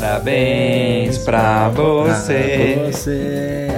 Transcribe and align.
Parabéns 0.00 1.18
pra 1.18 1.68
você. 1.70 2.76
Pra 2.78 2.92
você. 2.92 3.68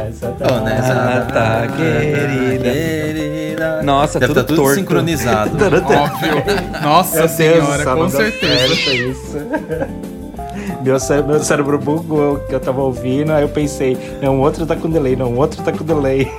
Oh, 0.41 0.64
nessa 0.64 0.94
data 0.94 1.72
querida. 1.77 2.62
querida. 2.64 3.82
Nossa, 3.82 4.19
Deve 4.19 4.32
tudo 4.34 4.42
tá 4.42 4.47
tudo 4.48 4.56
torto. 4.62 4.75
sincronizado. 4.75 5.50
Óbvio. 5.65 6.81
Nossa 6.82 7.28
senhora, 7.28 7.84
com 7.84 8.09
certeza. 8.09 8.75
É 8.91 8.94
isso. 8.94 9.38
Meu, 10.82 10.98
cé- 11.00 11.22
meu 11.22 11.42
cérebro 11.42 11.78
bugou 11.78 12.37
que 12.41 12.54
eu 12.54 12.60
tava 12.60 12.81
ouvindo, 12.82 13.32
aí 13.32 13.42
eu 13.42 13.48
pensei, 13.48 13.97
não, 14.22 14.38
o 14.38 14.41
outro 14.41 14.65
tá 14.65 14.76
com 14.76 14.88
delay, 14.88 15.16
não, 15.16 15.32
o 15.32 15.37
outro 15.37 15.62
tá 15.62 15.72
com 15.72 15.82
delay. 15.84 16.31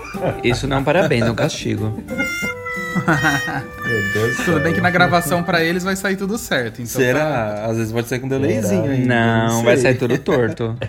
Isso 0.43 0.65
não 0.67 0.77
é 0.77 0.79
um 0.79 0.83
parabéns, 0.83 1.25
é 1.25 1.31
um 1.31 1.35
castigo. 1.35 1.91
Meu 3.05 4.13
Deus 4.13 4.37
do 4.37 4.43
Tudo 4.43 4.53
céu. 4.55 4.59
bem 4.63 4.73
que 4.73 4.81
na 4.81 4.89
gravação 4.89 5.43
pra 5.43 5.63
eles 5.63 5.83
vai 5.83 5.95
sair 5.95 6.15
tudo 6.15 6.37
certo. 6.37 6.81
Então 6.81 6.93
tá- 6.93 6.99
Será? 6.99 7.65
Às 7.65 7.77
vezes 7.77 7.91
pode 7.91 8.07
ser 8.07 8.19
com 8.19 8.27
delayzinho 8.27 8.81
Será? 8.83 8.93
aí. 8.93 9.05
Não, 9.05 9.63
vai 9.63 9.77
sair 9.77 9.95
tudo 9.95 10.17
torto. 10.17 10.75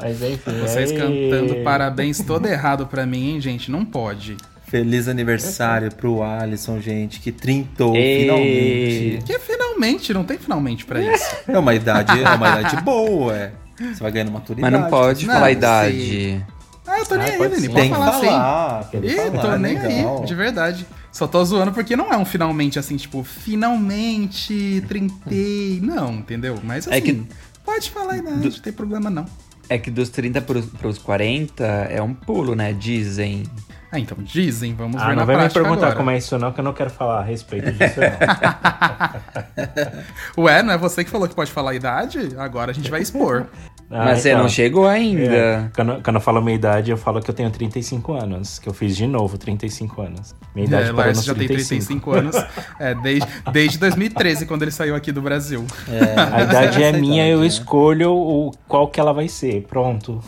Mas 0.00 0.22
enfim. 0.22 0.58
Vocês 0.60 0.90
aí- 0.90 0.98
cantando 0.98 1.56
parabéns 1.62 2.20
todo 2.22 2.46
errado 2.46 2.86
pra 2.86 3.06
mim, 3.06 3.34
hein, 3.34 3.40
gente? 3.40 3.70
Não 3.70 3.84
pode. 3.84 4.36
Feliz 4.66 5.06
aniversário 5.06 5.94
pro 5.94 6.22
Alisson, 6.22 6.80
gente, 6.80 7.20
que 7.20 7.30
trintou 7.30 7.94
Ei. 7.94 8.22
finalmente. 8.22 9.18
Que 9.26 9.38
finalmente, 9.38 10.14
não 10.14 10.24
tem 10.24 10.38
finalmente 10.38 10.86
pra 10.86 11.00
isso. 11.00 11.36
É 11.46 11.58
uma 11.58 11.74
idade, 11.74 12.18
é 12.22 12.28
uma 12.30 12.60
idade 12.60 12.76
boa, 12.82 13.36
é. 13.36 13.50
Você 13.78 14.02
vai 14.02 14.10
ganhando 14.12 14.32
maturidade. 14.32 14.72
Mas 14.72 14.80
não 14.82 14.88
pode 14.90 15.26
Não, 15.26 15.34
falar 15.34 15.46
a 15.46 15.50
sim. 15.50 15.56
idade. 15.56 16.46
Ah, 16.86 16.98
eu 16.98 17.06
tô 17.06 17.14
nem 17.16 17.26
Ah, 17.28 17.30
aí, 17.30 17.38
pode 17.38 17.60
sim. 17.60 17.70
Pode 17.70 17.88
falar 17.88 18.12
sim. 18.14 18.26
falar. 18.26 18.90
Ih, 19.02 19.16
falar, 19.16 19.42
tô 19.42 19.56
nem 19.56 19.78
legal. 19.78 20.18
aí, 20.20 20.24
de 20.26 20.34
verdade. 20.34 20.86
Só 21.12 21.26
tô 21.26 21.44
zoando 21.44 21.72
porque 21.72 21.94
não 21.94 22.12
é 22.12 22.16
um 22.16 22.24
finalmente 22.24 22.78
assim, 22.78 22.96
tipo, 22.96 23.22
finalmente 23.22 24.82
trintei. 24.88 25.78
Não, 25.84 26.12
entendeu? 26.14 26.58
Mas 26.64 26.88
assim, 26.88 26.96
É 26.96 27.00
que- 27.00 27.26
pode 27.64 27.90
falar 27.90 28.14
aí, 28.14 28.22
não, 28.22 28.36
não 28.36 28.50
tem 28.50 28.72
problema 28.72 29.08
não. 29.10 29.26
É 29.68 29.78
que 29.78 29.90
dos 29.90 30.08
30 30.10 30.40
pros, 30.40 30.66
pros 30.66 30.98
40 30.98 31.64
é 31.64 32.02
um 32.02 32.12
pulo, 32.14 32.54
né? 32.54 32.72
Dizem. 32.72 33.44
Ah, 33.90 33.98
então 34.00 34.16
dizem, 34.20 34.74
vamos 34.74 34.96
Ah, 35.02 35.06
ver 35.08 35.10
não 35.10 35.16
na 35.16 35.24
vai 35.26 35.36
me 35.36 35.50
perguntar 35.52 35.74
agora. 35.88 35.96
como 35.96 36.10
é 36.10 36.16
isso 36.16 36.38
não, 36.38 36.50
que 36.50 36.60
eu 36.60 36.64
não 36.64 36.72
quero 36.72 36.88
falar 36.90 37.20
a 37.20 37.22
respeito 37.22 37.70
disso 37.72 38.00
não. 38.00 38.12
Ué, 40.44 40.62
não 40.62 40.72
é 40.72 40.78
você 40.78 41.04
que 41.04 41.10
falou 41.10 41.28
que 41.28 41.34
pode 41.34 41.52
falar 41.52 41.72
a 41.72 41.74
idade? 41.74 42.34
Agora 42.38 42.70
a 42.70 42.74
gente 42.74 42.90
vai 42.90 43.02
expor. 43.02 43.46
Ah, 43.92 44.06
Mas 44.06 44.20
você 44.20 44.30
então, 44.30 44.42
não 44.42 44.48
chegou 44.48 44.88
ainda. 44.88 45.22
é, 45.22 45.70
quando, 45.76 46.02
quando 46.02 46.16
eu 46.16 46.20
falo 46.22 46.40
minha 46.40 46.54
idade, 46.54 46.90
eu 46.90 46.96
falo 46.96 47.20
que 47.20 47.28
eu 47.28 47.34
tenho 47.34 47.50
35 47.50 48.14
anos. 48.14 48.58
Que 48.58 48.66
eu 48.66 48.72
fiz 48.72 48.96
de 48.96 49.06
novo 49.06 49.36
35 49.36 50.00
anos. 50.00 50.34
Minha 50.54 50.66
idade 50.66 50.88
É, 50.88 50.92
Lars 50.92 51.22
já 51.22 51.34
tem 51.34 51.46
35 51.46 52.10
anos. 52.10 52.36
É, 52.80 52.94
desde, 52.94 53.28
desde 53.52 53.78
2013, 53.78 54.46
quando 54.46 54.62
ele 54.62 54.70
saiu 54.70 54.94
aqui 54.96 55.12
do 55.12 55.20
Brasil. 55.20 55.66
A 56.34 56.42
idade 56.42 56.82
é 56.82 56.92
minha, 56.92 57.24
idade, 57.24 57.30
eu 57.32 57.40
né? 57.40 57.46
escolho 57.46 58.12
o, 58.12 58.50
qual 58.66 58.88
que 58.88 58.98
ela 58.98 59.12
vai 59.12 59.28
ser. 59.28 59.62
Pronto. 59.68 60.22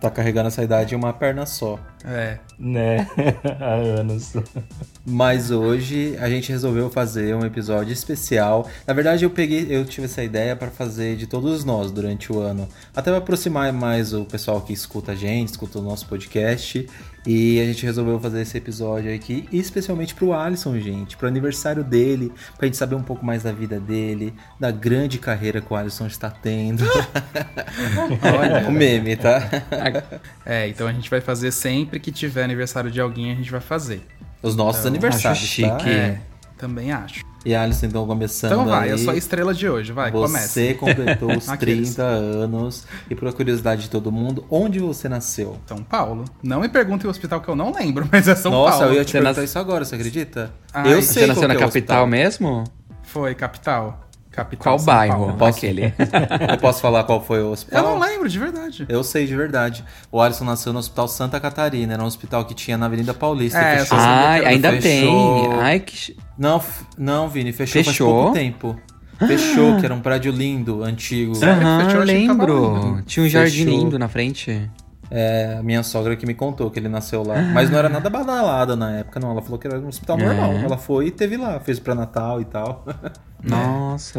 Tá 0.00 0.08
carregando 0.10 0.46
essa 0.46 0.62
idade 0.62 0.94
em 0.94 0.96
uma 0.96 1.12
perna 1.12 1.44
só. 1.44 1.78
É. 2.04 2.38
né? 2.58 3.08
Há 3.60 3.74
anos. 3.74 4.34
Mas 5.04 5.50
hoje 5.50 6.16
a 6.20 6.28
gente 6.28 6.50
resolveu 6.50 6.90
fazer 6.90 7.34
um 7.34 7.44
episódio 7.44 7.92
especial. 7.92 8.68
Na 8.86 8.94
verdade, 8.94 9.24
eu 9.24 9.30
peguei, 9.30 9.66
eu 9.70 9.84
tive 9.84 10.06
essa 10.06 10.22
ideia 10.22 10.54
para 10.54 10.70
fazer 10.70 11.16
de 11.16 11.26
todos 11.26 11.64
nós 11.64 11.90
durante 11.90 12.32
o 12.32 12.40
ano, 12.40 12.68
até 12.94 13.10
para 13.10 13.18
aproximar 13.18 13.72
mais 13.72 14.12
o 14.12 14.24
pessoal 14.24 14.60
que 14.60 14.72
escuta 14.72 15.12
a 15.12 15.14
gente, 15.14 15.48
escuta 15.48 15.78
o 15.78 15.82
nosso 15.82 16.06
podcast. 16.06 16.86
E 17.26 17.60
a 17.60 17.64
gente 17.64 17.84
resolveu 17.84 18.18
fazer 18.18 18.40
esse 18.40 18.56
episódio 18.56 19.14
aqui, 19.14 19.46
especialmente 19.52 20.14
pro 20.14 20.32
Alisson, 20.32 20.78
gente, 20.78 21.14
pro 21.14 21.28
aniversário 21.28 21.84
dele, 21.84 22.32
pra 22.56 22.66
gente 22.66 22.76
saber 22.78 22.94
um 22.94 23.02
pouco 23.02 23.22
mais 23.22 23.42
da 23.42 23.52
vida 23.52 23.78
dele, 23.78 24.32
da 24.58 24.70
grande 24.70 25.18
carreira 25.18 25.60
que 25.60 25.70
o 25.70 25.76
Alisson 25.76 26.06
está 26.06 26.30
tendo. 26.30 26.84
Olha, 28.22 28.68
o 28.68 28.72
meme, 28.72 29.16
tá? 29.16 29.42
É, 30.46 30.68
então 30.68 30.86
a 30.86 30.92
gente 30.92 31.10
vai 31.10 31.20
fazer 31.20 31.52
sempre 31.52 31.87
que 31.98 32.10
tiver 32.10 32.42
aniversário 32.42 32.90
de 32.90 33.00
alguém, 33.00 33.30
a 33.30 33.34
gente 33.34 33.50
vai 33.50 33.60
fazer. 33.60 34.00
Os 34.42 34.56
nossos 34.56 34.80
Então, 34.80 34.90
aniversários, 34.90 35.42
acho 35.44 35.62
tá? 35.62 35.78
chique. 35.78 35.90
É, 35.90 36.20
também 36.56 36.90
acho. 36.92 37.24
E 37.44 37.54
Alisson, 37.54 37.86
então, 37.86 38.04
começando 38.06 38.50
Então 38.52 38.66
vai, 38.66 38.86
aí. 38.86 38.90
eu 38.90 38.98
sou 38.98 39.12
a 39.12 39.16
estrela 39.16 39.54
de 39.54 39.68
hoje, 39.68 39.92
vai, 39.92 40.10
começa. 40.10 40.48
Você 40.48 40.74
completou 40.74 41.36
os 41.36 41.48
Aqueles. 41.48 41.94
30 41.94 42.02
anos. 42.02 42.84
E 43.08 43.14
por 43.14 43.32
curiosidade 43.32 43.82
de 43.82 43.90
todo 43.90 44.10
mundo, 44.10 44.44
onde 44.50 44.80
você 44.80 45.08
nasceu? 45.08 45.56
São 45.66 45.78
Paulo. 45.78 46.24
Não 46.42 46.60
me 46.60 46.68
perguntem 46.68 47.06
o 47.06 47.10
hospital 47.10 47.40
que 47.40 47.48
eu 47.48 47.54
não 47.56 47.72
lembro, 47.72 48.08
mas 48.12 48.26
é 48.28 48.34
São 48.34 48.50
Nossa, 48.50 48.78
Paulo. 48.78 48.92
eu 48.92 48.98
ia 48.98 49.04
te 49.04 49.12
Você 49.12 49.18
perguntar 49.18 49.40
nas- 49.40 49.48
isso 49.50 49.58
agora, 49.58 49.84
você 49.84 49.94
acredita? 49.94 50.52
Ai, 50.74 50.92
eu 50.92 51.00
você 51.00 51.12
sei 51.14 51.22
Você 51.22 51.26
nasceu 51.28 51.48
na 51.48 51.54
que 51.54 51.62
é 51.62 51.64
capital 51.66 52.02
hospital. 52.02 52.06
mesmo? 52.06 52.64
Foi, 53.04 53.34
capital. 53.34 54.07
Capital 54.38 54.76
Qual 54.76 54.86
bairro? 54.86 55.16
Paulo. 55.18 55.32
Posso- 55.36 55.58
Aquele. 55.58 55.82
Eu 56.52 56.58
posso 56.58 56.80
falar 56.80 57.02
qual 57.04 57.20
foi 57.24 57.38
o 57.38 57.46
Eu 57.46 57.50
hospital? 57.50 57.82
não 57.82 57.98
lembro, 57.98 58.28
de 58.28 58.38
verdade. 58.38 58.86
Eu 58.88 59.02
sei 59.02 59.26
de 59.26 59.34
verdade. 59.34 59.84
O 60.12 60.20
Alisson 60.20 60.44
nasceu 60.44 60.72
no 60.72 60.78
Hospital 60.78 61.08
Santa 61.08 61.40
Catarina, 61.40 61.94
era 61.94 62.02
um 62.02 62.06
hospital 62.06 62.44
que 62.44 62.54
tinha 62.54 62.78
na 62.78 62.86
Avenida 62.86 63.12
Paulista. 63.12 63.58
É, 63.58 63.74
eu 63.74 63.78
fechou. 63.80 63.98
Ai, 64.00 64.44
ainda 64.44 64.70
fechou. 64.72 65.50
tem. 65.50 65.60
Ai, 65.60 65.80
que. 65.80 66.16
Não, 66.38 66.62
não, 66.96 67.28
Vini, 67.28 67.52
fechou, 67.52 67.82
faz 67.82 67.86
Fechou? 67.96 68.12
pouco 68.22 68.32
tempo. 68.34 68.76
Fechou, 69.26 69.76
que 69.78 69.84
era 69.84 69.92
um 69.92 70.00
prédio 70.00 70.30
lindo, 70.30 70.84
antigo. 70.84 71.32
Aham, 71.44 71.84
fechou? 71.86 72.00
eu 72.00 72.06
lembro. 72.06 72.74
lindo. 72.76 73.02
Tinha 73.02 73.26
um 73.26 73.28
jardim 73.28 73.64
Fechou. 73.64 73.78
lindo 73.80 73.98
na 73.98 74.06
frente. 74.08 74.70
É, 75.10 75.56
a 75.58 75.62
minha 75.62 75.82
sogra 75.82 76.14
que 76.16 76.26
me 76.26 76.34
contou 76.34 76.70
que 76.70 76.78
ele 76.78 76.88
nasceu 76.88 77.22
lá. 77.22 77.40
Mas 77.40 77.70
não 77.70 77.78
era 77.78 77.88
nada 77.88 78.10
badalada 78.10 78.76
na 78.76 78.90
época, 78.98 79.18
não. 79.18 79.30
Ela 79.30 79.42
falou 79.42 79.58
que 79.58 79.66
era 79.66 79.78
um 79.78 79.88
hospital 79.88 80.18
É. 80.18 80.24
normal. 80.26 80.52
Ela 80.54 80.76
foi 80.78 81.06
e 81.06 81.10
teve 81.10 81.36
lá, 81.36 81.58
fez 81.60 81.78
pra 81.78 81.94
Natal 81.94 82.40
e 82.40 82.44
tal. 82.44 82.84
Nossa, 83.42 84.18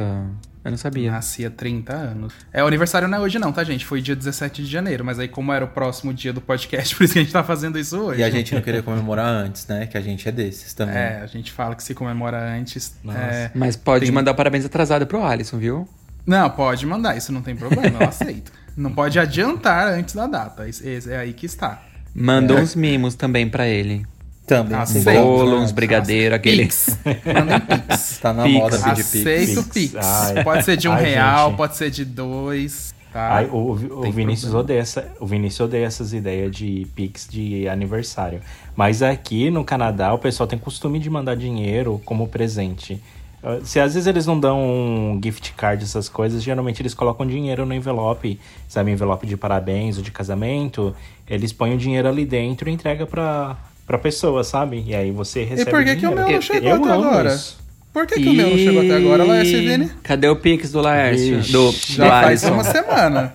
eu 0.63 0.71
não 0.71 0.77
sabia. 0.77 1.11
Nasci 1.11 1.45
há 1.45 1.49
30 1.51 1.93
anos. 1.93 2.33
É, 2.51 2.63
o 2.63 2.67
aniversário 2.67 3.07
não 3.07 3.17
é 3.17 3.21
hoje 3.21 3.37
não, 3.37 3.51
tá, 3.51 3.63
gente? 3.63 3.85
Foi 3.85 4.01
dia 4.01 4.15
17 4.15 4.63
de 4.63 4.69
janeiro, 4.69 5.03
mas 5.05 5.19
aí 5.19 5.27
como 5.27 5.51
era 5.53 5.63
o 5.63 5.67
próximo 5.67 6.13
dia 6.13 6.33
do 6.33 6.41
podcast, 6.41 6.95
por 6.97 7.03
isso 7.03 7.13
que 7.13 7.19
a 7.19 7.23
gente 7.23 7.31
tá 7.33 7.43
fazendo 7.43 7.77
isso 7.77 7.97
hoje. 7.99 8.21
E 8.21 8.23
a 8.23 8.29
gente 8.29 8.53
não 8.55 8.61
queria 8.61 8.81
comemorar 8.81 9.27
antes, 9.27 9.67
né? 9.67 9.85
Que 9.87 9.97
a 9.97 10.01
gente 10.01 10.27
é 10.27 10.31
desses 10.31 10.73
também. 10.73 10.95
É, 10.95 11.21
a 11.21 11.27
gente 11.27 11.51
fala 11.51 11.75
que 11.75 11.83
se 11.83 11.93
comemora 11.93 12.39
antes. 12.57 12.97
é, 13.09 13.51
Mas 13.53 13.75
pode 13.75 14.05
tem- 14.05 14.13
mandar 14.13 14.33
parabéns 14.33 14.65
atrasado 14.65 15.05
pro 15.05 15.23
Alisson, 15.23 15.57
viu? 15.57 15.87
Não, 16.25 16.49
pode 16.49 16.85
mandar, 16.85 17.17
isso 17.17 17.31
não 17.31 17.41
tem 17.41 17.55
problema, 17.55 17.99
eu 18.01 18.07
aceito. 18.07 18.51
Não 18.79 18.91
pode 18.93 19.19
adiantar 19.19 19.87
antes 19.89 20.15
da 20.15 20.25
data, 20.27 20.67
esse 20.67 21.11
é 21.11 21.17
aí 21.17 21.33
que 21.33 21.45
está. 21.45 21.81
Manda 22.15 22.53
É. 22.53 22.61
uns 22.61 22.75
mimos 22.75 23.13
também 23.15 23.47
pra 23.49 23.67
ele. 23.67 24.05
Também. 24.47 24.75
Ah, 24.77 24.81
Um 24.83 24.85
Sim. 24.87 25.03
bolo, 25.03 25.57
uns 25.59 25.71
brigadeiro, 25.71 26.33
aquele. 26.33 26.63
Pix. 26.65 26.97
Mandem 27.05 27.59
Pix. 27.59 28.19
Tá 28.19 28.33
na 28.33 28.43
Pix. 28.43 28.55
moda 28.57 28.77
pedir 28.79 29.03
Pix. 29.03 29.15
Aceito 29.15 29.63
Pix. 29.65 29.91
Pix. 29.91 29.95
Ai. 29.95 30.43
Pode 30.43 30.65
ser 30.65 30.77
de 30.77 30.87
um 30.87 30.93
Ai, 30.93 31.03
real, 31.03 31.49
gente. 31.49 31.57
pode 31.57 31.77
ser 31.77 31.91
de 31.91 32.03
dois. 32.05 32.93
Tá? 33.13 33.35
Ai, 33.37 33.45
o, 33.47 33.71
o 33.73 34.01
Tem 34.01 34.11
Vinícius 34.11 34.51
problema. 34.51 34.59
odeia 34.63 34.79
essa, 34.81 35.11
o 35.19 35.25
Vinícius 35.27 35.59
odeia 35.61 35.85
essas 35.85 36.13
ideias 36.13 36.55
de 36.55 36.87
Pix 36.95 37.27
de 37.29 37.67
aniversário. 37.67 38.39
Mas 38.75 39.01
aqui 39.03 39.49
no 39.51 39.63
Canadá 39.63 40.13
o 40.13 40.19
pessoal 40.19 40.47
tem 40.47 40.57
costume 40.59 40.99
de 40.99 41.09
mandar 41.09 41.35
dinheiro 41.35 41.99
como 42.05 42.27
presente. 42.27 43.01
Se 43.63 43.79
às 43.79 43.93
vezes 43.93 44.05
eles 44.07 44.25
não 44.25 44.39
dão 44.39 44.59
um 44.61 45.19
gift 45.23 45.53
card, 45.53 45.83
essas 45.83 46.09
coisas, 46.09 46.43
geralmente 46.43 46.81
eles 46.81 46.93
colocam 46.93 47.25
dinheiro 47.25 47.65
no 47.65 47.73
envelope, 47.73 48.39
sabe, 48.67 48.91
envelope 48.91 49.25
de 49.25 49.37
parabéns 49.37 49.97
ou 49.97 50.03
de 50.03 50.11
casamento, 50.11 50.93
eles 51.27 51.53
põem 51.53 51.73
o 51.73 51.77
dinheiro 51.77 52.07
ali 52.07 52.25
dentro 52.25 52.69
e 52.69 52.73
entrega 52.73 53.05
pra, 53.05 53.55
pra 53.87 53.97
pessoa, 53.97 54.43
sabe? 54.43 54.83
E 54.85 54.93
aí 54.93 55.11
você 55.11 55.43
recebe 55.43 55.71
por 55.71 55.83
que 55.83 55.95
que 55.95 56.05
o 56.05 56.09
dinheiro. 56.09 56.15
meu 56.15 56.25
não 56.27 56.31
Eu- 56.35 56.41
chegou 56.41 56.69
eu 56.69 56.75
até 56.83 56.91
agora? 56.93 57.33
isso. 57.33 57.57
Por 57.91 58.05
que, 58.05 58.15
que 58.21 58.29
o 58.29 58.33
meu 58.33 58.49
não 58.51 58.57
chegou 58.57 58.81
até 58.81 58.95
agora, 58.95 59.23
Laércio 59.23 59.57
Vini? 59.59 59.91
Cadê 60.03 60.27
o 60.29 60.35
Pix 60.35 60.71
do 60.71 60.79
Laércio? 60.79 61.39
Ixi. 61.39 61.51
Do, 61.51 61.71
do 61.71 61.77
Já 61.87 62.09
faz 62.21 62.43
uma 62.43 62.63
semana. 62.63 63.33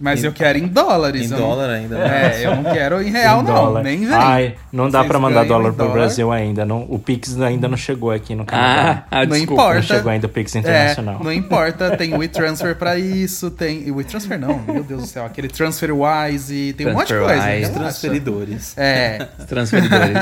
Mas 0.00 0.22
eu 0.22 0.32
quero 0.32 0.58
em 0.58 0.68
dólares. 0.68 1.24
Em 1.26 1.28
não- 1.28 1.38
dólar 1.38 1.70
ainda, 1.70 1.98
né? 1.98 2.36
É, 2.40 2.46
eu 2.46 2.54
não 2.54 2.62
quero 2.72 3.02
em 3.02 3.10
real, 3.10 3.40
Em 3.40 3.44
não. 3.44 3.52
dólar. 3.54 3.82
Nem 3.82 3.98
vem. 3.98 4.14
Ai, 4.14 4.54
não 4.72 4.88
dá 4.88 5.00
Vocês 5.00 5.08
pra 5.10 5.18
mandar 5.18 5.44
dólar 5.44 5.72
pro 5.72 5.90
Brasil 5.90 6.30
ainda. 6.30 6.64
Não, 6.64 6.86
o 6.88 7.00
Pix 7.00 7.38
ainda 7.40 7.66
não 7.66 7.76
chegou 7.76 8.12
aqui 8.12 8.32
no 8.36 8.44
Canadá. 8.44 9.04
Ah, 9.10 9.18
ah, 9.22 9.26
Não 9.26 9.32
desculpa. 9.36 9.52
importa. 9.54 9.74
Não 9.74 9.82
chegou 9.82 10.12
ainda 10.12 10.26
o 10.26 10.30
Pix 10.30 10.54
É, 10.54 10.58
internacional. 10.60 11.20
não 11.24 11.32
importa, 11.32 11.96
tem 11.96 12.14
o 12.14 12.18
WeTransfer 12.18 12.76
pra 12.76 12.96
isso, 12.96 13.50
tem. 13.50 13.90
O 13.90 13.96
WeTransfer 13.96 14.38
não, 14.38 14.60
meu 14.68 14.84
Deus 14.84 15.02
do 15.02 15.06
céu, 15.08 15.24
aquele 15.26 15.48
TransferWise, 15.48 16.74
tem 16.74 16.86
um 16.86 16.92
monte 16.92 17.08
de 17.08 17.14
coisa. 17.14 17.26
TransferWise, 17.26 17.60
relaxa. 17.60 17.78
Transferidores. 17.80 18.74
É, 18.78 19.26
Transferidores. 19.48 20.18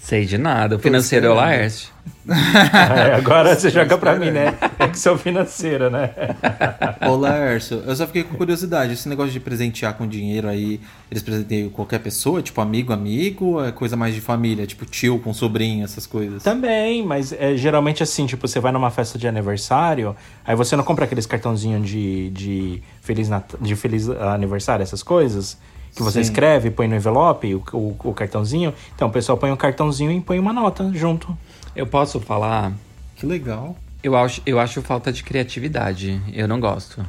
Sei 0.00 0.24
de 0.24 0.38
nada. 0.38 0.76
O 0.76 0.78
financeiro 0.78 1.26
é 1.26 1.30
o 1.30 1.34
Laércio. 1.34 1.81
É, 2.28 3.14
agora 3.14 3.54
você 3.56 3.68
joga 3.68 3.98
pra 3.98 4.14
mim, 4.16 4.30
né? 4.30 4.56
É 4.78 4.88
que 4.88 4.98
sou 4.98 5.18
financeira, 5.18 5.90
né? 5.90 6.10
Ô, 7.08 7.16
Laércio, 7.16 7.82
eu 7.84 7.94
só 7.96 8.06
fiquei 8.06 8.22
com 8.22 8.36
curiosidade. 8.36 8.92
Esse 8.92 9.08
negócio 9.08 9.32
de 9.32 9.40
presentear 9.40 9.94
com 9.94 10.06
dinheiro 10.06 10.48
aí, 10.48 10.80
eles 11.10 11.22
presenteiam 11.22 11.68
qualquer 11.68 11.98
pessoa? 11.98 12.40
Tipo, 12.40 12.60
amigo, 12.60 12.92
amigo? 12.92 13.44
Ou 13.44 13.64
é 13.64 13.72
coisa 13.72 13.96
mais 13.96 14.14
de 14.14 14.20
família? 14.20 14.66
Tipo, 14.66 14.86
tio 14.86 15.18
com 15.18 15.34
sobrinho, 15.34 15.84
essas 15.84 16.06
coisas? 16.06 16.42
Também, 16.42 17.04
mas 17.04 17.32
é 17.32 17.56
geralmente 17.56 18.02
assim, 18.02 18.26
tipo, 18.26 18.46
você 18.46 18.60
vai 18.60 18.72
numa 18.72 18.90
festa 18.90 19.18
de 19.18 19.26
aniversário, 19.26 20.14
aí 20.44 20.54
você 20.54 20.76
não 20.76 20.84
compra 20.84 21.04
aqueles 21.04 21.26
cartãozinhos 21.26 21.88
de, 21.88 22.30
de, 22.30 22.82
feliz 23.00 23.28
Nat... 23.28 23.54
de 23.60 23.74
feliz 23.74 24.08
aniversário, 24.08 24.82
essas 24.82 25.02
coisas, 25.02 25.58
que 25.94 26.02
você 26.02 26.22
Sim. 26.22 26.30
escreve, 26.30 26.70
põe 26.70 26.88
no 26.88 26.94
envelope, 26.94 27.54
o, 27.54 27.62
o, 27.72 27.96
o 28.04 28.14
cartãozinho. 28.14 28.72
Então 28.94 29.08
o 29.08 29.10
pessoal 29.10 29.36
põe 29.36 29.50
um 29.50 29.56
cartãozinho 29.56 30.10
e 30.10 30.20
põe 30.20 30.38
uma 30.38 30.52
nota 30.52 30.90
junto. 30.94 31.36
Eu 31.74 31.86
posso 31.86 32.20
falar? 32.20 32.72
Que 33.16 33.26
legal. 33.26 33.76
Eu 34.02 34.16
acho, 34.16 34.42
eu 34.44 34.58
acho 34.58 34.82
falta 34.82 35.12
de 35.12 35.22
criatividade. 35.22 36.20
Eu 36.32 36.46
não 36.48 36.58
gosto. 36.60 37.04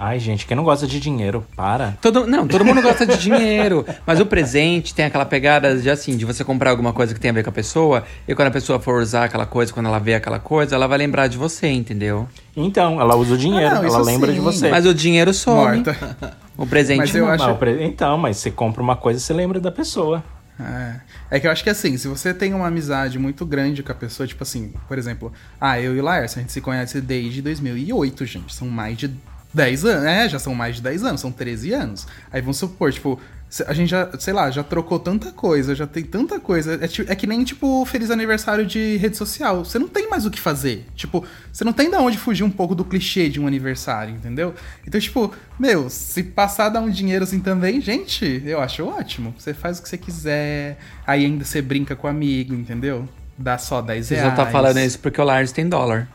Ai, 0.00 0.20
gente, 0.20 0.46
quem 0.46 0.56
não 0.56 0.62
gosta 0.62 0.86
de 0.86 1.00
dinheiro, 1.00 1.44
para. 1.56 1.98
Todo, 2.00 2.24
não, 2.24 2.46
todo 2.46 2.64
mundo 2.64 2.80
gosta 2.80 3.04
de 3.04 3.18
dinheiro, 3.18 3.84
mas 4.06 4.20
o 4.20 4.26
presente 4.26 4.94
tem 4.94 5.04
aquela 5.04 5.24
pegada 5.26 5.76
de 5.76 5.90
assim, 5.90 6.16
de 6.16 6.24
você 6.24 6.44
comprar 6.44 6.70
alguma 6.70 6.92
coisa 6.92 7.12
que 7.12 7.18
tem 7.18 7.32
a 7.32 7.34
ver 7.34 7.42
com 7.42 7.50
a 7.50 7.52
pessoa, 7.52 8.04
e 8.26 8.32
quando 8.32 8.46
a 8.46 8.50
pessoa 8.52 8.78
for 8.78 9.02
usar 9.02 9.24
aquela 9.24 9.44
coisa, 9.44 9.72
quando 9.72 9.86
ela 9.86 9.98
vê 9.98 10.14
aquela 10.14 10.38
coisa, 10.38 10.76
ela 10.76 10.86
vai 10.86 10.98
lembrar 10.98 11.26
de 11.26 11.36
você, 11.36 11.66
entendeu? 11.66 12.28
Então, 12.56 13.00
ela 13.00 13.16
usa 13.16 13.34
o 13.34 13.36
dinheiro, 13.36 13.74
Ah, 13.74 13.82
não, 13.82 13.88
ela 13.88 13.98
lembra 14.02 14.28
sim. 14.28 14.34
de 14.34 14.40
você. 14.40 14.70
Mas 14.70 14.86
o 14.86 14.94
dinheiro 14.94 15.34
some. 15.34 15.56
morta. 15.78 16.16
O 16.56 16.64
presente 16.64 16.98
Mas 16.98 17.14
eu 17.14 17.26
não. 17.26 17.32
acho- 17.32 17.46
Não, 17.48 17.56
pre- 17.56 17.84
Então, 17.84 18.16
mas 18.16 18.36
você 18.36 18.52
compra 18.52 18.80
uma 18.80 18.94
coisa, 18.94 19.18
você 19.18 19.32
lembra 19.32 19.58
da 19.60 19.72
pessoa. 19.72 20.22
É. 20.60 21.00
É 21.30 21.40
que 21.40 21.46
eu 21.46 21.50
acho 21.50 21.62
que 21.62 21.70
assim, 21.70 21.96
se 21.96 22.08
você 22.08 22.34
tem 22.34 22.52
uma 22.52 22.66
amizade 22.66 23.18
muito 23.18 23.46
grande 23.46 23.82
com 23.82 23.92
a 23.92 23.94
pessoa, 23.94 24.26
tipo 24.26 24.42
assim, 24.42 24.72
por 24.88 24.98
exemplo, 24.98 25.32
ah, 25.60 25.80
eu 25.80 25.94
e 25.94 26.00
o 26.00 26.04
Laércio, 26.04 26.38
a 26.38 26.42
gente 26.42 26.52
se 26.52 26.60
conhece 26.60 27.00
desde 27.00 27.40
2008, 27.40 28.26
gente. 28.26 28.54
São 28.54 28.68
mais 28.68 28.98
de 28.98 29.14
10 29.54 29.84
anos. 29.84 30.04
É, 30.04 30.28
já 30.28 30.38
são 30.38 30.54
mais 30.54 30.76
de 30.76 30.82
10 30.82 31.04
anos, 31.04 31.20
são 31.20 31.30
13 31.30 31.72
anos. 31.72 32.06
Aí 32.32 32.40
vamos 32.40 32.56
supor, 32.56 32.92
tipo, 32.92 33.20
a 33.66 33.72
gente 33.72 33.88
já, 33.88 34.10
sei 34.18 34.34
lá, 34.34 34.50
já 34.50 34.62
trocou 34.62 34.98
tanta 34.98 35.32
coisa, 35.32 35.74
já 35.74 35.86
tem 35.86 36.04
tanta 36.04 36.38
coisa. 36.38 36.74
É, 36.74 37.12
é 37.12 37.16
que 37.16 37.26
nem, 37.26 37.42
tipo, 37.44 37.84
feliz 37.86 38.10
aniversário 38.10 38.66
de 38.66 38.96
rede 38.98 39.16
social. 39.16 39.64
Você 39.64 39.78
não 39.78 39.88
tem 39.88 40.08
mais 40.08 40.26
o 40.26 40.30
que 40.30 40.38
fazer. 40.38 40.86
Tipo, 40.94 41.24
você 41.50 41.64
não 41.64 41.72
tem 41.72 41.90
da 41.90 42.00
onde 42.00 42.18
fugir 42.18 42.44
um 42.44 42.50
pouco 42.50 42.74
do 42.74 42.84
clichê 42.84 43.28
de 43.28 43.40
um 43.40 43.46
aniversário, 43.46 44.14
entendeu? 44.14 44.54
Então, 44.86 45.00
tipo, 45.00 45.32
meu, 45.58 45.88
se 45.88 46.22
passar 46.22 46.66
a 46.66 46.68
dar 46.68 46.80
um 46.80 46.90
dinheiro 46.90 47.24
assim 47.24 47.40
também, 47.40 47.80
gente, 47.80 48.42
eu 48.44 48.60
acho 48.60 48.84
ótimo. 48.84 49.34
Você 49.38 49.54
faz 49.54 49.78
o 49.78 49.82
que 49.82 49.88
você 49.88 49.96
quiser, 49.96 50.78
aí 51.06 51.24
ainda 51.24 51.44
você 51.44 51.62
brinca 51.62 51.96
com 51.96 52.06
o 52.06 52.10
amigo, 52.10 52.54
entendeu? 52.54 53.08
Dá 53.36 53.56
só 53.56 53.80
10 53.80 54.06
Você 54.06 54.14
reais. 54.16 54.30
só 54.30 54.44
tá 54.44 54.50
falando 54.50 54.78
isso 54.78 54.98
porque 54.98 55.20
o 55.20 55.24
Lars 55.24 55.52
tem 55.52 55.68
dólar. 55.68 56.08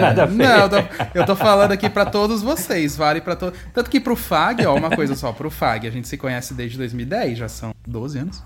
Nada 0.00 0.22
a 0.22 0.26
ver. 0.26 0.34
Não, 0.34 0.56
eu 0.60 0.68
tô, 0.68 0.76
eu 1.14 1.26
tô 1.26 1.36
falando 1.36 1.72
aqui 1.72 1.88
pra 1.88 2.06
todos 2.06 2.42
vocês, 2.42 2.96
vale 2.96 3.20
pra 3.20 3.34
todos. 3.36 3.58
Tanto 3.74 3.90
que 3.90 4.00
pro 4.00 4.16
FAG, 4.16 4.64
ó, 4.66 4.74
uma 4.76 4.90
coisa 4.90 5.14
só, 5.14 5.32
pro 5.32 5.50
FAG, 5.50 5.86
a 5.86 5.90
gente 5.90 6.08
se 6.08 6.16
conhece 6.16 6.54
desde 6.54 6.76
2010, 6.78 7.38
já 7.38 7.48
são 7.48 7.74
12 7.86 8.18
anos. 8.18 8.42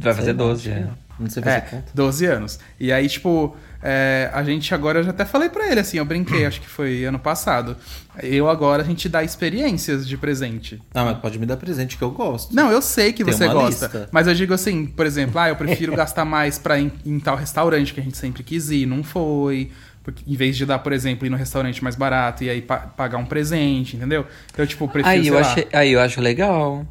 Vai 0.00 0.14
fazer 0.14 0.32
12, 0.32 0.70
é. 0.70 0.86
Não 1.20 1.28
sei 1.30 1.42
fazer 1.42 1.56
É, 1.56 1.60
conta. 1.60 1.84
12 1.94 2.26
anos. 2.26 2.58
E 2.80 2.90
aí, 2.90 3.08
tipo, 3.08 3.54
é, 3.82 4.30
a 4.32 4.42
gente 4.42 4.74
agora, 4.74 4.98
eu 5.00 5.04
já 5.04 5.10
até 5.10 5.24
falei 5.24 5.48
pra 5.48 5.70
ele, 5.70 5.78
assim, 5.78 5.98
eu 5.98 6.04
brinquei, 6.04 6.44
acho 6.46 6.60
que 6.60 6.66
foi 6.68 7.04
ano 7.04 7.18
passado. 7.18 7.76
Eu 8.22 8.48
agora, 8.48 8.82
a 8.82 8.84
gente 8.84 9.08
dá 9.08 9.22
experiências 9.22 10.08
de 10.08 10.16
presente. 10.16 10.82
Ah, 10.92 11.04
mas 11.04 11.18
pode 11.18 11.38
me 11.38 11.46
dar 11.46 11.56
presente 11.58 11.96
que 11.96 12.02
eu 12.02 12.10
gosto. 12.10 12.54
Não, 12.54 12.72
eu 12.72 12.82
sei 12.82 13.12
que 13.12 13.22
Tem 13.24 13.32
você 13.32 13.46
gosta. 13.46 13.86
lista. 13.86 14.08
Mas 14.10 14.26
eu 14.26 14.34
digo 14.34 14.52
assim, 14.54 14.84
por 14.86 15.06
exemplo, 15.06 15.38
ah, 15.38 15.48
eu 15.48 15.56
prefiro 15.56 15.94
gastar 15.96 16.24
mais 16.24 16.58
pra 16.58 16.78
ir 16.78 16.90
em 17.06 17.20
tal 17.20 17.36
restaurante 17.36 17.94
que 17.94 18.00
a 18.00 18.02
gente 18.02 18.16
sempre 18.16 18.42
quis 18.42 18.70
ir, 18.70 18.86
não 18.86 19.02
foi. 19.04 19.70
Porque, 20.02 20.22
em 20.26 20.34
vez 20.36 20.56
de 20.56 20.66
dar, 20.66 20.78
por 20.80 20.92
exemplo, 20.92 21.24
ir 21.26 21.30
no 21.30 21.36
restaurante 21.36 21.82
mais 21.82 21.94
barato 21.94 22.42
e 22.42 22.50
aí 22.50 22.60
pa- 22.60 22.78
pagar 22.96 23.18
um 23.18 23.24
presente, 23.24 23.96
entendeu? 23.96 24.26
Então, 24.52 24.66
tipo, 24.66 24.84
eu 24.84 24.88
prefiro. 24.88 25.14
Aí 25.14 25.26
eu, 25.26 25.38
achei, 25.38 25.68
aí 25.72 25.92
eu 25.92 26.00
acho 26.00 26.20
legal. 26.20 26.84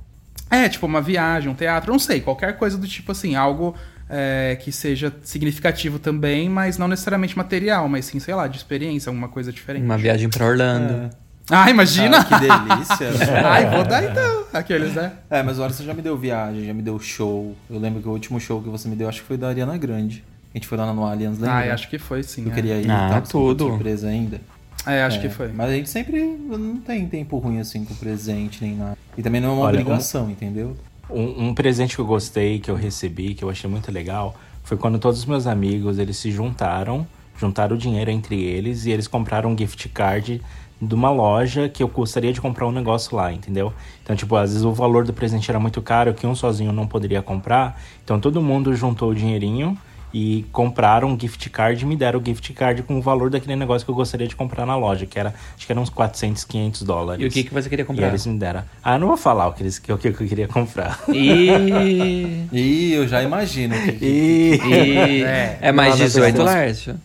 É, 0.49 0.67
tipo, 0.69 0.85
uma 0.85 1.01
viagem, 1.01 1.49
um 1.49 1.53
teatro, 1.53 1.91
não 1.91 1.99
sei, 1.99 2.21
qualquer 2.21 2.57
coisa 2.57 2.77
do 2.77 2.87
tipo 2.87 3.11
assim, 3.11 3.35
algo 3.35 3.75
é, 4.09 4.57
que 4.61 4.71
seja 4.71 5.13
significativo 5.23 5.97
também, 5.99 6.49
mas 6.49 6.77
não 6.77 6.87
necessariamente 6.87 7.37
material, 7.37 7.87
mas 7.87 8.05
sim, 8.05 8.19
sei 8.19 8.33
lá, 8.35 8.47
de 8.47 8.57
experiência, 8.57 9.09
alguma 9.09 9.27
coisa 9.29 9.51
diferente. 9.51 9.83
Uma 9.83 9.97
viagem 9.97 10.29
pra 10.29 10.45
Orlando. 10.45 11.09
Ah, 11.49 11.69
imagina! 11.69 12.19
Ah, 12.19 12.23
que 12.23 12.39
delícia. 12.39 13.09
Ai, 13.45 13.65
vou 13.69 13.83
dar 13.83 14.03
então. 14.03 14.45
Aqueles, 14.53 14.93
né? 14.93 15.13
É, 15.29 15.41
mas 15.43 15.59
olha, 15.59 15.73
você 15.73 15.83
já 15.83 15.93
me 15.93 16.01
deu 16.01 16.17
viagem, 16.17 16.65
já 16.65 16.73
me 16.73 16.81
deu 16.81 16.97
show. 16.99 17.55
Eu 17.69 17.79
lembro 17.79 18.01
que 18.01 18.07
o 18.07 18.11
último 18.11 18.39
show 18.39 18.61
que 18.61 18.69
você 18.69 18.87
me 18.87 18.95
deu, 18.95 19.09
acho 19.09 19.21
que 19.21 19.27
foi 19.27 19.37
da 19.37 19.49
Ariana 19.49 19.77
Grande. 19.77 20.23
A 20.53 20.57
gente 20.57 20.67
foi 20.67 20.77
lá 20.77 20.93
no 20.93 21.05
Allianz, 21.05 21.39
lembra? 21.39 21.55
Ai, 21.55 21.69
acho 21.71 21.89
que 21.89 21.97
foi 21.97 22.23
sim. 22.23 22.43
Eu 22.45 22.51
é. 22.51 22.55
queria 22.55 22.81
ir 22.81 22.89
Ah, 22.91 23.19
você 23.21 23.27
ficou 23.27 23.55
tudo. 23.55 23.69
surpresa 23.69 24.07
ainda. 24.09 24.41
É, 24.85 25.03
acho 25.03 25.17
É, 25.17 25.21
que 25.21 25.29
foi. 25.29 25.49
Mas 25.49 25.69
a 25.69 25.73
gente 25.73 25.89
sempre 25.89 26.21
não 26.23 26.77
tem 26.77 27.07
tempo 27.07 27.37
ruim 27.37 27.59
assim 27.59 27.85
com 27.85 27.93
presente 27.95 28.63
nem 28.63 28.75
nada. 28.75 28.97
E 29.17 29.21
também 29.21 29.39
não 29.39 29.49
é 29.49 29.53
uma 29.53 29.61
Olha, 29.65 29.79
obrigação, 29.79 30.29
entendeu? 30.29 30.75
Um, 31.09 31.49
um 31.49 31.53
presente 31.53 31.95
que 31.95 32.01
eu 32.01 32.05
gostei, 32.05 32.59
que 32.59 32.69
eu 32.71 32.75
recebi, 32.75 33.33
que 33.33 33.43
eu 33.43 33.49
achei 33.49 33.69
muito 33.69 33.91
legal, 33.91 34.35
foi 34.63 34.77
quando 34.77 34.97
todos 34.97 35.19
os 35.19 35.25
meus 35.25 35.45
amigos, 35.47 35.99
eles 35.99 36.17
se 36.17 36.31
juntaram, 36.31 37.05
juntaram 37.39 37.75
o 37.75 37.79
dinheiro 37.79 38.09
entre 38.09 38.41
eles 38.41 38.85
e 38.85 38.91
eles 38.91 39.07
compraram 39.07 39.51
um 39.51 39.57
gift 39.57 39.87
card 39.89 40.41
de 40.81 40.95
uma 40.95 41.11
loja 41.11 41.69
que 41.69 41.83
eu 41.83 41.87
gostaria 41.87 42.33
de 42.33 42.41
comprar 42.41 42.65
um 42.67 42.71
negócio 42.71 43.15
lá, 43.15 43.31
entendeu? 43.31 43.71
Então, 44.03 44.15
tipo, 44.15 44.35
às 44.35 44.49
vezes 44.51 44.65
o 44.65 44.71
valor 44.73 45.05
do 45.05 45.13
presente 45.13 45.49
era 45.51 45.59
muito 45.59 45.79
caro, 45.81 46.13
que 46.13 46.25
um 46.25 46.33
sozinho 46.33 46.71
não 46.71 46.87
poderia 46.87 47.21
comprar. 47.21 47.79
Então, 48.03 48.19
todo 48.19 48.41
mundo 48.41 48.73
juntou 48.75 49.11
o 49.11 49.15
dinheirinho 49.15 49.77
e 50.13 50.45
compraram 50.51 51.07
um 51.09 51.19
gift 51.19 51.49
card 51.49 51.83
e 51.83 51.85
me 51.87 51.95
deram 51.95 52.19
o 52.19 52.25
gift 52.25 52.51
card 52.53 52.83
com 52.83 52.97
o 52.97 53.01
valor 53.01 53.29
daquele 53.29 53.55
negócio 53.55 53.85
que 53.85 53.91
eu 53.91 53.95
gostaria 53.95 54.27
de 54.27 54.35
comprar 54.35 54.65
na 54.65 54.75
loja, 54.75 55.05
que 55.05 55.17
era, 55.17 55.33
acho 55.55 55.65
que 55.65 55.71
era 55.71 55.79
uns 55.79 55.89
400, 55.89 56.43
500 56.43 56.81
dólares. 56.83 57.23
E 57.23 57.27
o 57.27 57.31
que, 57.31 57.43
que 57.43 57.53
você 57.53 57.69
queria 57.69 57.83
E 57.83 57.85
comprar? 57.85 58.07
eles 58.07 58.25
me 58.25 58.37
deram. 58.37 58.63
Ah, 58.83 58.95
eu 58.95 58.99
não 58.99 59.07
vou 59.07 59.17
falar 59.17 59.47
o 59.47 59.53
que, 59.53 59.63
eles, 59.63 59.77
o 59.77 59.97
que 59.97 60.07
eu 60.07 60.13
queria 60.13 60.47
comprar. 60.47 60.99
E... 61.13 62.45
E 62.51 62.93
eu 62.93 63.07
já 63.07 63.23
imagino. 63.23 63.73
que- 63.75 63.97
E... 64.05 64.59
e... 64.65 65.23
É, 65.23 65.57
É, 65.61 65.71
mais 65.71 65.91
nada 65.91 66.03
18, 66.03 66.37
dessas- 66.37 66.53
Lárcio? 66.55 66.95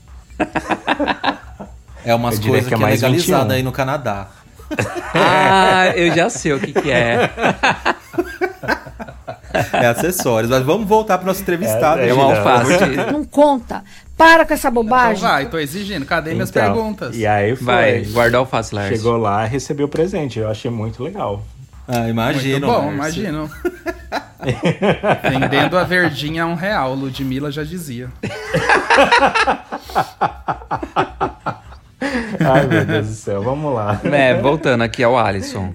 É 2.05 2.15
umas 2.15 2.39
coisas 2.39 2.65
que 2.65 2.69
que 2.69 2.75
é 2.75 2.77
é 2.77 2.81
mais 2.81 3.01
legalizada 3.03 3.43
21. 3.45 3.57
aí 3.57 3.63
no 3.63 3.73
Canadá. 3.73 4.29
Ah, 5.15 5.93
eu 5.95 6.15
já 6.15 6.29
sei 6.31 6.53
o 6.53 6.61
que, 6.61 6.73
que 6.73 6.91
é. 6.91 7.31
É 9.87 9.91
acessórios. 9.91 10.51
Mas 10.51 10.63
vamos 10.63 10.87
voltar 10.89 11.19
pro 11.19 11.27
nosso 11.27 11.43
entrevistado. 11.43 12.01
É, 12.01 12.07
É 12.07 12.09
Gina. 12.11 12.23
uma 12.25 12.37
alface. 12.37 12.87
Não 13.13 13.25
conta. 13.25 13.83
Para 14.17 14.47
com 14.47 14.55
essa 14.55 14.69
Então 14.69 14.83
bobagem. 14.83 15.23
vai, 15.23 15.47
tô 15.47 15.59
exigindo. 15.59 16.07
Cadê 16.07 16.33
minhas 16.33 16.49
Então, 16.51 16.63
perguntas? 16.63 17.17
E 17.17 17.27
aí 17.27 17.55
foi. 17.55 17.65
Vai, 17.67 18.05
guarda 18.07 18.39
alface, 18.39 18.75
Lars. 18.75 18.89
Chegou 18.97 19.17
lá 19.19 19.45
e 19.45 19.49
recebeu 19.49 19.87
o 19.87 19.89
presente. 19.89 20.39
Eu 20.39 20.49
achei 20.51 20.71
muito 20.71 21.03
legal. 21.03 21.45
Ah, 21.89 21.99
Muito 21.99 22.11
imagino. 22.11 22.67
bom, 22.67 22.91
Márcio. 22.93 23.23
imagino. 23.29 23.51
Vendendo 25.23 25.79
a 25.79 25.85
verdinha 25.85 26.43
a 26.43 26.47
um 26.47 26.55
real, 26.55 26.95
Ludmilla 26.95 27.51
já 27.53 27.63
dizia. 27.63 28.09
Ai, 32.41 32.67
meu 32.67 32.85
Deus 32.85 33.07
do 33.09 33.15
céu. 33.15 33.43
Vamos 33.43 33.73
lá. 33.75 34.01
É, 34.05 34.35
voltando 34.41 34.83
aqui 34.83 35.03
ao 35.03 35.17
Alisson. 35.19 35.73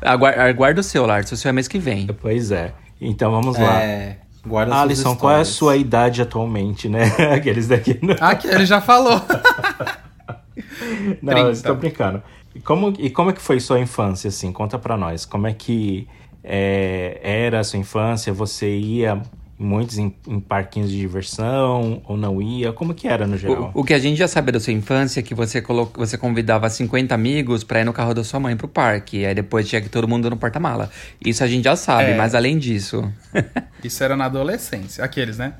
Aguarda, 0.00 0.42
aguarda 0.42 0.80
o 0.80 0.84
seu, 0.84 1.06
Lars. 1.06 1.30
O 1.32 1.36
seu 1.36 1.48
é 1.48 1.52
mês 1.52 1.68
que 1.68 1.78
vem. 1.78 2.06
Pois 2.06 2.50
é. 2.50 2.72
Então 3.00 3.30
vamos 3.30 3.58
lá. 3.58 3.82
É, 3.82 4.18
guarda 4.46 4.76
Alisson, 4.76 5.16
qual 5.16 5.36
é 5.36 5.40
a 5.40 5.44
sua 5.44 5.76
idade 5.76 6.22
atualmente, 6.22 6.88
né? 6.88 7.04
Aqueles 7.34 7.68
daqui. 7.68 7.98
Não, 8.02 8.16
Aqui, 8.20 8.48
ele 8.48 8.66
já 8.66 8.80
falou. 8.80 9.20
não 11.20 11.34
30. 11.34 11.50
estou 11.50 11.74
brincando. 11.74 12.22
E 12.54 12.60
como, 12.60 12.92
e 12.98 13.10
como 13.10 13.30
é 13.30 13.32
que 13.32 13.40
foi 13.40 13.58
sua 13.60 13.80
infância, 13.80 14.28
assim? 14.28 14.52
Conta 14.52 14.78
pra 14.78 14.96
nós. 14.96 15.24
Como 15.24 15.46
é 15.46 15.52
que 15.52 16.06
é, 16.44 17.18
era 17.22 17.60
a 17.60 17.64
sua 17.64 17.78
infância? 17.78 18.32
Você 18.32 18.76
ia 18.76 19.22
muitos 19.62 19.98
em, 19.98 20.14
em 20.26 20.40
parquinhos 20.40 20.90
de 20.90 20.98
diversão 20.98 22.02
ou 22.04 22.16
não 22.16 22.42
ia? 22.42 22.72
Como 22.72 22.92
que 22.94 23.08
era 23.08 23.26
no 23.26 23.36
geral? 23.36 23.70
O, 23.74 23.80
o 23.80 23.84
que 23.84 23.94
a 23.94 23.98
gente 23.98 24.16
já 24.18 24.28
sabe 24.28 24.52
da 24.52 24.60
sua 24.60 24.72
infância 24.72 25.20
é 25.20 25.22
que 25.22 25.34
você, 25.34 25.62
colo... 25.62 25.90
você 25.94 26.18
convidava 26.18 26.68
50 26.68 27.14
amigos 27.14 27.64
pra 27.64 27.80
ir 27.80 27.84
no 27.84 27.92
carro 27.92 28.12
da 28.14 28.24
sua 28.24 28.40
mãe 28.40 28.56
pro 28.56 28.68
parque. 28.68 29.24
Aí 29.24 29.34
depois 29.34 29.68
tinha 29.68 29.80
que 29.80 29.88
todo 29.88 30.06
mundo 30.08 30.28
no 30.28 30.36
porta-mala. 30.36 30.90
Isso 31.24 31.42
a 31.42 31.46
gente 31.46 31.64
já 31.64 31.76
sabe, 31.76 32.10
É. 32.10 32.16
mas 32.16 32.34
além 32.34 32.58
disso. 32.58 33.10
Isso 33.82 34.02
era 34.04 34.16
na 34.16 34.26
adolescência. 34.26 35.04
Aqueles, 35.04 35.38
né? 35.38 35.54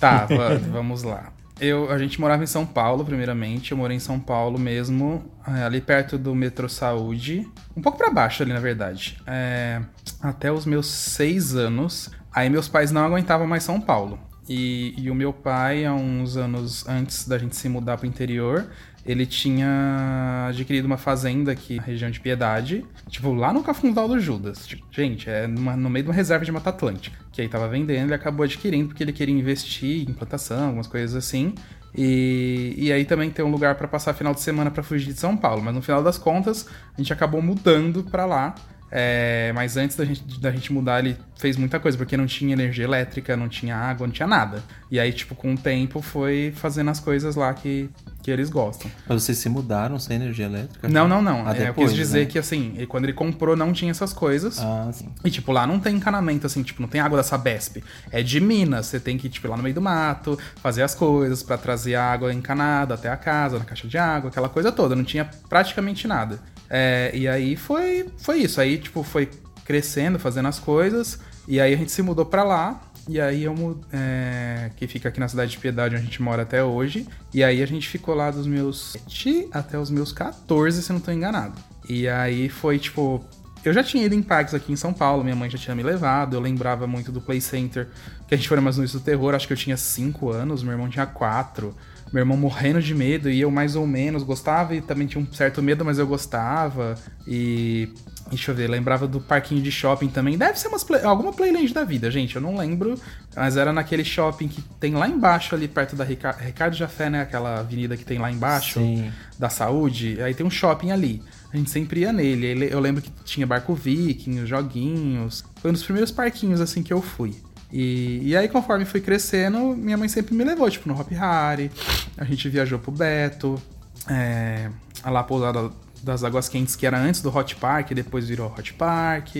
Tá, 0.00 0.26
va- 0.30 0.54
vamos 0.70 1.02
lá. 1.02 1.32
Eu, 1.58 1.90
a 1.90 1.96
gente 1.96 2.20
morava 2.20 2.44
em 2.44 2.46
São 2.46 2.66
Paulo, 2.66 3.02
primeiramente. 3.02 3.72
Eu 3.72 3.78
morei 3.78 3.96
em 3.96 4.00
São 4.00 4.20
Paulo 4.20 4.58
mesmo, 4.58 5.24
é, 5.48 5.62
ali 5.62 5.80
perto 5.80 6.18
do 6.18 6.34
metrô 6.34 6.68
Saúde. 6.68 7.48
Um 7.74 7.80
pouco 7.80 7.96
pra 7.96 8.10
baixo 8.10 8.42
ali, 8.42 8.52
na 8.52 8.60
verdade. 8.60 9.16
É, 9.26 9.80
até 10.20 10.52
os 10.52 10.66
meus 10.66 10.86
seis 10.86 11.54
anos. 11.56 12.10
Aí 12.36 12.50
meus 12.50 12.68
pais 12.68 12.92
não 12.92 13.02
aguentavam 13.04 13.46
mais 13.46 13.62
São 13.64 13.80
Paulo. 13.80 14.18
E, 14.48 14.94
e 14.98 15.10
o 15.10 15.14
meu 15.14 15.32
pai, 15.32 15.84
há 15.86 15.92
uns 15.94 16.36
anos 16.36 16.86
antes 16.86 17.26
da 17.26 17.36
gente 17.38 17.56
se 17.56 17.68
mudar 17.68 17.96
pro 17.96 18.06
interior, 18.06 18.66
ele 19.04 19.24
tinha 19.26 20.46
adquirido 20.48 20.84
uma 20.84 20.96
fazenda 20.98 21.50
aqui 21.50 21.76
na 21.76 21.82
região 21.82 22.10
de 22.10 22.20
Piedade, 22.20 22.84
tipo, 23.08 23.32
lá 23.32 23.52
no 23.52 23.62
Cafundal 23.64 24.06
do 24.06 24.20
Judas. 24.20 24.66
Tipo, 24.66 24.84
gente, 24.92 25.28
é 25.30 25.46
numa- 25.48 25.76
no 25.76 25.88
meio 25.90 26.04
de 26.04 26.10
uma 26.10 26.14
reserva 26.14 26.44
de 26.44 26.52
Mata 26.52 26.70
Atlântica. 26.70 27.16
Que 27.32 27.40
aí 27.42 27.48
tava 27.48 27.66
vendendo, 27.68 28.04
ele 28.06 28.14
acabou 28.14 28.44
adquirindo 28.44 28.88
porque 28.88 29.02
ele 29.02 29.12
queria 29.12 29.34
investir 29.34 30.08
em 30.08 30.12
plantação, 30.12 30.66
algumas 30.66 30.86
coisas 30.86 31.16
assim. 31.16 31.54
E, 31.96 32.74
e 32.76 32.92
aí 32.92 33.04
também 33.04 33.30
ter 33.30 33.42
um 33.42 33.50
lugar 33.50 33.74
pra 33.76 33.88
passar 33.88 34.12
final 34.12 34.34
de 34.34 34.40
semana 34.42 34.70
pra 34.70 34.82
fugir 34.82 35.12
de 35.12 35.18
São 35.18 35.36
Paulo. 35.36 35.62
Mas 35.62 35.74
no 35.74 35.80
final 35.82 36.02
das 36.02 36.18
contas, 36.18 36.68
a 36.94 37.00
gente 37.00 37.12
acabou 37.12 37.40
mudando 37.40 38.04
pra 38.04 38.26
lá. 38.26 38.54
É, 38.98 39.52
mas 39.54 39.76
antes 39.76 39.94
da 39.94 40.06
gente, 40.06 40.40
da 40.40 40.50
gente 40.50 40.72
mudar, 40.72 41.00
ele 41.00 41.18
fez 41.36 41.58
muita 41.58 41.78
coisa, 41.78 41.98
porque 41.98 42.16
não 42.16 42.24
tinha 42.24 42.54
energia 42.54 42.84
elétrica, 42.84 43.36
não 43.36 43.46
tinha 43.46 43.76
água, 43.76 44.06
não 44.06 44.12
tinha 44.14 44.26
nada. 44.26 44.62
E 44.90 44.98
aí, 44.98 45.12
tipo, 45.12 45.34
com 45.34 45.52
o 45.52 45.58
tempo 45.58 46.00
foi 46.00 46.50
fazendo 46.56 46.88
as 46.88 46.98
coisas 46.98 47.36
lá 47.36 47.52
que, 47.52 47.90
que 48.22 48.30
eles 48.30 48.48
gostam. 48.48 48.90
Mas 49.06 49.22
vocês 49.22 49.36
se 49.36 49.50
mudaram 49.50 49.98
sem 49.98 50.16
energia 50.16 50.46
elétrica? 50.46 50.88
Não, 50.88 51.06
não, 51.06 51.20
não. 51.20 51.46
Ah, 51.46 51.54
É, 51.54 51.60
eu 51.60 51.66
depois, 51.66 51.88
quis 51.90 51.96
dizer 51.98 52.20
né? 52.20 52.24
que, 52.24 52.38
assim, 52.38 52.72
ele- 52.74 52.86
quando 52.86 53.04
ele 53.04 53.12
comprou 53.12 53.54
não 53.54 53.70
tinha 53.70 53.90
essas 53.90 54.14
coisas. 54.14 54.58
Ah, 54.60 54.88
sim. 54.90 55.10
E, 55.22 55.30
tipo, 55.30 55.52
lá 55.52 55.66
não 55.66 55.78
tem 55.78 55.94
encanamento, 55.96 56.46
assim, 56.46 56.62
tipo, 56.62 56.80
não 56.80 56.88
tem 56.88 56.98
água 57.02 57.18
da 57.18 57.22
Sabesp. 57.22 57.84
É 58.10 58.22
de 58.22 58.40
Minas. 58.40 58.86
Você 58.86 58.98
tem 58.98 59.18
que 59.18 59.28
tipo, 59.28 59.46
ir 59.46 59.50
lá 59.50 59.58
no 59.58 59.62
meio 59.62 59.74
do 59.74 59.82
mato, 59.82 60.38
fazer 60.62 60.82
as 60.82 60.94
coisas 60.94 61.42
pra 61.42 61.58
trazer 61.58 61.96
a 61.96 62.02
água 62.12 62.32
encanada 62.32 62.94
até 62.94 63.10
a 63.10 63.16
casa, 63.18 63.58
na 63.58 63.64
caixa 63.66 63.86
de 63.86 63.98
água, 63.98 64.30
aquela 64.30 64.48
coisa 64.48 64.72
toda. 64.72 64.96
Não 64.96 65.04
tinha 65.04 65.28
praticamente 65.50 66.08
nada. 66.08 66.38
É, 66.68 67.10
e 67.14 67.28
aí 67.28 67.56
foi, 67.56 68.06
foi 68.18 68.38
isso. 68.38 68.60
Aí, 68.60 68.78
tipo, 68.78 69.02
foi 69.02 69.28
crescendo, 69.64 70.18
fazendo 70.18 70.48
as 70.48 70.58
coisas. 70.58 71.18
E 71.46 71.60
aí 71.60 71.74
a 71.74 71.76
gente 71.76 71.92
se 71.92 72.02
mudou 72.02 72.24
pra 72.24 72.44
lá. 72.44 72.80
E 73.08 73.20
aí 73.20 73.44
eu 73.44 73.80
é, 73.92 74.70
que 74.76 74.86
fica 74.88 75.08
aqui 75.08 75.20
na 75.20 75.28
cidade 75.28 75.52
de 75.52 75.58
Piedade, 75.58 75.94
onde 75.94 76.02
a 76.02 76.04
gente 76.04 76.20
mora 76.20 76.42
até 76.42 76.62
hoje. 76.62 77.06
E 77.32 77.44
aí 77.44 77.62
a 77.62 77.66
gente 77.66 77.88
ficou 77.88 78.14
lá 78.14 78.30
dos 78.30 78.46
meus 78.46 78.92
7 78.92 79.48
até 79.52 79.78
os 79.78 79.90
meus 79.90 80.12
14, 80.12 80.82
se 80.82 80.92
não 80.92 80.98
tô 80.98 81.12
enganado. 81.12 81.54
E 81.88 82.08
aí 82.08 82.48
foi 82.48 82.78
tipo. 82.78 83.24
Eu 83.64 83.72
já 83.72 83.82
tinha 83.82 84.04
ido 84.04 84.14
em 84.14 84.22
parques 84.22 84.54
aqui 84.54 84.72
em 84.72 84.76
São 84.76 84.92
Paulo, 84.92 85.24
minha 85.24 85.34
mãe 85.34 85.50
já 85.50 85.58
tinha 85.58 85.74
me 85.74 85.82
levado, 85.82 86.36
eu 86.36 86.40
lembrava 86.40 86.86
muito 86.86 87.10
do 87.10 87.20
Play 87.20 87.40
Center, 87.40 87.88
que 88.28 88.34
a 88.34 88.36
gente 88.36 88.48
foi 88.48 88.56
umas 88.58 88.76
noites 88.76 88.94
do 88.94 89.00
terror, 89.00 89.34
acho 89.34 89.44
que 89.44 89.52
eu 89.52 89.56
tinha 89.56 89.76
5 89.76 90.30
anos, 90.30 90.62
meu 90.62 90.72
irmão 90.72 90.88
tinha 90.88 91.04
4. 91.04 91.74
Meu 92.12 92.20
irmão 92.22 92.36
morrendo 92.36 92.80
de 92.80 92.94
medo 92.94 93.28
e 93.28 93.40
eu 93.40 93.50
mais 93.50 93.74
ou 93.76 93.86
menos 93.86 94.22
gostava 94.22 94.74
e 94.74 94.80
também 94.80 95.06
tinha 95.06 95.22
um 95.22 95.32
certo 95.32 95.62
medo, 95.62 95.84
mas 95.84 95.98
eu 95.98 96.06
gostava. 96.06 96.94
E 97.26 97.88
Deixa 98.28 98.50
eu 98.50 98.56
ver, 98.56 98.68
lembrava 98.68 99.06
do 99.06 99.20
parquinho 99.20 99.62
de 99.62 99.70
shopping 99.70 100.08
também. 100.08 100.36
Deve 100.36 100.58
ser 100.58 100.66
umas 100.66 100.82
play- 100.82 101.04
alguma 101.04 101.32
Playland 101.32 101.72
da 101.72 101.84
vida, 101.84 102.10
gente. 102.10 102.34
Eu 102.34 102.42
não 102.42 102.56
lembro. 102.56 102.98
Mas 103.36 103.56
era 103.56 103.72
naquele 103.72 104.04
shopping 104.04 104.48
que 104.48 104.60
tem 104.80 104.94
lá 104.94 105.06
embaixo, 105.08 105.54
ali 105.54 105.68
perto 105.68 105.94
da 105.94 106.02
Rica- 106.02 106.32
Ricardo 106.36 106.74
Jafé, 106.74 107.08
né? 107.08 107.20
Aquela 107.20 107.60
avenida 107.60 107.96
que 107.96 108.04
tem 108.04 108.18
lá 108.18 108.28
embaixo 108.28 108.80
Sim. 108.80 109.12
da 109.38 109.48
saúde. 109.48 110.20
Aí 110.20 110.34
tem 110.34 110.44
um 110.44 110.50
shopping 110.50 110.90
ali. 110.90 111.22
A 111.52 111.56
gente 111.56 111.70
sempre 111.70 112.00
ia 112.00 112.12
nele. 112.12 112.46
Ele- 112.46 112.68
Eu 112.72 112.80
lembro 112.80 113.00
que 113.00 113.12
tinha 113.24 113.46
barco 113.46 113.72
viking, 113.74 114.40
os 114.40 114.48
joguinhos. 114.48 115.44
Foi 115.60 115.70
um 115.70 115.74
dos 115.74 115.84
primeiros 115.84 116.10
parquinhos 116.10 116.60
assim 116.60 116.82
que 116.82 116.92
eu 116.92 117.00
fui. 117.00 117.32
E, 117.72 118.20
e 118.22 118.36
aí, 118.36 118.48
conforme 118.48 118.84
fui 118.84 119.00
crescendo, 119.00 119.76
minha 119.76 119.96
mãe 119.96 120.08
sempre 120.08 120.34
me 120.34 120.44
levou, 120.44 120.70
tipo, 120.70 120.88
no 120.88 120.98
Hop 120.98 121.10
Harry. 121.12 121.70
A 122.16 122.24
gente 122.24 122.48
viajou 122.48 122.78
pro 122.78 122.92
Beto. 122.92 123.60
É, 124.08 124.70
a 125.02 125.10
lá 125.10 125.22
pousada 125.22 125.70
das 126.02 126.22
Águas 126.22 126.48
Quentes, 126.48 126.76
que 126.76 126.86
era 126.86 126.98
antes 126.98 127.20
do 127.20 127.36
Hot 127.36 127.56
Park, 127.56 127.90
depois 127.92 128.28
virou 128.28 128.52
Hot 128.56 128.72
Park. 128.74 129.36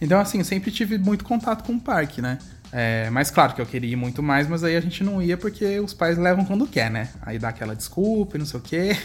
Então, 0.00 0.20
assim, 0.20 0.42
sempre 0.44 0.70
tive 0.70 0.98
muito 0.98 1.24
contato 1.24 1.64
com 1.64 1.74
o 1.74 1.80
parque, 1.80 2.22
né? 2.22 2.38
É, 2.76 3.08
mas 3.10 3.30
claro 3.30 3.54
que 3.54 3.60
eu 3.60 3.66
queria 3.66 3.92
ir 3.92 3.94
muito 3.94 4.20
mais, 4.20 4.48
mas 4.48 4.64
aí 4.64 4.76
a 4.76 4.80
gente 4.80 5.04
não 5.04 5.22
ia 5.22 5.36
porque 5.36 5.78
os 5.78 5.94
pais 5.94 6.18
levam 6.18 6.44
quando 6.44 6.66
quer, 6.66 6.90
né? 6.90 7.08
Aí 7.22 7.38
dá 7.38 7.50
aquela 7.50 7.72
desculpa 7.76 8.36
e 8.36 8.38
não 8.40 8.44
sei 8.44 8.58
o 8.58 8.62
quê. 8.64 8.96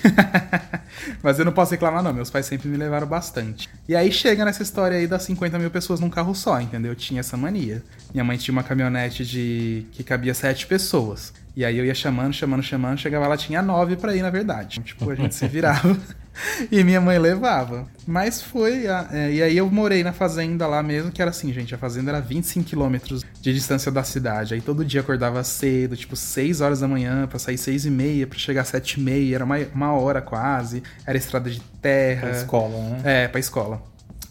mas 1.21 1.37
eu 1.37 1.45
não 1.45 1.51
posso 1.51 1.69
reclamar, 1.73 2.01
não. 2.01 2.11
Meus 2.11 2.31
pais 2.31 2.47
sempre 2.47 2.67
me 2.67 2.75
levaram 2.77 3.05
bastante. 3.05 3.69
E 3.87 3.95
aí 3.95 4.11
chega 4.11 4.43
nessa 4.43 4.63
história 4.63 4.97
aí 4.97 5.05
das 5.05 5.21
50 5.21 5.59
mil 5.59 5.69
pessoas 5.69 5.99
num 5.99 6.09
carro 6.09 6.33
só, 6.33 6.59
entendeu? 6.59 6.93
Eu 6.93 6.95
tinha 6.95 7.19
essa 7.19 7.37
mania. 7.37 7.83
Minha 8.11 8.23
mãe 8.23 8.37
tinha 8.37 8.53
uma 8.53 8.63
caminhonete 8.63 9.23
de 9.23 9.85
que 9.91 10.03
cabia 10.03 10.33
sete 10.33 10.65
pessoas. 10.65 11.31
E 11.55 11.63
aí 11.63 11.77
eu 11.77 11.85
ia 11.85 11.93
chamando, 11.93 12.33
chamando, 12.33 12.63
chamando, 12.63 12.97
chegava 12.97 13.27
lá, 13.27 13.37
tinha 13.37 13.61
nove 13.61 13.97
pra 13.97 14.15
ir, 14.15 14.23
na 14.23 14.31
verdade. 14.31 14.79
Tipo, 14.79 15.11
a 15.11 15.15
gente 15.15 15.35
se 15.35 15.47
virava 15.47 15.95
e 16.71 16.83
minha 16.83 16.99
mãe 17.01 17.17
levava. 17.17 17.87
Mas 18.07 18.41
foi. 18.41 18.87
a- 18.87 19.07
é, 19.11 19.31
e 19.31 19.43
aí 19.43 19.57
eu 19.57 19.69
morei 19.69 20.03
na 20.03 20.11
fazenda 20.13 20.65
lá 20.67 20.81
mesmo, 20.81 21.11
que 21.11 21.21
era 21.21 21.31
assim, 21.31 21.51
gente, 21.53 21.73
a 21.75 21.77
fazenda 21.77 22.11
era 22.11 22.19
25 22.21 22.67
quilômetros 22.67 23.23
de 23.41 23.53
distância 23.53 23.91
da 23.91 24.03
cidade. 24.03 24.53
Aí 24.53 24.61
todo 24.61 24.83
dia 24.85 25.01
acordava 25.01 25.43
cedo, 25.43 25.95
tipo 25.95 26.15
6 26.15 26.61
horas 26.61 26.79
da 26.79 26.87
manhã, 26.87 27.27
pra 27.27 27.37
sair 27.39 27.57
6 27.57 27.85
e 27.85 27.89
meia, 27.91 28.25
pra 28.27 28.37
chegar 28.39 28.61
às 28.61 28.67
7 28.69 28.99
e 28.99 29.03
meia, 29.03 29.35
era 29.35 29.45
uma, 29.45 29.57
uma 29.73 29.93
hora 29.93 30.21
quase. 30.21 30.81
Era 31.05 31.17
estrada 31.17 31.49
de 31.49 31.61
terra. 31.81 32.21
Pra 32.29 32.31
escola, 32.31 32.77
né? 32.89 33.01
É, 33.03 33.27
pra 33.27 33.39
escola. 33.39 33.81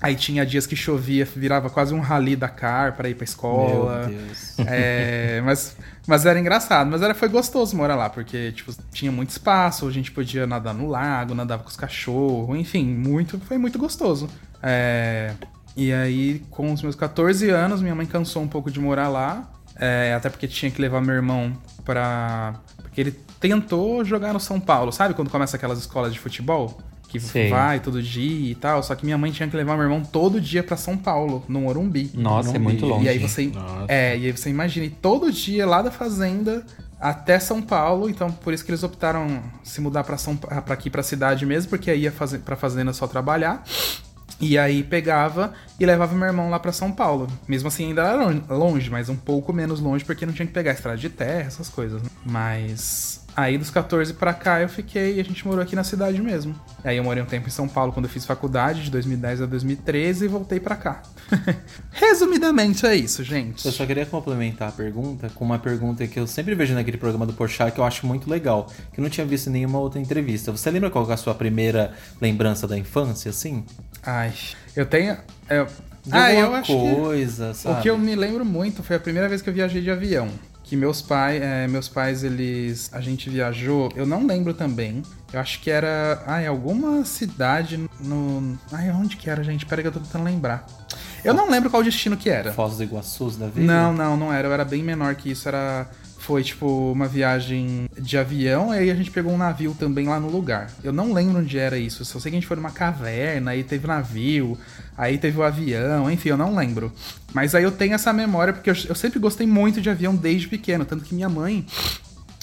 Aí 0.01 0.15
tinha 0.15 0.47
dias 0.47 0.67
que 0.67 0.77
chovia, 0.77 1.25
virava 1.25 1.69
quase 1.69 1.93
um 1.93 2.01
rally 2.01 2.37
Dakar 2.37 2.97
pra 2.97 3.09
ir 3.09 3.15
pra 3.15 3.25
escola. 3.25 4.07
Meu 4.07 4.19
Deus. 4.19 4.59
É, 4.61 5.41
mas, 5.45 5.77
mas 6.07 6.25
era 6.25 6.39
engraçado, 6.39 6.89
mas 6.89 7.03
era, 7.03 7.15
foi 7.15 7.29
gostoso 7.29 7.77
morar 7.77 7.97
lá, 7.97 8.09
porque 8.09 8.53
tipo, 8.53 8.73
tinha 8.93 9.11
muito 9.11 9.31
espaço, 9.31 9.89
a 9.89 9.91
gente 9.91 10.13
podia 10.13 10.47
nadar 10.47 10.73
no 10.73 10.87
lago, 10.87 11.35
nadava 11.35 11.65
com 11.65 11.69
os 11.69 11.77
cachorros, 11.77 12.57
enfim, 12.57 12.85
muito, 12.85 13.41
foi 13.41 13.59
muito 13.59 13.77
gostoso. 13.77 14.29
É, 14.63 15.33
e 15.77 15.93
aí, 15.93 16.43
com 16.51 16.73
os 16.73 16.83
meus 16.83 16.95
14 16.95 17.51
anos, 17.51 17.81
minha 17.81 17.95
mãe 17.95 18.07
cansou 18.07 18.43
um 18.43 18.49
pouco 18.49 18.71
de 18.71 18.81
morar 18.81 19.09
lá, 19.09 19.49
é, 19.77 20.13
até 20.15 20.29
porque 20.29 20.49
tinha 20.49 20.71
que 20.71 20.81
levar 20.81 21.01
meu 21.01 21.15
irmão 21.15 21.57
pra. 21.85 22.55
Porque 22.83 23.01
ele 23.01 23.13
tentou 23.39 24.05
jogar 24.05 24.33
no 24.33 24.41
São 24.41 24.59
Paulo, 24.59 24.91
sabe? 24.91 25.15
Quando 25.15 25.31
começa 25.31 25.57
aquelas 25.57 25.79
escolas 25.79 26.13
de 26.13 26.19
futebol? 26.19 26.81
Que 27.09 27.19
Sei. 27.19 27.49
vai 27.49 27.81
todo 27.81 28.03
dia 28.03 28.51
e 28.53 28.55
tal. 28.55 28.83
Só 28.83 28.95
que 28.95 29.05
minha 29.05 29.17
mãe 29.17 29.33
tinha 29.33 29.49
que 29.49 29.57
levar 29.57 29.75
meu 29.77 29.85
irmão 29.85 30.03
todo 30.03 30.41
dia 30.41 30.63
pra 30.63 30.77
São 30.77 30.97
Paulo, 30.97 31.43
no 31.49 31.63
Morumbi. 31.63 32.11
Nossa, 32.15 32.55
é 32.55 32.59
muito 32.59 32.85
longe. 32.87 33.07
E 33.07 33.09
aí 33.09 33.19
você, 33.19 33.47
Nossa. 33.47 33.87
é, 33.89 34.17
e 34.19 34.27
aí 34.27 34.33
você 34.33 34.51
imagina, 34.51 34.85
e 34.87 34.91
todo 34.91 35.33
dia 35.33 35.67
lá 35.67 35.81
da 35.81 35.91
fazenda 35.91 36.65
até 37.01 37.39
São 37.39 37.63
Paulo, 37.63 38.11
então 38.11 38.31
por 38.31 38.53
isso 38.53 38.65
que 38.65 38.71
eles 38.71 38.83
optaram 38.83 39.41
se 39.65 39.81
mudar 39.81 40.05
pra 40.05 40.17
São 40.19 40.37
para 40.37 40.59
aqui 40.75 40.91
pra 40.91 41.03
cidade 41.03 41.47
mesmo, 41.47 41.71
porque 41.71 41.91
aí 41.91 42.01
ia 42.03 42.13
fazer 42.13 42.41
para 42.41 42.57
fazenda 42.57 42.93
só 42.93 43.07
trabalhar. 43.07 43.65
E 44.41 44.57
aí 44.57 44.85
pegava 44.85 45.53
e 45.81 45.87
levava 45.87 46.15
meu 46.15 46.27
irmão 46.29 46.49
lá 46.51 46.61
pra 46.61 46.71
São 46.73 46.93
Paulo. 46.93 47.27
Mesmo 47.49 47.67
assim 47.69 47.87
ainda 47.89 48.03
era 48.03 48.23
lon- 48.25 48.43
longe, 48.51 48.89
mas 48.91 49.09
um 49.09 49.17
pouco 49.17 49.53
menos 49.53 49.81
longe 49.81 50.05
porque 50.05 50.25
não 50.27 50.33
tinha 50.33 50.47
que 50.47 50.53
pegar 50.53 50.73
estrada 50.73 50.97
de 50.99 51.09
terra, 51.09 51.41
essas 51.49 51.69
coisas. 51.69 52.01
né? 52.03 52.09
Mas 52.25 53.21
Aí 53.39 53.57
dos 53.57 53.71
14 53.71 54.15
pra 54.15 54.35
cá 54.35 54.61
eu 54.61 54.69
fiquei 54.69 55.15
e 55.15 55.21
a 55.21 55.23
gente 55.23 55.47
morou 55.47 55.63
aqui 55.63 55.77
na 55.77 55.85
cidade 55.85 56.21
mesmo. 56.21 56.61
Aí 56.83 56.97
eu 56.97 57.05
morei 57.05 57.23
um 57.23 57.27
tempo 57.27 57.47
em 57.47 57.53
São 57.53 57.69
Paulo 57.69 57.93
quando 57.93 58.07
eu 58.07 58.11
fiz 58.11 58.27
faculdade, 58.27 58.83
de 58.83 58.91
2010 58.91 59.43
a 59.43 59.47
2013, 59.47 60.25
e 60.25 60.29
voltei 60.29 60.59
pra 60.59 60.75
cá. 60.75 61.03
Resumidamente 61.93 62.85
é 62.85 62.97
isso, 62.97 63.23
gente. 63.23 63.65
Eu 63.65 63.71
só 63.71 63.87
queria 63.87 64.05
complementar 64.05 64.71
a 64.71 64.73
pergunta 64.73 65.31
com 65.33 65.45
uma 65.45 65.57
pergunta 65.57 66.05
que 66.09 66.19
eu 66.19 66.27
sempre 66.27 66.57
vejo 66.57 66.75
naquele 66.75 66.97
programa 66.97 67.25
do 67.25 67.33
Porchat 67.33 67.71
que 67.71 67.79
eu 67.79 67.85
acho 67.85 68.05
muito 68.09 68.29
legal, 68.29 68.67
que 68.93 68.99
eu 68.99 69.05
não 69.05 69.09
tinha 69.09 69.25
visto 69.25 69.47
em 69.47 69.53
nenhuma 69.53 69.79
outra 69.79 70.01
entrevista. 70.01 70.51
Você 70.51 70.69
lembra 70.69 70.91
qual 70.91 71.09
é 71.09 71.15
a 71.15 71.17
sua 71.17 71.33
primeira 71.33 71.93
lembrança 72.21 72.67
da 72.67 72.77
infância, 72.77 73.31
assim? 73.31 73.65
Ai, 74.05 74.33
eu 74.75 74.85
tenho. 74.85 75.17
Eu... 75.49 75.67
De 76.05 76.13
Ah, 76.13 76.33
eu 76.33 76.55
acho 76.55 76.73
coisa, 76.73 77.51
que. 77.51 77.57
sabe? 77.59 77.79
O 77.79 77.83
que 77.83 77.91
eu 77.91 77.99
me 77.99 78.17
lembro 78.17 78.45
muito 78.45 78.83
foi 78.83 78.97
a 78.97 79.01
primeira 79.01 79.29
vez 79.29 79.43
que 79.43 79.49
eu 79.49 79.55
viajei 79.55 79.81
de 79.81 79.93
avião. 79.93 80.29
Que 80.69 80.77
meus 80.77 81.01
pais, 81.01 81.41
meus 81.71 81.89
pais, 81.89 82.23
eles. 82.23 82.91
A 82.93 83.01
gente 83.01 83.31
viajou, 83.31 83.91
eu 83.97 84.05
não 84.05 84.27
lembro 84.27 84.53
também. 84.53 85.03
Eu 85.33 85.41
acho 85.41 85.61
que 85.61 85.71
era. 85.71 86.23
Ai, 86.27 86.47
alguma 86.47 87.07
cidade 87.07 87.89
no. 87.99 88.59
Ai, 88.71 88.91
onde 88.91 89.17
que 89.17 89.31
era, 89.31 89.43
gente? 89.43 89.65
Pera 89.65 89.81
que 89.81 89.89
eu 89.89 89.93
tô 89.93 90.01
tentando 90.01 90.25
lembrar. 90.25 90.67
Eu 91.25 91.33
não 91.33 91.51
lembro 91.51 91.71
qual 91.71 91.83
destino 91.83 92.19
que 92.19 92.29
era. 92.29 92.53
Foz 92.53 92.77
do 92.77 92.83
Iguaçu 92.83 93.31
da 93.31 93.47
vida? 93.47 93.67
Não, 93.67 93.95
não, 93.95 94.15
não 94.15 94.33
era. 94.33 94.47
Eu 94.47 94.53
era 94.53 94.65
bem 94.65 94.83
menor 94.83 95.15
que 95.15 95.31
isso. 95.31 95.49
Era. 95.49 95.89
Foi 96.19 96.43
tipo 96.43 96.93
uma 96.93 97.07
viagem 97.07 97.89
de 97.99 98.19
avião, 98.19 98.75
e 98.75 98.79
aí 98.79 98.91
a 98.91 98.95
gente 98.95 99.11
pegou 99.11 99.33
um 99.33 99.39
navio 99.39 99.75
também 99.79 100.07
lá 100.07 100.21
no 100.21 100.29
lugar. 100.29 100.69
Eu 100.85 100.93
não 100.93 101.15
lembro 101.15 101.39
onde 101.39 101.59
era 101.59 101.79
isso. 101.79 102.05
Só 102.05 102.19
sei 102.19 102.31
que 102.31 102.37
a 102.37 102.41
gente 102.41 102.47
foi 102.47 102.57
numa 102.57 102.73
caverna, 102.73 103.53
aí 103.53 103.65
teve 103.65 103.87
navio, 103.87 104.59
aí 104.99 105.17
teve 105.17 105.39
o 105.39 105.43
avião, 105.45 106.11
enfim, 106.11 106.31
eu 106.31 106.37
não 106.37 106.55
lembro. 106.55 106.93
Mas 107.33 107.55
aí 107.55 107.63
eu 107.63 107.71
tenho 107.71 107.95
essa 107.95 108.13
memória, 108.13 108.53
porque 108.53 108.69
eu, 108.69 108.75
eu 108.89 108.95
sempre 108.95 109.21
gostei 109.21 109.47
muito 109.47 109.81
de 109.81 109.89
avião 109.89 110.15
desde 110.15 110.49
pequeno. 110.49 110.85
Tanto 110.85 111.05
que 111.05 111.15
minha 111.15 111.29
mãe, 111.29 111.65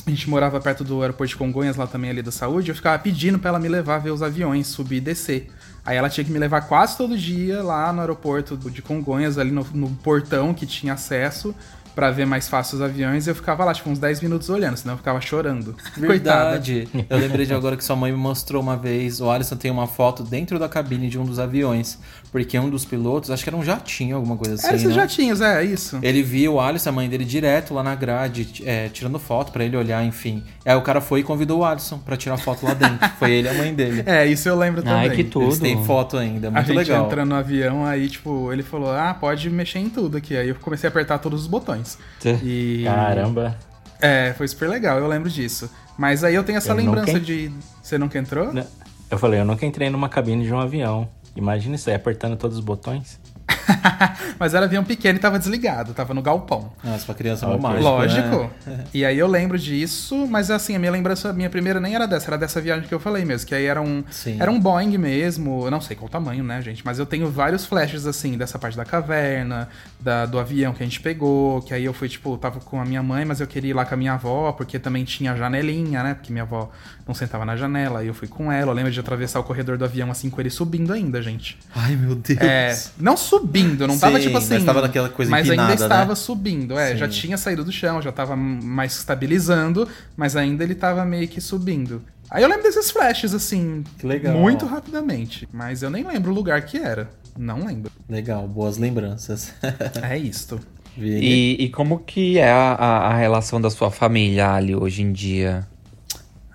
a 0.08 0.10
gente 0.10 0.30
morava 0.30 0.60
perto 0.62 0.84
do 0.84 1.02
aeroporto 1.02 1.32
de 1.32 1.36
Congonhas, 1.36 1.76
lá 1.76 1.86
também 1.86 2.10
ali 2.10 2.22
da 2.22 2.32
saúde, 2.32 2.70
eu 2.70 2.76
ficava 2.76 2.98
pedindo 2.98 3.38
pra 3.38 3.50
ela 3.50 3.60
me 3.60 3.68
levar 3.68 3.96
a 3.96 4.00
ver 4.00 4.12
os 4.12 4.24
aviões, 4.24 4.68
subir 4.68 4.98
e 4.98 5.02
descer. 5.02 5.52
Aí 5.86 5.98
ela 5.98 6.10
tinha 6.10 6.24
que 6.24 6.32
me 6.32 6.40
levar 6.40 6.62
quase 6.62 6.98
todo 6.98 7.18
dia 7.18 7.62
lá 7.62 7.92
no 7.92 8.00
aeroporto 8.00 8.56
de 8.58 8.82
Congonhas, 8.82 9.38
ali 9.38 9.52
no, 9.52 9.64
no 9.74 9.90
portão 9.98 10.54
que 10.54 10.66
tinha 10.66 10.94
acesso, 10.94 11.54
pra 11.96 12.12
ver 12.12 12.26
mais 12.26 12.50
fácil 12.50 12.76
os 12.76 12.82
aviões, 12.82 13.26
e 13.26 13.30
eu 13.30 13.36
ficava 13.36 13.64
lá, 13.64 13.74
tipo, 13.74 13.90
uns 13.90 13.98
10 13.98 14.22
minutos 14.22 14.50
olhando, 14.50 14.76
senão 14.76 14.96
eu 14.96 14.98
ficava 14.98 15.22
chorando. 15.22 15.76
Coitada. 15.96 16.60
Verdade. 16.60 16.90
Eu 17.10 17.18
lembrei 17.18 17.46
de 17.46 17.54
agora 17.54 17.78
que 17.78 17.84
sua 17.84 17.96
mãe 17.96 18.12
me 18.12 18.18
mostrou 18.18 18.62
uma 18.62 18.76
vez. 18.76 19.22
O 19.22 19.30
Alisson 19.30 19.56
tem 19.56 19.72
uma 19.72 19.88
foto 19.88 20.22
dentro 20.22 20.60
da 20.60 20.68
cabine 20.68 21.08
de 21.08 21.18
um 21.18 21.24
dos 21.24 21.40
aviões. 21.40 21.98
Porque 22.36 22.60
um 22.60 22.70
dos 22.70 22.84
pilotos, 22.84 23.32
acho 23.32 23.46
que 23.46 23.50
era 23.50 23.56
um 23.56 23.63
jatinho, 23.63 24.18
alguma 24.18 24.36
coisa 24.36 24.56
assim. 24.56 24.68
Era 24.68 24.75
esses 24.75 24.89
né? 24.89 24.94
jatinhos, 24.94 25.39
é, 25.39 25.63
isso. 25.63 25.98
Ele 26.01 26.22
viu 26.22 26.56
o 26.56 26.60
Alisson, 26.60 26.89
a 26.89 26.92
mãe 26.92 27.08
dele, 27.08 27.24
direto 27.24 27.74
lá 27.74 27.82
na 27.82 27.96
grade, 27.96 28.62
é, 28.65 28.89
tirando 28.89 29.18
foto 29.18 29.54
pra 29.54 29.63
ele 29.63 29.77
olhar, 29.77 30.04
enfim. 30.04 30.44
Aí 30.65 30.75
o 30.75 30.82
cara 30.82 31.00
foi 31.00 31.22
e 31.22 31.24
convidou 31.24 31.60
o 31.60 31.63
Alisson 31.63 31.98
pra 31.98 32.18
tirar 32.18 32.36
foto 32.36 32.65
lá 32.65 32.74
dentro. 32.74 33.08
foi 33.18 33.32
ele 33.32 33.48
e 33.48 33.51
a 33.51 33.54
mãe 33.54 33.74
dele. 33.74 34.04
É, 34.06 34.25
isso 34.25 34.50
eu 34.50 34.58
lembro 34.58 34.84
também. 34.84 35.10
Ai, 35.10 35.15
que 35.15 35.24
tudo. 35.24 35.46
Eles 35.46 35.60
têm 35.60 35.82
foto 35.86 36.18
ainda, 36.18 36.50
A 36.50 36.51
muito 36.51 36.68
gente 36.68 36.75
legal. 36.75 37.06
entrando 37.06 37.30
no 37.30 37.36
avião, 37.36 37.86
aí, 37.86 38.10
tipo, 38.10 38.51
ele 38.51 38.63
falou, 38.63 38.92
ah, 38.92 39.13
pode 39.13 39.50
mexer 39.50 39.80
em 39.80 39.88
tudo 39.88 40.18
aqui. 40.18 40.36
Aí 40.36 40.50
eu 40.50 40.56
comecei 40.56 40.89
a 40.89 40.92
apertar 40.92 41.20
todos 41.20 41.44
os 41.44 41.48
botões. 41.48 41.98
E... 42.44 42.82
Caramba. 42.84 43.56
É, 44.01 44.34
foi 44.38 44.46
super 44.50 44.68
legal, 44.68 45.00
eu 45.00 45.08
lembro 45.08 45.30
disso. 45.30 45.72
Mas 45.98 46.22
aí 46.22 46.36
eu 46.36 46.44
tenho 46.44 46.58
essa 46.58 46.74
Eu 46.74 46.75
lembrança 46.75 47.13
nunca- 47.13 47.25
de... 47.25 47.50
Você 47.82 47.98
nunca 47.98 48.20
entrou? 48.20 48.51
Não. 48.51 48.68
Eu 49.10 49.18
falei, 49.18 49.39
eu 49.39 49.46
nunca 49.46 49.65
entrei 49.65 49.89
numa 49.89 50.10
cabine 50.10 50.44
de 50.44 50.54
um 50.54 50.60
avião. 50.60 51.08
Imagina 51.36 51.75
isso 51.75 51.89
aí, 51.89 51.96
apertando 51.96 52.38
todos 52.38 52.58
os 52.58 52.63
botões. 52.63 53.20
Mas 54.39 54.53
era 54.53 54.65
avião 54.65 54.84
pequeno 54.84 55.17
e 55.17 55.22
tava 55.22 55.39
desligado, 55.39 55.93
tava 55.93 56.13
no 56.13 56.22
galpão. 56.22 56.72
Nossa, 56.84 57.05
pra 57.05 57.15
criança 57.15 57.45
é 57.45 57.50
Ok. 57.50 57.60
uma 57.60 57.69
mágica, 57.69 57.89
Lógico. 57.89 58.51
né? 58.65 58.84
E 58.93 59.03
aí 59.05 59.17
eu 59.17 59.27
lembro 59.27 59.57
disso, 59.57 60.25
mas 60.27 60.50
assim, 60.51 60.75
a 60.75 60.79
minha 60.79 60.91
lembrança, 60.91 61.29
a 61.29 61.34
minha 61.34 61.50
primeira 61.50 61.79
nem 61.79 61.95
era 61.95 62.07
dessa, 62.07 62.27
era 62.29 62.38
dessa 62.38 62.62
viagem 62.62 62.88
que 62.88 62.93
eu 62.93 63.00
falei 63.00 63.25
mesmo, 63.25 63.48
que 63.48 63.53
aí 63.55 63.65
era 63.65 63.81
um, 63.81 64.03
Sim. 64.10 64.38
era 64.39 64.50
um 64.50 64.60
Boeing 64.60 64.98
mesmo, 64.98 65.65
eu 65.65 65.72
não 65.72 65.81
sei 65.81 65.95
qual 65.95 66.07
tamanho, 66.10 66.43
né, 66.43 66.62
gente, 66.62 66.84
mas 66.86 66.98
eu 67.00 67.05
tenho 67.05 67.29
vários 67.29 67.65
flashes 67.65 68.05
assim, 68.05 68.38
dessa 68.38 68.57
parte 68.57 68.77
da 68.77 68.86
caverna, 68.86 69.67
da, 70.00 70.25
do 70.25 70.39
avião 70.39 70.74
que 70.74 70.81
a 70.81 70.86
gente 70.86 71.00
pegou, 71.01 71.62
que 71.62 71.74
aí 71.74 71.84
eu 71.86 71.93
fui, 71.93 72.07
tipo, 72.07 72.38
tava 72.38 72.60
com 72.60 72.79
a 72.79 72.86
minha 72.86 73.03
mãe, 73.03 73.25
mas 73.25 73.41
eu 73.41 73.48
queria 73.48 73.72
ir 73.72 73.74
lá 73.74 73.86
com 73.86 73.93
a 73.93 73.98
minha 73.98 74.13
avó, 74.13 74.51
porque 74.51 74.79
também 74.79 75.03
tinha 75.03 75.36
janelinha, 75.36 76.03
né, 76.03 76.13
porque 76.13 76.31
minha 76.31 76.43
avó 76.43 76.69
não 77.07 77.13
sentava 77.13 77.45
na 77.45 77.55
janela, 77.55 78.00
aí 78.00 78.07
eu 78.07 78.13
fui 78.13 78.27
com 78.27 78.51
ela, 78.51 78.72
eu 78.72 78.75
lembro 78.75 78.91
de 78.91 79.00
atravessar 79.00 79.39
o 79.39 79.43
corredor 79.43 79.77
do 79.77 79.86
avião 79.86 80.10
assim, 80.10 80.29
com 80.29 80.39
ele 80.41 80.50
subindo 80.50 80.91
ainda, 80.93 81.21
gente. 81.21 81.58
Ai, 81.75 81.95
meu 81.95 82.15
Deus. 82.15 82.39
É, 82.39 82.75
não 82.97 83.15
subindo, 83.17 83.55
não 83.63 83.98
tava 83.98 84.18
Sim, 84.18 84.24
tipo 84.28 84.38
assim. 84.38 84.54
mas 84.56 84.63
tava 84.63 84.82
naquela 84.82 85.10
coisa 85.10 85.32
Mas 85.32 85.48
empinada, 85.48 85.72
ainda 85.72 85.84
estava 85.84 86.10
né? 86.10 86.15
subindo, 86.15 86.78
é, 86.78 86.91
Sim. 86.91 86.98
já 86.98 87.08
tinha 87.08 87.38
saído 87.38 87.63
do 87.63 87.72
chão, 87.72 88.02
já 88.02 88.12
tava 88.12 88.36
mais 88.36 88.96
estabilizando, 88.98 89.88
mas 90.18 90.36
ainda 90.36 90.63
ele 90.63 90.76
tava 90.76 91.04
meio 91.06 91.28
que 91.28 91.39
subindo. 91.41 92.02
Aí 92.30 92.41
eu 92.44 92.50
lembro 92.50 92.63
desses 92.63 92.89
flashes, 92.91 93.34
assim, 93.34 93.84
Que 94.00 94.08
legal. 94.08 94.36
muito 94.36 94.65
rapidamente. 94.65 95.48
Mas 95.54 95.84
eu 95.84 95.89
nem 95.89 96.04
lembro 96.04 96.32
o 96.32 96.34
lugar 96.36 96.62
que 96.65 96.78
era. 96.78 97.10
Não 97.38 97.65
lembro. 97.65 97.91
Legal, 98.10 98.48
boas 98.48 98.78
lembranças. 98.78 99.54
É 100.02 100.18
isto. 100.18 100.60
E, 100.98 101.58
e 101.60 101.70
como 101.70 102.00
que 102.00 102.38
é 102.38 102.50
a, 102.50 102.72
a- 102.74 103.08
a 103.10 103.15
relação 103.18 103.60
da 103.60 103.70
sua 103.70 103.91
família 103.91 104.50
ali 104.54 104.74
hoje 104.76 105.02
em 105.02 105.12
dia? 105.12 105.68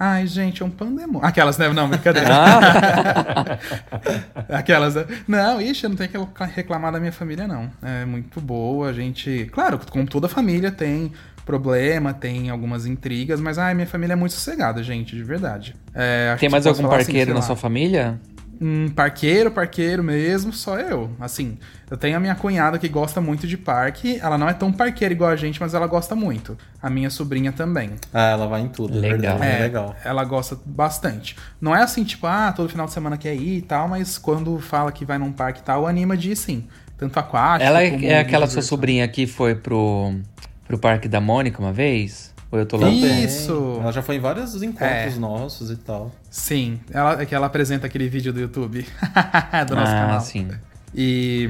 Ai, 0.02 0.26
gente, 0.26 0.62
é 0.62 0.64
um 0.64 0.70
pandemônio. 0.70 1.28
Aquelas, 1.28 1.58
né? 1.58 1.68
Não, 1.68 1.86
brincadeira. 1.86 2.30
Aquelas, 4.48 4.94
né? 4.94 5.04
Não, 5.28 5.60
ixi, 5.60 5.84
eu 5.84 5.90
não 5.90 5.96
tenho 5.98 6.08
que 6.08 6.44
reclamar 6.44 6.90
da 6.90 6.98
minha 6.98 7.12
família, 7.12 7.46
não. 7.46 7.70
É 7.82 8.06
muito 8.06 8.40
boa, 8.40 8.88
a 8.88 8.94
gente... 8.94 9.50
Claro, 9.52 9.78
como 9.90 10.06
toda 10.06 10.26
família 10.26 10.70
tem 10.70 11.12
problema, 11.44 12.14
tem 12.14 12.48
algumas 12.48 12.86
intrigas, 12.86 13.42
mas, 13.42 13.58
ai, 13.58 13.74
minha 13.74 13.86
família 13.86 14.14
é 14.14 14.16
muito 14.16 14.32
sossegada, 14.32 14.82
gente, 14.82 15.14
de 15.14 15.22
verdade. 15.22 15.76
É, 15.94 16.34
Tem 16.40 16.48
mais 16.48 16.66
algum 16.66 16.80
assim, 16.80 16.88
parqueiro 16.88 17.26
sei 17.26 17.34
na 17.34 17.40
lá. 17.40 17.46
sua 17.46 17.56
família? 17.56 18.18
Hum, 18.62 18.90
parqueiro, 18.90 19.50
parqueiro 19.50 20.04
mesmo, 20.04 20.52
só 20.52 20.78
eu. 20.78 21.10
Assim, 21.18 21.56
eu 21.90 21.96
tenho 21.96 22.18
a 22.18 22.20
minha 22.20 22.34
cunhada 22.34 22.78
que 22.78 22.88
gosta 22.88 23.18
muito 23.18 23.46
de 23.46 23.56
parque. 23.56 24.18
Ela 24.20 24.36
não 24.36 24.46
é 24.46 24.52
tão 24.52 24.70
parqueira 24.70 25.14
igual 25.14 25.30
a 25.30 25.36
gente, 25.36 25.58
mas 25.58 25.72
ela 25.72 25.86
gosta 25.86 26.14
muito. 26.14 26.58
A 26.82 26.90
minha 26.90 27.08
sobrinha 27.08 27.52
também. 27.52 27.92
Ah, 28.12 28.28
ela 28.32 28.46
vai 28.46 28.60
em 28.60 28.68
tudo, 28.68 28.98
é 28.98 29.00
Legal. 29.00 29.38
verdade, 29.38 29.44
é 29.44 29.62
legal. 29.62 29.96
Ela 30.04 30.24
gosta 30.24 30.58
bastante. 30.66 31.36
Não 31.58 31.74
é 31.74 31.82
assim, 31.82 32.04
tipo, 32.04 32.26
ah, 32.26 32.52
todo 32.54 32.68
final 32.68 32.84
de 32.84 32.92
semana 32.92 33.16
quer 33.16 33.34
ir 33.34 33.56
e 33.58 33.62
tal, 33.62 33.88
mas 33.88 34.18
quando 34.18 34.58
fala 34.60 34.92
que 34.92 35.06
vai 35.06 35.16
num 35.16 35.32
parque 35.32 35.60
e 35.60 35.64
tal, 35.64 35.86
anima 35.86 36.14
de 36.14 36.32
ir 36.32 36.36
sim. 36.36 36.66
Tanto 36.98 37.18
aquático. 37.18 37.66
Ela 37.66 37.82
é, 37.82 37.90
como 37.90 38.04
é 38.04 38.18
aquela 38.18 38.46
sua 38.46 38.60
sobrinha 38.60 39.08
que 39.08 39.26
foi 39.26 39.54
pro, 39.54 40.12
pro 40.68 40.78
Parque 40.78 41.08
da 41.08 41.18
Mônica 41.18 41.58
uma 41.58 41.72
vez? 41.72 42.30
Ou 42.52 42.58
eu 42.58 42.66
tô 42.66 42.76
louco? 42.76 42.92
Isso! 42.94 43.78
Ela 43.80 43.92
já 43.92 44.02
foi 44.02 44.16
em 44.16 44.20
vários 44.20 44.60
encontros 44.62 45.14
É. 45.14 45.18
nossos 45.18 45.70
e 45.70 45.76
tal. 45.76 46.10
Sim, 46.30 46.80
ela, 46.90 47.22
é 47.22 47.26
que 47.26 47.34
ela 47.34 47.46
apresenta 47.46 47.86
aquele 47.86 48.08
vídeo 48.08 48.32
do 48.32 48.40
YouTube 48.40 48.84
do 49.68 49.76
nosso 49.76 49.92
ah, 49.92 49.94
canal. 50.00 50.20
sim. 50.20 50.48
E, 50.92 51.48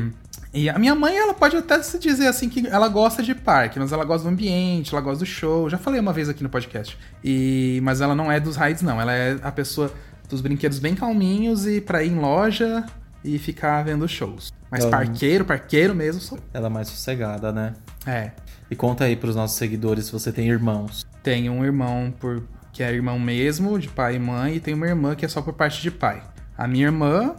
e 0.52 0.68
a 0.68 0.78
minha 0.78 0.94
mãe, 0.94 1.16
ela 1.16 1.32
pode 1.32 1.56
até 1.56 1.82
se 1.82 1.98
dizer 1.98 2.26
assim 2.26 2.48
que 2.50 2.66
ela 2.66 2.88
gosta 2.88 3.22
de 3.22 3.34
parque, 3.34 3.78
mas 3.78 3.92
ela 3.92 4.04
gosta 4.04 4.28
do 4.28 4.32
ambiente, 4.32 4.92
ela 4.94 5.00
gosta 5.00 5.20
do 5.24 5.26
show. 5.26 5.70
Já 5.70 5.78
falei 5.78 5.98
uma 6.00 6.12
vez 6.12 6.28
aqui 6.28 6.42
no 6.42 6.50
podcast. 6.50 6.98
E, 7.24 7.80
mas 7.82 8.00
ela 8.02 8.14
não 8.14 8.30
é 8.30 8.38
dos 8.38 8.56
rides, 8.56 8.82
não. 8.82 9.00
Ela 9.00 9.14
é 9.14 9.38
a 9.42 9.50
pessoa 9.50 9.90
dos 10.28 10.40
brinquedos 10.42 10.78
bem 10.78 10.94
calminhos 10.94 11.66
e 11.66 11.80
pra 11.80 12.02
ir 12.04 12.10
em 12.12 12.18
loja 12.18 12.84
e 13.24 13.38
ficar 13.38 13.82
vendo 13.84 14.06
shows. 14.06 14.52
Mas 14.70 14.84
Então- 14.84 14.90
parqueiro, 14.90 15.44
parqueiro 15.46 15.94
mesmo, 15.94 16.20
sou. 16.20 16.38
Ela 16.52 16.66
é 16.66 16.70
mais 16.70 16.88
sossegada, 16.88 17.50
né? 17.52 17.72
É. 18.06 18.30
E 18.70 18.76
conta 18.76 19.04
aí 19.04 19.16
pros 19.16 19.34
nossos 19.34 19.56
seguidores 19.56 20.06
se 20.06 20.12
você 20.12 20.30
tem 20.30 20.48
irmãos. 20.48 21.04
Tenho 21.22 21.52
um 21.52 21.64
irmão 21.64 22.12
por 22.18 22.42
que 22.72 22.82
é 22.82 22.92
irmão 22.92 23.18
mesmo, 23.18 23.78
de 23.78 23.88
pai 23.88 24.16
e 24.16 24.18
mãe, 24.18 24.56
e 24.56 24.60
tenho 24.60 24.76
uma 24.76 24.86
irmã 24.86 25.14
que 25.14 25.24
é 25.24 25.28
só 25.28 25.42
por 25.42 25.52
parte 25.52 25.82
de 25.82 25.90
pai. 25.90 26.22
A 26.56 26.68
minha 26.68 26.86
irmã, 26.86 27.34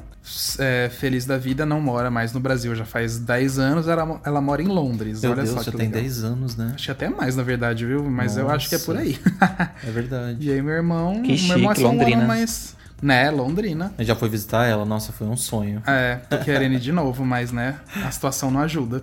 é, 0.60 0.90
feliz 0.90 1.26
da 1.26 1.38
vida, 1.38 1.66
não 1.66 1.80
mora 1.80 2.12
mais 2.12 2.34
no 2.34 2.40
Brasil. 2.40 2.76
Já 2.76 2.86
faz 2.86 3.18
10 3.18 3.60
anos, 3.60 3.88
ela, 3.88 4.20
ela 4.26 4.42
mora 4.42 4.62
em 4.62 4.68
Londres. 4.68 5.22
Meu 5.22 5.32
Olha 5.32 5.44
Deus, 5.44 5.56
só 5.56 5.64
já 5.64 5.72
que 5.72 5.78
tem 5.78 5.88
legal. 5.88 6.02
10 6.02 6.24
anos, 6.24 6.56
né? 6.56 6.72
Acho 6.76 6.86
que 6.86 6.92
até 6.92 7.10
mais, 7.10 7.36
na 7.36 7.44
verdade, 7.44 7.86
viu? 7.86 8.04
Mas 8.04 8.36
eu 8.36 8.50
acho 8.50 8.68
que 8.68 8.76
é 8.76 8.80
por 8.80 8.98
aí. 8.98 9.18
É 9.86 9.92
verdade. 9.92 10.38
e 10.46 10.52
aí, 10.52 10.62
meu 10.62 10.74
irmão. 10.74 11.22
Que 11.22 11.42
meu 11.44 11.58
irmão 11.58 11.72
é 11.72 11.76
chique, 11.76 11.88
só 11.88 11.90
um 11.90 11.98
Londrina. 11.98 12.18
ano 12.18 12.28
mais. 12.28 12.76
Né, 13.02 13.32
Londrina. 13.32 13.94
Eu 13.98 14.06
já 14.06 14.16
foi 14.16 14.30
visitar 14.30 14.66
ela, 14.66 14.86
nossa, 14.86 15.12
foi 15.12 15.28
um 15.28 15.36
sonho. 15.36 15.82
É, 15.88 16.18
tô 16.30 16.38
querendo 16.38 16.74
ir 16.74 16.80
de 16.80 16.92
novo, 16.92 17.26
mas, 17.26 17.52
né, 17.52 17.80
a 18.06 18.12
situação 18.12 18.52
não 18.52 18.62
ajuda. 18.62 19.02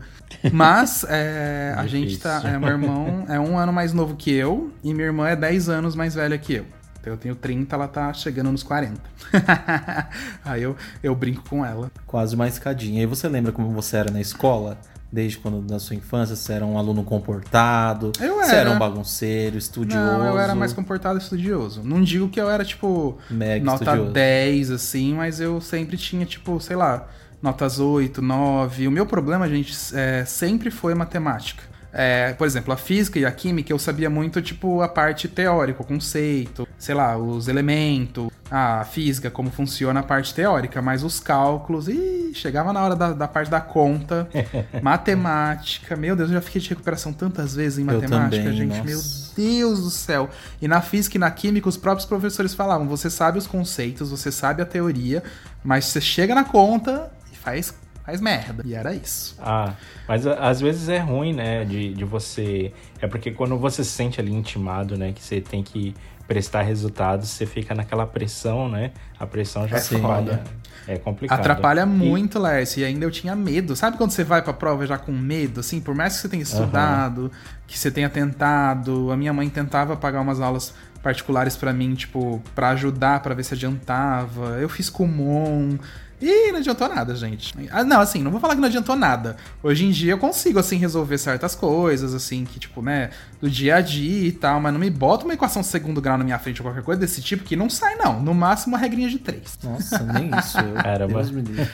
Mas, 0.52 1.04
é, 1.08 1.74
a 1.76 1.86
gente 1.86 2.16
tá. 2.18 2.40
É, 2.44 2.58
meu 2.58 2.68
irmão 2.68 3.24
é 3.28 3.40
um 3.40 3.58
ano 3.58 3.72
mais 3.72 3.92
novo 3.92 4.14
que 4.14 4.30
eu, 4.30 4.72
e 4.84 4.94
minha 4.94 5.06
irmã 5.06 5.28
é 5.28 5.34
10 5.34 5.68
anos 5.68 5.96
mais 5.96 6.14
velha 6.14 6.38
que 6.38 6.54
eu. 6.54 6.66
Então 7.00 7.12
eu 7.12 7.16
tenho 7.16 7.34
30, 7.34 7.74
ela 7.74 7.88
tá 7.88 8.12
chegando 8.12 8.52
nos 8.52 8.62
40. 8.62 9.00
Aí 10.44 10.62
eu, 10.62 10.76
eu 11.02 11.14
brinco 11.14 11.42
com 11.48 11.64
ela. 11.64 11.90
Quase 12.06 12.34
uma 12.34 12.48
escadinha. 12.48 13.02
E 13.02 13.06
você 13.06 13.28
lembra 13.28 13.52
como 13.52 13.70
você 13.70 13.96
era 13.96 14.10
na 14.10 14.20
escola? 14.20 14.78
Desde 15.10 15.38
quando, 15.38 15.62
na 15.70 15.78
sua 15.78 15.96
infância, 15.96 16.36
você 16.36 16.52
era 16.52 16.66
um 16.66 16.76
aluno 16.76 17.02
comportado? 17.02 18.12
Eu 18.20 18.36
Você 18.36 18.54
era 18.54 18.68
era. 18.68 18.70
um 18.72 18.78
bagunceiro, 18.78 19.56
estudioso? 19.56 20.04
Não, 20.04 20.26
eu 20.26 20.38
era 20.38 20.54
mais 20.54 20.72
comportado 20.74 21.18
e 21.18 21.22
estudioso. 21.22 21.82
Não 21.82 22.02
digo 22.02 22.28
que 22.28 22.38
eu 22.38 22.50
era, 22.50 22.64
tipo, 22.64 23.16
Mega 23.30 23.64
nota 23.64 23.84
estudioso. 23.84 24.12
10, 24.12 24.70
assim, 24.70 25.14
mas 25.14 25.40
eu 25.40 25.60
sempre 25.62 25.96
tinha, 25.96 26.26
tipo, 26.26 26.60
sei 26.60 26.76
lá, 26.76 27.08
notas 27.40 27.80
8, 27.80 28.20
9. 28.20 28.86
O 28.86 28.90
meu 28.90 29.06
problema, 29.06 29.48
gente, 29.48 29.74
é, 29.94 30.24
sempre 30.26 30.70
foi 30.70 30.94
matemática. 30.94 31.62
É, 31.90 32.34
por 32.34 32.46
exemplo, 32.46 32.72
a 32.72 32.76
física 32.76 33.18
e 33.18 33.24
a 33.24 33.30
química 33.32 33.72
eu 33.72 33.78
sabia 33.78 34.10
muito, 34.10 34.42
tipo, 34.42 34.82
a 34.82 34.88
parte 34.88 35.26
teórica, 35.26 35.80
o 35.82 35.84
conceito, 35.86 36.68
sei 36.78 36.94
lá, 36.94 37.16
os 37.16 37.48
elementos, 37.48 38.28
a 38.50 38.84
física, 38.84 39.30
como 39.30 39.50
funciona 39.50 40.00
a 40.00 40.02
parte 40.02 40.34
teórica, 40.34 40.82
mas 40.82 41.02
os 41.02 41.18
cálculos, 41.18 41.88
ih, 41.88 41.94
chegava 42.38 42.72
na 42.72 42.82
hora 42.82 42.96
da, 42.96 43.12
da 43.12 43.28
parte 43.28 43.50
da 43.50 43.60
conta, 43.60 44.28
matemática, 44.82 45.96
meu 45.96 46.16
Deus, 46.16 46.30
eu 46.30 46.36
já 46.36 46.40
fiquei 46.40 46.60
de 46.60 46.68
recuperação 46.70 47.12
tantas 47.12 47.54
vezes 47.54 47.78
em 47.78 47.84
matemática, 47.84 48.42
também, 48.42 48.56
gente, 48.56 48.78
nossa. 48.78 48.84
meu 48.84 49.00
Deus 49.36 49.82
do 49.82 49.90
céu. 49.90 50.28
E 50.60 50.66
na 50.66 50.80
física 50.80 51.16
e 51.16 51.20
na 51.20 51.30
química, 51.30 51.68
os 51.68 51.76
próprios 51.76 52.06
professores 52.06 52.54
falavam, 52.54 52.88
você 52.88 53.10
sabe 53.10 53.38
os 53.38 53.46
conceitos, 53.46 54.10
você 54.10 54.32
sabe 54.32 54.62
a 54.62 54.66
teoria, 54.66 55.22
mas 55.62 55.84
você 55.86 56.00
chega 56.00 56.34
na 56.34 56.44
conta 56.44 57.10
e 57.32 57.36
faz, 57.36 57.74
faz 58.04 58.20
merda. 58.20 58.62
E 58.64 58.74
era 58.74 58.94
isso. 58.94 59.36
Ah, 59.40 59.74
mas 60.06 60.26
às 60.26 60.60
vezes 60.60 60.88
é 60.88 60.98
ruim, 60.98 61.34
né, 61.34 61.64
de, 61.64 61.94
de 61.94 62.04
você... 62.04 62.72
É 63.00 63.06
porque 63.06 63.30
quando 63.30 63.56
você 63.58 63.84
se 63.84 63.90
sente 63.90 64.20
ali 64.20 64.32
intimado, 64.32 64.96
né, 64.96 65.12
que 65.12 65.22
você 65.22 65.40
tem 65.40 65.62
que 65.62 65.94
prestar 66.28 66.62
resultados, 66.62 67.30
você 67.30 67.46
fica 67.46 67.74
naquela 67.74 68.06
pressão, 68.06 68.68
né? 68.68 68.92
A 69.18 69.26
pressão 69.26 69.66
já 69.66 69.76
É 69.76 69.80
atrapalha. 69.80 70.44
É 70.86 70.96
complicado. 70.98 71.40
Atrapalha 71.40 71.80
E- 71.82 71.86
muito, 71.86 72.38
Lércio, 72.38 72.80
e 72.80 72.84
ainda 72.84 73.04
eu 73.04 73.10
tinha 73.10 73.34
medo. 73.34 73.74
Sabe 73.74 73.96
quando 73.96 74.10
você 74.10 74.22
vai 74.24 74.40
pra 74.42 74.52
prova 74.52 74.86
já 74.86 74.96
com 74.98 75.10
medo, 75.12 75.60
assim? 75.60 75.80
Por 75.80 75.94
mais 75.94 76.14
que 76.14 76.20
você 76.20 76.28
tenha 76.28 76.42
estudado, 76.42 77.32
que 77.66 77.78
você 77.78 77.90
tenha 77.90 78.08
tentado, 78.08 79.10
a 79.10 79.16
minha 79.16 79.32
mãe 79.32 79.48
tentava 79.48 79.96
pagar 79.96 80.20
umas 80.20 80.40
aulas 80.40 80.74
particulares 81.02 81.56
pra 81.56 81.72
mim, 81.72 81.94
tipo, 81.94 82.42
pra 82.54 82.70
ajudar, 82.70 83.20
pra 83.22 83.34
ver 83.34 83.42
se 83.44 83.54
adiantava. 83.54 84.58
Eu 84.60 84.68
fiz 84.68 84.88
Kumon. 84.90 85.76
E 86.20 86.50
não 86.52 86.58
adiantou 86.58 86.88
nada, 86.88 87.14
gente. 87.14 87.54
Ah, 87.70 87.84
não, 87.84 88.00
assim, 88.00 88.22
não 88.22 88.30
vou 88.30 88.40
falar 88.40 88.54
que 88.54 88.60
não 88.60 88.68
adiantou 88.68 88.96
nada. 88.96 89.36
Hoje 89.62 89.84
em 89.84 89.90
dia 89.90 90.12
eu 90.12 90.18
consigo, 90.18 90.58
assim, 90.58 90.76
resolver 90.76 91.16
certas 91.18 91.54
coisas, 91.54 92.12
assim, 92.14 92.44
que, 92.44 92.58
tipo, 92.58 92.82
né, 92.82 93.10
do 93.40 93.48
dia 93.48 93.76
a 93.76 93.80
dia 93.80 94.26
e 94.28 94.32
tal, 94.32 94.60
mas 94.60 94.72
não 94.72 94.80
me 94.80 94.90
bota 94.90 95.24
uma 95.24 95.34
equação 95.34 95.62
de 95.62 95.68
segundo 95.68 96.00
grau 96.00 96.18
na 96.18 96.24
minha 96.24 96.38
frente 96.38 96.60
ou 96.60 96.66
qualquer 96.66 96.82
coisa 96.82 97.00
desse 97.00 97.22
tipo 97.22 97.44
que 97.44 97.54
não 97.54 97.70
sai, 97.70 97.94
não. 97.96 98.20
No 98.20 98.34
máximo, 98.34 98.74
uma 98.74 98.78
regrinha 98.78 99.08
de 99.08 99.18
três. 99.18 99.58
Nossa, 99.62 99.98
nem 100.00 100.30
isso. 100.38 100.58
Eu, 100.58 100.74
Caramba. 100.74 101.14
Deus 101.14 101.30
me 101.30 101.42
livre. 101.42 101.68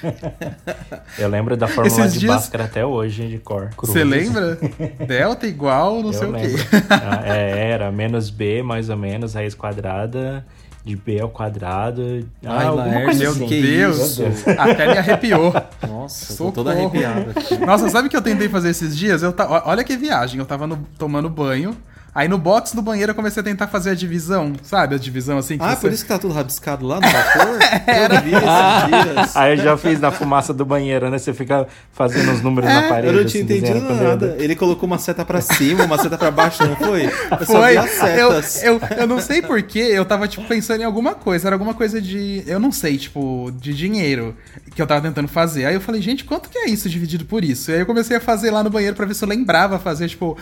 Eu 1.18 1.28
lembro 1.28 1.56
da 1.56 1.66
fórmula 1.66 1.86
Esses 2.00 2.12
de 2.12 2.18
dias- 2.20 2.32
Bhaskara 2.34 2.64
até 2.64 2.84
hoje, 2.84 3.26
de 3.28 3.38
cor. 3.38 3.70
Você 3.78 4.04
lembra? 4.04 4.58
Delta 5.06 5.46
igual 5.46 6.00
não 6.02 6.08
Eu 6.08 6.12
sei 6.12 6.28
o 6.28 6.30
lembro. 6.30 6.58
quê. 6.58 6.76
Ah, 6.90 7.22
é, 7.24 7.70
era 7.70 7.90
menos 7.90 8.30
b, 8.30 8.62
mais 8.62 8.90
ou 8.90 8.96
menos, 8.96 9.34
raiz 9.34 9.54
quadrada 9.54 10.44
de 10.84 10.96
b 10.96 11.18
ao 11.20 11.28
quadrado. 11.30 12.26
Ah, 12.44 12.58
Ai, 12.58 12.66
alguma 12.66 12.84
Laércio, 12.86 13.04
coisa 13.06 13.20
Meu 13.22 13.30
assim. 13.32 13.46
que 13.46 13.62
Deus. 13.62 13.98
isso? 14.18 14.22
Até 14.58 14.86
me 14.92 14.98
arrepiou. 14.98 15.52
Nossa, 15.88 16.26
tô 16.26 16.34
Socorro. 16.34 16.52
todo 16.52 16.70
arrepiado 16.70 17.30
aqui. 17.30 17.56
Nossa, 17.58 17.88
sabe 17.88 18.08
o 18.08 18.10
que 18.10 18.16
eu 18.16 18.22
tentei 18.22 18.48
fazer 18.48 18.68
esses 18.70 18.96
dias? 18.96 19.22
Eu 19.22 19.32
ta... 19.32 19.62
Olha 19.66 19.82
que 19.82 19.96
viagem. 19.96 20.38
Eu 20.38 20.46
tava 20.46 20.66
no- 20.66 20.86
tomando 20.98 21.30
banho. 21.30 21.74
Aí 22.14 22.28
no 22.28 22.38
box 22.38 22.74
do 22.76 22.80
banheiro 22.80 23.10
eu 23.10 23.14
comecei 23.14 23.40
a 23.40 23.44
tentar 23.44 23.66
fazer 23.66 23.90
a 23.90 23.94
divisão. 23.94 24.52
Sabe? 24.62 24.94
A 24.94 24.98
divisão 24.98 25.36
assim 25.38 25.58
que 25.58 25.64
Ah, 25.64 25.74
você... 25.74 25.80
por 25.80 25.92
isso 25.92 26.02
que 26.04 26.08
tá 26.08 26.18
tudo 26.18 26.32
rabiscado 26.32 26.86
lá 26.86 26.96
no 27.00 27.08
vapor? 27.08 27.58
Eu 28.14 28.22
vi 28.22 28.34
esses 28.34 29.14
dias. 29.14 29.36
Aí 29.36 29.58
eu 29.58 29.64
já 29.64 29.76
fiz 29.76 30.00
na 30.00 30.10
fumaça 30.12 30.52
do 30.54 30.64
banheiro, 30.64 31.10
né? 31.10 31.18
Você 31.18 31.34
fica 31.34 31.66
fazendo 31.92 32.30
os 32.32 32.40
números 32.40 32.70
na 32.70 32.82
parede. 32.82 33.08
É, 33.08 33.10
Eu 33.10 33.14
não 33.22 33.24
tinha 33.24 33.44
assim, 33.44 33.54
entendido 33.56 33.94
nada. 33.94 34.36
Ele 34.38 34.54
colocou 34.54 34.86
uma 34.86 34.98
seta 34.98 35.24
pra 35.24 35.40
cima, 35.40 35.84
uma 35.84 35.98
seta 35.98 36.16
pra 36.16 36.30
baixo, 36.30 36.64
não 36.66 36.76
foi? 36.76 37.06
Eu 37.06 37.46
só 37.46 37.52
Foi. 37.60 37.72
vi 37.72 37.78
as 37.78 38.00
Eu, 38.02 38.42
setas. 38.42 38.62
eu, 38.64 38.80
eu 38.98 39.06
não 39.06 39.20
sei 39.20 39.42
porquê, 39.42 39.78
eu 39.80 40.04
tava, 40.04 40.28
tipo, 40.28 40.46
pensando 40.46 40.80
em 40.80 40.84
alguma 40.84 41.14
coisa. 41.14 41.48
Era 41.48 41.56
alguma 41.56 41.74
coisa 41.74 42.00
de. 42.00 42.42
Eu 42.46 42.60
não 42.60 42.70
sei, 42.70 42.96
tipo, 42.96 43.50
de 43.58 43.74
dinheiro 43.74 44.36
que 44.74 44.80
eu 44.80 44.86
tava 44.86 45.00
tentando 45.02 45.28
fazer. 45.28 45.66
Aí 45.66 45.74
eu 45.74 45.80
falei, 45.80 46.00
gente, 46.00 46.24
quanto 46.24 46.48
que 46.48 46.58
é 46.58 46.66
isso 46.68 46.88
dividido 46.88 47.24
por 47.24 47.44
isso? 47.44 47.70
E 47.70 47.74
aí 47.74 47.80
eu 47.80 47.86
comecei 47.86 48.16
a 48.16 48.20
fazer 48.20 48.50
lá 48.50 48.62
no 48.62 48.70
banheiro 48.70 48.94
pra 48.96 49.04
ver 49.06 49.14
se 49.14 49.24
eu 49.24 49.28
lembrava 49.28 49.78
fazer, 49.78 50.08
tipo, 50.08 50.36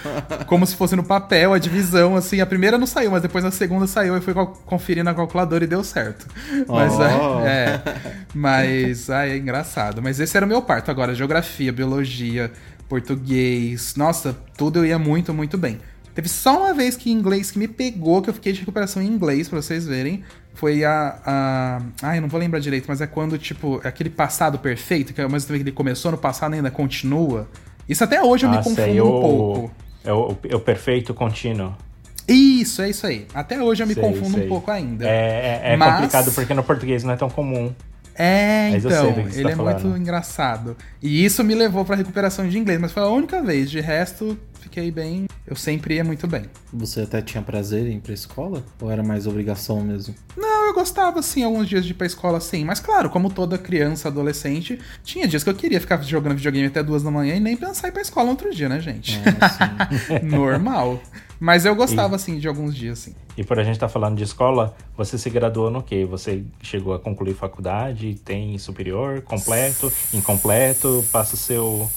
como 0.46 0.66
se 0.66 0.76
fosse 0.76 0.94
no 0.96 1.02
papel, 1.04 1.52
a 1.54 1.58
divisão, 1.62 2.16
assim. 2.16 2.40
A 2.40 2.46
primeira 2.46 2.76
não 2.76 2.86
saiu, 2.86 3.10
mas 3.10 3.22
depois 3.22 3.44
a 3.44 3.50
segunda 3.50 3.86
saiu. 3.86 4.14
Eu 4.14 4.22
fui 4.22 4.34
conferir 4.66 5.02
na 5.02 5.14
calculadora 5.14 5.64
e 5.64 5.66
deu 5.66 5.82
certo. 5.82 6.26
Mas 6.68 6.92
Oh. 6.94 7.40
é. 7.46 7.46
é. 7.46 7.82
Mas. 8.34 9.08
Ai, 9.08 9.30
é 9.32 9.36
engraçado. 9.36 10.02
Mas 10.02 10.20
esse 10.20 10.36
era 10.36 10.44
o 10.44 10.48
meu 10.48 10.62
parto 10.62 10.90
agora: 10.90 11.14
geografia, 11.14 11.72
biologia, 11.72 12.50
português. 12.88 13.94
Nossa, 13.96 14.36
tudo 14.56 14.80
eu 14.80 14.86
ia 14.86 14.98
muito, 14.98 15.32
muito 15.32 15.56
bem. 15.56 15.80
Teve 16.14 16.28
só 16.28 16.58
uma 16.58 16.74
vez 16.74 16.94
que 16.94 17.10
inglês 17.10 17.50
que 17.50 17.58
me 17.58 17.66
pegou, 17.66 18.20
que 18.20 18.28
eu 18.28 18.34
fiquei 18.34 18.52
de 18.52 18.60
recuperação 18.60 19.02
em 19.02 19.06
inglês, 19.06 19.48
pra 19.48 19.60
vocês 19.60 19.86
verem. 19.86 20.22
Foi 20.54 20.84
a. 20.84 21.18
a... 21.24 21.82
Ai, 22.02 22.18
eu 22.18 22.22
não 22.22 22.28
vou 22.28 22.38
lembrar 22.38 22.60
direito, 22.60 22.84
mas 22.86 23.00
é 23.00 23.06
quando, 23.06 23.38
tipo, 23.38 23.80
é 23.82 23.88
aquele 23.88 24.10
passado 24.10 24.58
perfeito, 24.58 25.14
que 25.14 25.20
ao 25.20 25.30
mesmo 25.30 25.48
tempo 25.48 25.58
que 25.58 25.62
ele 25.64 25.72
começou 25.72 26.10
no 26.10 26.18
passado 26.18 26.52
ainda 26.52 26.70
continua. 26.70 27.48
Isso 27.88 28.04
até 28.04 28.22
hoje 28.22 28.44
eu 28.46 28.50
me 28.50 28.58
confundo 28.58 28.74
sei, 28.76 29.00
um 29.00 29.04
pouco. 29.04 29.70
É 30.04 30.12
o, 30.12 30.36
é 30.48 30.56
o 30.56 30.60
perfeito 30.60 31.12
contínuo. 31.14 31.74
Isso, 32.26 32.82
é 32.82 32.90
isso 32.90 33.06
aí. 33.06 33.26
Até 33.34 33.60
hoje 33.62 33.82
eu 33.82 33.86
me 33.86 33.94
Sei, 33.94 34.02
confundo 34.02 34.36
sei. 34.36 34.44
um 34.46 34.48
pouco 34.48 34.70
ainda. 34.70 35.06
É, 35.08 35.60
é, 35.64 35.72
é 35.72 35.76
Mas- 35.76 35.94
complicado 35.94 36.32
porque 36.32 36.54
no 36.54 36.62
português 36.62 37.02
não 37.04 37.12
é 37.12 37.16
tão 37.16 37.28
comum. 37.28 37.72
É, 38.14 38.70
Mas 38.72 38.84
eu 38.84 38.90
sei 38.90 39.00
então, 39.00 39.12
você 39.24 39.38
ele 39.40 39.42
tá 39.44 39.50
é 39.50 39.56
falando. 39.56 39.84
muito 39.84 39.98
engraçado. 40.00 40.76
E 41.02 41.24
isso 41.24 41.42
me 41.42 41.54
levou 41.54 41.84
pra 41.84 41.96
recuperação 41.96 42.46
de 42.48 42.58
inglês, 42.58 42.78
mas 42.80 42.92
foi 42.92 43.02
a 43.02 43.06
única 43.08 43.42
vez. 43.42 43.70
De 43.70 43.80
resto, 43.80 44.38
fiquei 44.62 44.90
bem. 44.90 45.26
Eu 45.46 45.56
sempre 45.56 45.96
ia 45.96 46.04
muito 46.04 46.26
bem. 46.26 46.44
Você 46.72 47.02
até 47.02 47.20
tinha 47.20 47.42
prazer 47.42 47.86
em 47.86 47.96
ir 47.96 48.00
pra 48.00 48.14
escola? 48.14 48.64
Ou 48.80 48.90
era 48.90 49.02
mais 49.02 49.26
obrigação 49.26 49.80
mesmo? 49.82 50.14
Não, 50.36 50.68
eu 50.68 50.74
gostava, 50.74 51.18
assim, 51.18 51.42
alguns 51.42 51.68
dias 51.68 51.84
de 51.84 51.90
ir 51.90 51.94
pra 51.94 52.06
escola, 52.06 52.40
sim. 52.40 52.64
Mas 52.64 52.80
claro, 52.80 53.10
como 53.10 53.30
toda 53.30 53.58
criança, 53.58 54.08
adolescente, 54.08 54.78
tinha 55.02 55.26
dias 55.26 55.42
que 55.42 55.50
eu 55.50 55.54
queria 55.54 55.80
ficar 55.80 56.00
jogando 56.02 56.36
videogame 56.36 56.68
até 56.68 56.82
duas 56.82 57.02
da 57.02 57.10
manhã 57.10 57.34
e 57.34 57.40
nem 57.40 57.56
pensar 57.56 57.88
em 57.88 57.90
ir 57.90 57.92
pra 57.92 58.02
escola 58.02 58.30
outro 58.30 58.54
dia, 58.54 58.68
né, 58.68 58.80
gente? 58.80 59.20
Normal. 60.22 61.02
Mas 61.40 61.64
eu 61.64 61.74
gostava, 61.74 62.14
assim, 62.14 62.38
de 62.38 62.46
alguns 62.46 62.72
dias, 62.72 63.00
sim. 63.00 63.16
E 63.36 63.42
por 63.42 63.58
a 63.58 63.64
gente 63.64 63.74
estar 63.74 63.88
falando 63.88 64.16
de 64.16 64.22
escola, 64.22 64.76
você 64.96 65.18
se 65.18 65.28
graduou 65.28 65.72
no 65.72 65.82
quê? 65.82 66.04
Você 66.04 66.44
chegou 66.62 66.94
a 66.94 67.00
concluir 67.00 67.34
faculdade, 67.34 68.14
tem 68.24 68.56
superior, 68.58 69.22
completo, 69.22 69.92
incompleto, 70.14 71.04
passa 71.10 71.34
o 71.34 71.38
seu. 71.38 71.90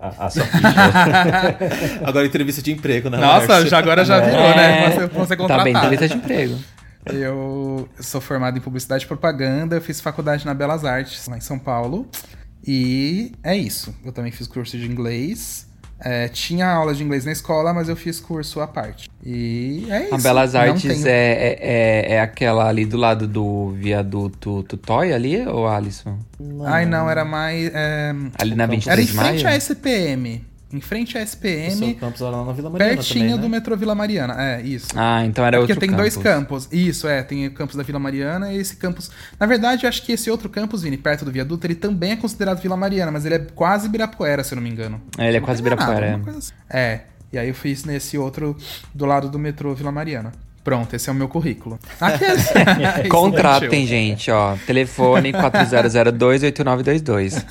A, 0.00 0.26
a 0.26 0.30
sua 0.30 0.44
ficha. 0.44 1.98
Agora 2.04 2.26
entrevista 2.26 2.62
de 2.62 2.72
emprego, 2.72 3.10
né? 3.10 3.18
Nossa, 3.18 3.66
já, 3.66 3.78
agora 3.78 4.04
já 4.04 4.18
virou, 4.20 4.40
É. 4.40 4.56
né? 4.56 4.90
Você, 4.90 5.06
você 5.06 5.28
Tá 5.28 5.36
contratado. 5.36 5.64
bem, 5.64 5.74
entrevista 5.76 6.08
de 6.08 6.14
emprego. 6.14 6.58
Eu 7.06 7.88
sou 8.00 8.20
formado 8.20 8.56
em 8.58 8.60
publicidade 8.60 9.04
e 9.04 9.06
propaganda, 9.08 9.76
eu 9.76 9.80
fiz 9.80 10.00
faculdade 10.00 10.44
na 10.44 10.52
Belas 10.54 10.84
Artes, 10.84 11.26
lá 11.28 11.36
em 11.36 11.40
São 11.40 11.58
Paulo. 11.58 12.08
E 12.66 13.32
é 13.42 13.56
isso. 13.56 13.94
Eu 14.04 14.12
também 14.12 14.30
fiz 14.30 14.46
curso 14.46 14.76
de 14.76 14.86
inglês. 14.86 15.66
É, 16.02 16.28
tinha 16.28 16.66
aula 16.66 16.94
de 16.94 17.02
inglês 17.04 17.24
na 17.24 17.32
escola, 17.32 17.74
mas 17.74 17.88
eu 17.88 17.96
fiz 17.96 18.18
curso 18.20 18.60
à 18.60 18.66
parte. 18.66 19.10
E 19.24 19.86
é 19.90 20.04
isso. 20.04 20.14
A 20.14 20.18
Belas 20.18 20.54
Não 20.54 20.60
Artes 20.62 21.04
é, 21.04 21.10
é, 21.10 21.58
é, 21.60 22.12
é 22.14 22.20
aquela 22.20 22.66
ali 22.68 22.86
do 22.86 22.96
lado 22.96 23.28
do 23.28 23.70
viaduto 23.72 24.62
Tutói 24.62 25.12
ali, 25.12 25.46
ou 25.46 25.68
Alisson? 25.68 26.18
Ai, 26.64 26.86
não, 26.86 27.08
era 27.10 27.24
mais. 27.24 27.70
é, 27.74 28.14
Ali 28.38 28.54
na 28.54 28.66
23 28.66 28.86
Era 28.88 29.02
em 29.02 29.04
de 29.04 29.14
maio? 29.14 29.28
frente 29.40 29.46
à 29.46 29.56
SPM. 29.56 30.44
Em 30.72 30.80
frente 30.80 31.18
à 31.18 31.22
O 31.22 31.26
seu 31.26 31.32
SPM, 31.32 31.94
campus 31.94 32.20
era 32.20 32.30
lá 32.30 32.44
na 32.44 32.52
Vila 32.52 32.70
Mariana 32.70 32.94
pertinho 32.94 33.24
também, 33.24 33.36
né? 33.36 33.42
do 33.42 33.48
metrô 33.48 33.76
Vila 33.76 33.94
Mariana. 33.94 34.36
É, 34.38 34.62
isso. 34.62 34.86
Ah, 34.94 35.24
então 35.26 35.44
era 35.44 35.58
Porque 35.58 35.72
outro 35.72 35.86
tem 35.86 35.96
dois 35.96 36.16
campos. 36.16 36.68
Isso, 36.70 37.08
é. 37.08 37.22
Tem 37.24 37.48
o 37.48 37.50
campus 37.50 37.74
da 37.74 37.82
Vila 37.82 37.98
Mariana 37.98 38.52
e 38.52 38.58
esse 38.58 38.76
campus. 38.76 39.10
Na 39.38 39.46
verdade, 39.46 39.84
eu 39.84 39.88
acho 39.88 40.02
que 40.02 40.12
esse 40.12 40.30
outro 40.30 40.48
campus, 40.48 40.82
Vini, 40.82 40.96
perto 40.96 41.24
do 41.24 41.32
viaduto, 41.32 41.66
ele 41.66 41.74
também 41.74 42.12
é 42.12 42.16
considerado 42.16 42.60
Vila 42.60 42.76
Mariana, 42.76 43.10
mas 43.10 43.26
ele 43.26 43.34
é 43.34 43.38
quase 43.54 43.86
Ibirapuera, 43.86 44.44
se 44.44 44.52
eu 44.52 44.56
não 44.56 44.62
me 44.62 44.70
engano. 44.70 45.00
É, 45.18 45.26
ele 45.26 45.38
é 45.38 45.40
Não 45.40 45.46
quase 45.46 45.60
enganado, 45.60 45.90
Ibirapuera, 45.90 46.22
é. 46.24 46.38
assim. 46.38 46.52
É. 46.70 47.00
E 47.32 47.38
aí 47.38 47.48
eu 47.48 47.54
fiz 47.54 47.84
nesse 47.84 48.16
outro 48.16 48.56
do 48.94 49.06
lado 49.06 49.28
do 49.28 49.38
metrô 49.38 49.74
Vila 49.74 49.90
Mariana. 49.90 50.30
Pronto, 50.62 50.94
esse 50.94 51.08
é 51.08 51.12
o 51.12 51.16
meu 51.16 51.26
currículo. 51.26 51.80
Aquele. 51.98 52.38
Contratem, 53.08 53.86
gente, 53.86 54.30
ó. 54.30 54.56
Telefone 54.66 55.32
4002-8922. 55.32 57.42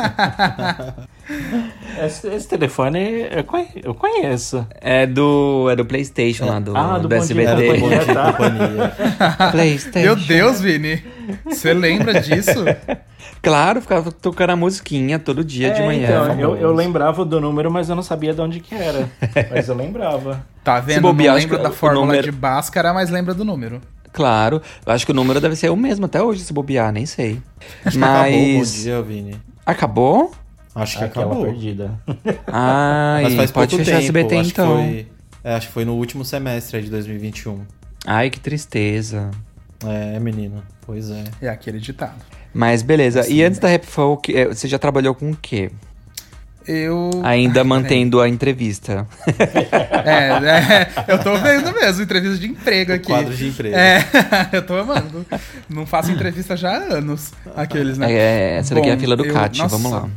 esse, 2.06 2.28
esse 2.28 2.48
telefone 2.48 3.28
eu 3.32 3.44
conhe- 3.44 3.68
eu 3.84 3.94
conheço. 3.94 4.66
É 4.82 5.06
do, 5.06 5.68
é 5.70 5.76
do 5.76 5.86
PlayStation 5.86 6.46
lá, 6.46 6.60
do, 6.60 6.76
Ah, 6.78 6.98
do 6.98 7.08
do 7.08 7.16
SBT. 7.16 7.68
Tá. 8.14 8.34
PlayStation. 9.52 10.00
Meu 10.06 10.16
Deus, 10.16 10.62
Vini. 10.62 11.04
Você 11.46 11.74
lembra 11.74 12.20
disso? 12.22 12.66
Claro, 13.42 13.82
ficava 13.82 14.12
tocando 14.12 14.50
a 14.52 14.56
musiquinha 14.56 15.18
todo 15.18 15.44
dia 15.44 15.72
de 15.72 15.82
É, 15.82 15.86
manhã. 15.86 16.04
então, 16.34 16.40
eu, 16.40 16.56
eu 16.58 16.74
lembrava 16.74 17.24
do 17.24 17.40
número, 17.40 17.72
mas 17.72 17.88
eu 17.90 17.96
não 17.96 18.04
sabia 18.04 18.34
de 18.34 18.42
onde 18.42 18.60
que 18.60 18.76
era. 18.76 19.10
Mas 19.50 19.70
eu 19.70 19.76
lembrava. 19.76 20.44
Tá 20.64 20.80
vendo? 20.80 21.02
bobear, 21.02 21.34
não 21.36 21.42
lembra 21.42 21.58
da 21.58 21.72
fórmula 21.72 22.06
número- 22.06 22.24
de 22.24 22.32
Bhaskara, 22.32 22.94
mas 22.94 23.10
lembra 23.10 23.34
do 23.34 23.46
número. 23.46 23.80
Claro, 24.12 24.62
eu 24.86 24.92
acho 24.94 25.06
que 25.06 25.12
o 25.12 25.16
número 25.16 25.40
deve 25.40 25.56
ser 25.56 25.70
o 25.70 25.76
mesmo 25.76 26.06
até 26.06 26.22
hoje, 26.22 26.42
se 26.42 26.52
bobear, 26.52 26.92
nem 26.92 27.06
sei. 27.06 27.40
Acho 27.86 27.98
que 27.98 28.04
acabou 28.04 28.28
o 28.28 28.54
Bom 28.54 28.58
Mas. 28.60 28.74
Dia, 28.74 29.02
Vini. 29.02 29.36
Acabou? 29.66 30.32
Acho 30.76 30.98
que 31.00 31.04
Aquela 31.04 31.26
acabou. 31.26 31.46
perdida. 31.46 31.92
Ai, 32.48 33.24
Mas 33.24 33.34
faz 33.36 33.52
pode 33.52 33.70
pouco 33.72 33.84
fechar 33.86 33.98
tempo. 34.00 34.18
SBT 34.18 34.36
acho 34.38 34.50
então. 34.52 34.78
Que 34.78 34.84
foi, 34.84 35.08
é, 35.44 35.54
acho 35.56 35.68
que 35.68 35.74
foi 35.74 35.86
no 35.86 35.94
último 35.94 36.24
semestre 36.24 36.82
de 36.82 36.90
2021. 36.90 37.62
Ai, 38.06 38.30
que 38.30 38.40
tristeza. 38.40 39.32
É, 39.86 40.20
menino. 40.20 40.62
Pois 40.86 41.10
é. 41.10 41.24
É 41.42 41.50
aquele 41.50 41.80
ditado. 41.80 42.16
Mas 42.54 42.82
beleza. 42.82 43.28
E 43.30 43.44
antes 43.44 43.60
da 43.60 43.68
Rap 43.68 43.86
Folk, 43.86 44.36
eh, 44.36 44.46
você 44.48 44.68
já 44.68 44.78
trabalhou 44.80 45.14
com 45.16 45.32
o 45.32 45.36
quê? 45.40 45.72
Eu. 46.68 47.10
Ainda 47.24 47.62
Ai, 47.62 47.66
mantendo 47.66 48.20
a 48.22 48.28
entrevista. 48.30 49.08
É, 50.06 50.30
é, 50.30 50.90
eu 51.08 51.20
tô 51.24 51.36
vendo 51.38 51.72
mesmo, 51.74 52.04
entrevista 52.04 52.38
de 52.38 52.48
emprego 52.48 52.94
aqui. 52.94 53.06
quadro 53.08 53.36
de 53.36 53.48
emprego. 53.48 53.76
É, 53.76 54.06
eu 54.54 54.62
tô 54.66 54.76
amando. 54.76 55.26
Não 55.70 55.86
faço 55.86 56.12
entrevista 56.12 56.56
já 56.58 56.72
há 56.72 56.96
anos, 56.96 57.32
aqueles, 57.56 57.98
né? 57.98 58.12
É, 58.12 58.58
essa 58.58 58.76
daqui 58.76 58.90
é 58.90 58.92
a 58.92 58.96
Bom, 58.96 59.02
fila 59.02 59.16
do 59.16 59.26
eu- 59.26 59.34
CAT, 59.34 59.58
nossa, 59.60 59.78
vamos 59.78 59.92
lá. 59.92 60.10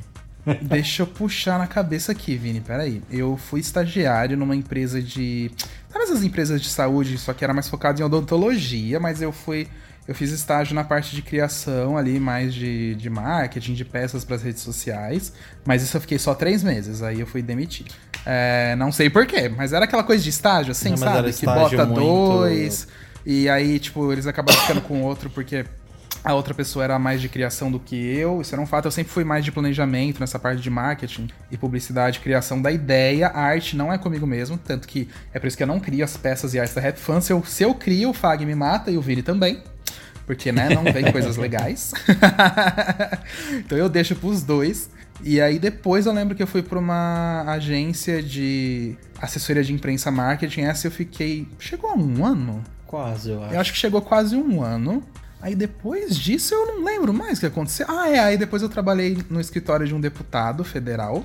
Deixa 0.62 1.02
eu 1.02 1.06
puxar 1.06 1.58
na 1.58 1.66
cabeça 1.66 2.12
aqui, 2.12 2.36
Vini, 2.36 2.60
peraí. 2.60 3.02
Eu 3.10 3.36
fui 3.36 3.60
estagiário 3.60 4.36
numa 4.36 4.56
empresa 4.56 5.00
de. 5.00 5.50
Sabe 5.88 6.04
essas 6.04 6.24
empresas 6.24 6.60
de 6.60 6.68
saúde, 6.68 7.16
só 7.18 7.32
que 7.32 7.44
era 7.44 7.52
mais 7.54 7.68
focado 7.68 8.00
em 8.00 8.04
odontologia, 8.04 8.98
mas 8.98 9.22
eu 9.22 9.30
fui. 9.32 9.68
Eu 10.08 10.16
fiz 10.16 10.32
estágio 10.32 10.74
na 10.74 10.82
parte 10.82 11.14
de 11.14 11.22
criação 11.22 11.96
ali, 11.96 12.18
mais 12.18 12.52
de, 12.52 12.96
de 12.96 13.08
marketing, 13.08 13.74
de 13.74 13.84
peças 13.84 14.24
para 14.24 14.34
as 14.34 14.42
redes 14.42 14.60
sociais. 14.60 15.32
Mas 15.64 15.80
isso 15.80 15.96
eu 15.96 16.00
fiquei 16.00 16.18
só 16.18 16.34
três 16.34 16.64
meses, 16.64 17.02
aí 17.04 17.20
eu 17.20 17.26
fui 17.26 17.40
demitido. 17.40 17.94
É, 18.26 18.74
não 18.76 18.90
sei 18.90 19.08
porquê, 19.08 19.48
mas 19.48 19.72
era 19.72 19.84
aquela 19.84 20.02
coisa 20.02 20.22
de 20.22 20.30
estágio, 20.30 20.72
assim, 20.72 20.90
Não, 20.90 20.96
sabe? 20.96 21.32
Que 21.32 21.46
bota 21.46 21.86
muito- 21.86 22.00
dois. 22.00 22.88
E 23.24 23.48
aí, 23.48 23.78
tipo, 23.78 24.12
eles 24.12 24.26
acabaram 24.26 24.58
ficando 24.60 24.80
com 24.80 25.02
outro 25.02 25.30
porque 25.30 25.64
a 26.24 26.34
outra 26.34 26.54
pessoa 26.54 26.84
era 26.84 26.98
mais 26.98 27.20
de 27.20 27.28
criação 27.28 27.70
do 27.70 27.80
que 27.80 27.96
eu. 27.96 28.40
Isso 28.40 28.54
era 28.54 28.62
um 28.62 28.66
fato. 28.66 28.86
Eu 28.86 28.92
sempre 28.92 29.12
fui 29.12 29.24
mais 29.24 29.44
de 29.44 29.50
planejamento 29.50 30.20
nessa 30.20 30.38
parte 30.38 30.62
de 30.62 30.70
marketing 30.70 31.28
e 31.50 31.56
publicidade, 31.56 32.20
criação 32.20 32.62
da 32.62 32.70
ideia. 32.70 33.28
A 33.28 33.40
arte 33.40 33.76
não 33.76 33.92
é 33.92 33.98
comigo 33.98 34.26
mesmo, 34.26 34.56
tanto 34.56 34.86
que 34.86 35.08
é 35.32 35.40
por 35.40 35.48
isso 35.48 35.56
que 35.56 35.62
eu 35.62 35.66
não 35.66 35.80
crio 35.80 36.04
as 36.04 36.16
peças 36.16 36.54
e 36.54 36.60
artes 36.60 36.74
da 36.74 36.80
Rap 36.80 36.96
Fan. 36.96 37.20
Se 37.20 37.32
eu, 37.32 37.44
se 37.44 37.64
eu 37.64 37.74
crio, 37.74 38.10
o 38.10 38.12
Fag 38.12 38.46
me 38.46 38.54
mata 38.54 38.90
e 38.90 38.96
o 38.96 39.02
Vini 39.02 39.22
também. 39.22 39.62
Porque, 40.24 40.52
né, 40.52 40.68
não 40.68 40.84
vem 40.84 41.10
coisas 41.10 41.36
legais. 41.36 41.92
então 43.58 43.76
eu 43.76 43.88
deixo 43.88 44.14
pros 44.14 44.44
dois. 44.44 44.90
E 45.24 45.40
aí 45.40 45.58
depois 45.58 46.06
eu 46.06 46.12
lembro 46.12 46.36
que 46.36 46.42
eu 46.42 46.46
fui 46.46 46.62
pra 46.62 46.78
uma 46.78 47.44
agência 47.48 48.22
de 48.22 48.96
assessoria 49.20 49.64
de 49.64 49.72
imprensa 49.72 50.10
marketing. 50.10 50.62
Essa 50.62 50.86
eu 50.86 50.90
fiquei. 50.92 51.48
Chegou 51.58 51.90
a 51.90 51.94
um 51.94 52.24
ano? 52.24 52.62
Quase, 52.86 53.30
eu 53.30 53.42
acho. 53.42 53.54
Eu 53.54 53.60
acho 53.60 53.72
que 53.72 53.78
chegou 53.78 54.00
quase 54.02 54.36
um 54.36 54.62
ano. 54.62 55.02
Aí 55.42 55.54
depois 55.56 56.16
disso 56.16 56.54
eu 56.54 56.66
não 56.66 56.84
lembro 56.84 57.12
mais 57.12 57.36
o 57.38 57.40
que 57.40 57.46
aconteceu. 57.46 57.84
Ah, 57.88 58.08
é. 58.08 58.18
Aí 58.20 58.38
depois 58.38 58.62
eu 58.62 58.68
trabalhei 58.68 59.18
no 59.28 59.40
escritório 59.40 59.86
de 59.86 59.94
um 59.94 60.00
deputado 60.00 60.62
federal. 60.64 61.24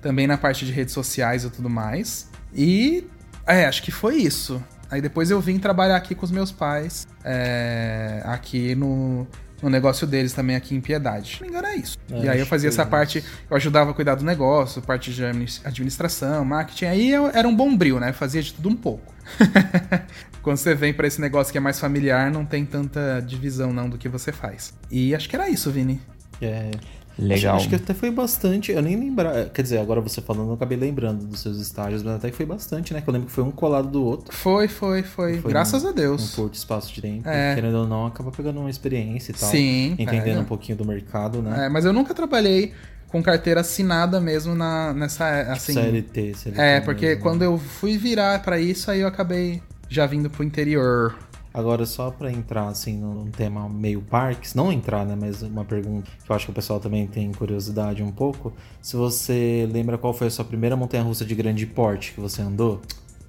Também 0.00 0.26
na 0.26 0.38
parte 0.38 0.64
de 0.64 0.72
redes 0.72 0.94
sociais 0.94 1.44
e 1.44 1.50
tudo 1.50 1.68
mais. 1.70 2.26
E. 2.54 3.06
É, 3.46 3.66
acho 3.66 3.82
que 3.82 3.90
foi 3.90 4.16
isso. 4.16 4.62
Aí 4.90 5.00
depois 5.02 5.30
eu 5.30 5.40
vim 5.40 5.58
trabalhar 5.58 5.96
aqui 5.96 6.14
com 6.14 6.24
os 6.24 6.30
meus 6.30 6.50
pais. 6.50 7.06
é, 7.24 8.22
aqui 8.24 8.74
no, 8.74 9.26
no 9.62 9.68
negócio 9.68 10.06
deles 10.06 10.32
também, 10.32 10.56
aqui 10.56 10.74
em 10.74 10.80
Piedade. 10.80 11.36
Se 11.36 11.40
não 11.42 11.48
me 11.50 11.52
engano, 11.54 11.68
é 11.68 11.76
isso. 11.76 11.98
É, 12.10 12.24
e 12.24 12.28
aí 12.28 12.40
eu 12.40 12.46
fazia 12.46 12.68
essa 12.70 12.82
é 12.82 12.86
parte. 12.86 13.22
Eu 13.50 13.56
ajudava 13.56 13.90
a 13.90 13.94
cuidar 13.94 14.14
do 14.14 14.24
negócio, 14.24 14.80
parte 14.82 15.12
de 15.12 15.22
administ- 15.24 15.60
administração, 15.64 16.44
marketing. 16.44 16.86
Aí 16.86 17.10
eu 17.10 17.28
era 17.28 17.46
um 17.46 17.54
bombril, 17.54 18.00
né? 18.00 18.08
Eu 18.10 18.14
fazia 18.14 18.42
de 18.42 18.54
tudo 18.54 18.68
um 18.70 18.76
pouco. 18.76 19.12
Quando 20.42 20.56
você 20.56 20.74
vem 20.74 20.92
pra 20.92 21.06
esse 21.06 21.20
negócio 21.20 21.52
que 21.52 21.58
é 21.58 21.60
mais 21.60 21.78
familiar, 21.78 22.30
não 22.30 22.44
tem 22.44 22.64
tanta 22.64 23.20
divisão 23.20 23.72
não 23.72 23.88
do 23.88 23.98
que 23.98 24.08
você 24.08 24.32
faz. 24.32 24.72
E 24.90 25.14
acho 25.14 25.28
que 25.28 25.36
era 25.36 25.48
isso, 25.48 25.70
Vini. 25.70 26.00
É. 26.40 26.70
Legal. 27.18 27.56
Acho, 27.56 27.64
acho 27.64 27.68
que 27.68 27.74
até 27.74 27.92
foi 27.92 28.10
bastante. 28.10 28.72
Eu 28.72 28.80
nem 28.80 28.96
lembrar. 28.98 29.50
Quer 29.50 29.60
dizer, 29.60 29.78
agora 29.78 30.00
você 30.00 30.22
falando, 30.22 30.48
eu 30.48 30.54
acabei 30.54 30.78
lembrando 30.78 31.26
dos 31.26 31.40
seus 31.40 31.58
estágios, 31.58 32.02
mas 32.02 32.14
até 32.14 32.30
que 32.30 32.36
foi 32.36 32.46
bastante, 32.46 32.94
né? 32.94 33.02
Que 33.02 33.08
eu 33.08 33.12
lembro 33.12 33.28
que 33.28 33.34
foi 33.34 33.44
um 33.44 33.50
colado 33.50 33.88
do 33.88 34.02
outro. 34.02 34.34
Foi, 34.34 34.68
foi, 34.68 35.02
foi. 35.02 35.38
Foi 35.38 35.50
Graças 35.50 35.84
um- 35.84 35.88
a 35.88 35.92
Deus. 35.92 36.32
Um 36.32 36.42
curto 36.42 36.54
espaço 36.54 36.90
de 36.94 37.02
tempo. 37.02 37.28
É. 37.28 37.54
Querendo 37.54 37.74
ou 37.76 37.86
não, 37.86 38.06
acaba 38.06 38.30
pegando 38.30 38.60
uma 38.60 38.70
experiência 38.70 39.32
e 39.32 39.34
tal. 39.34 39.50
Sim, 39.50 39.92
Entendendo 39.98 40.24
pega. 40.24 40.40
um 40.40 40.44
pouquinho 40.44 40.78
do 40.78 40.84
mercado, 40.86 41.42
né? 41.42 41.66
É, 41.66 41.68
mas 41.68 41.84
eu 41.84 41.92
nunca 41.92 42.14
trabalhei 42.14 42.72
com 43.10 43.22
carteira 43.22 43.60
assinada 43.60 44.20
mesmo 44.20 44.54
na, 44.54 44.92
nessa. 44.94 45.42
Assim, 45.52 45.74
CLT, 45.74 46.34
CLT. 46.34 46.60
É, 46.60 46.80
porque 46.80 47.06
mesmo. 47.08 47.22
quando 47.22 47.42
eu 47.42 47.58
fui 47.58 47.98
virar 47.98 48.40
pra 48.42 48.58
isso, 48.58 48.90
aí 48.90 49.00
eu 49.00 49.08
acabei 49.08 49.60
já 49.88 50.06
vindo 50.06 50.30
pro 50.30 50.44
interior. 50.44 51.16
Agora, 51.52 51.84
só 51.84 52.12
pra 52.12 52.30
entrar, 52.30 52.68
assim, 52.68 52.96
num 52.96 53.28
tema 53.28 53.68
meio 53.68 54.00
parques, 54.00 54.54
não 54.54 54.70
entrar, 54.72 55.04
né, 55.04 55.16
mas 55.20 55.42
uma 55.42 55.64
pergunta 55.64 56.08
que 56.24 56.30
eu 56.30 56.36
acho 56.36 56.44
que 56.44 56.52
o 56.52 56.54
pessoal 56.54 56.78
também 56.78 57.08
tem 57.08 57.32
curiosidade 57.32 58.04
um 58.04 58.12
pouco. 58.12 58.52
Se 58.80 58.94
você 58.94 59.68
lembra 59.70 59.98
qual 59.98 60.14
foi 60.14 60.28
a 60.28 60.30
sua 60.30 60.44
primeira 60.44 60.76
montanha-russa 60.76 61.24
de 61.24 61.34
grande 61.34 61.66
porte 61.66 62.12
que 62.12 62.20
você 62.20 62.40
andou? 62.40 62.80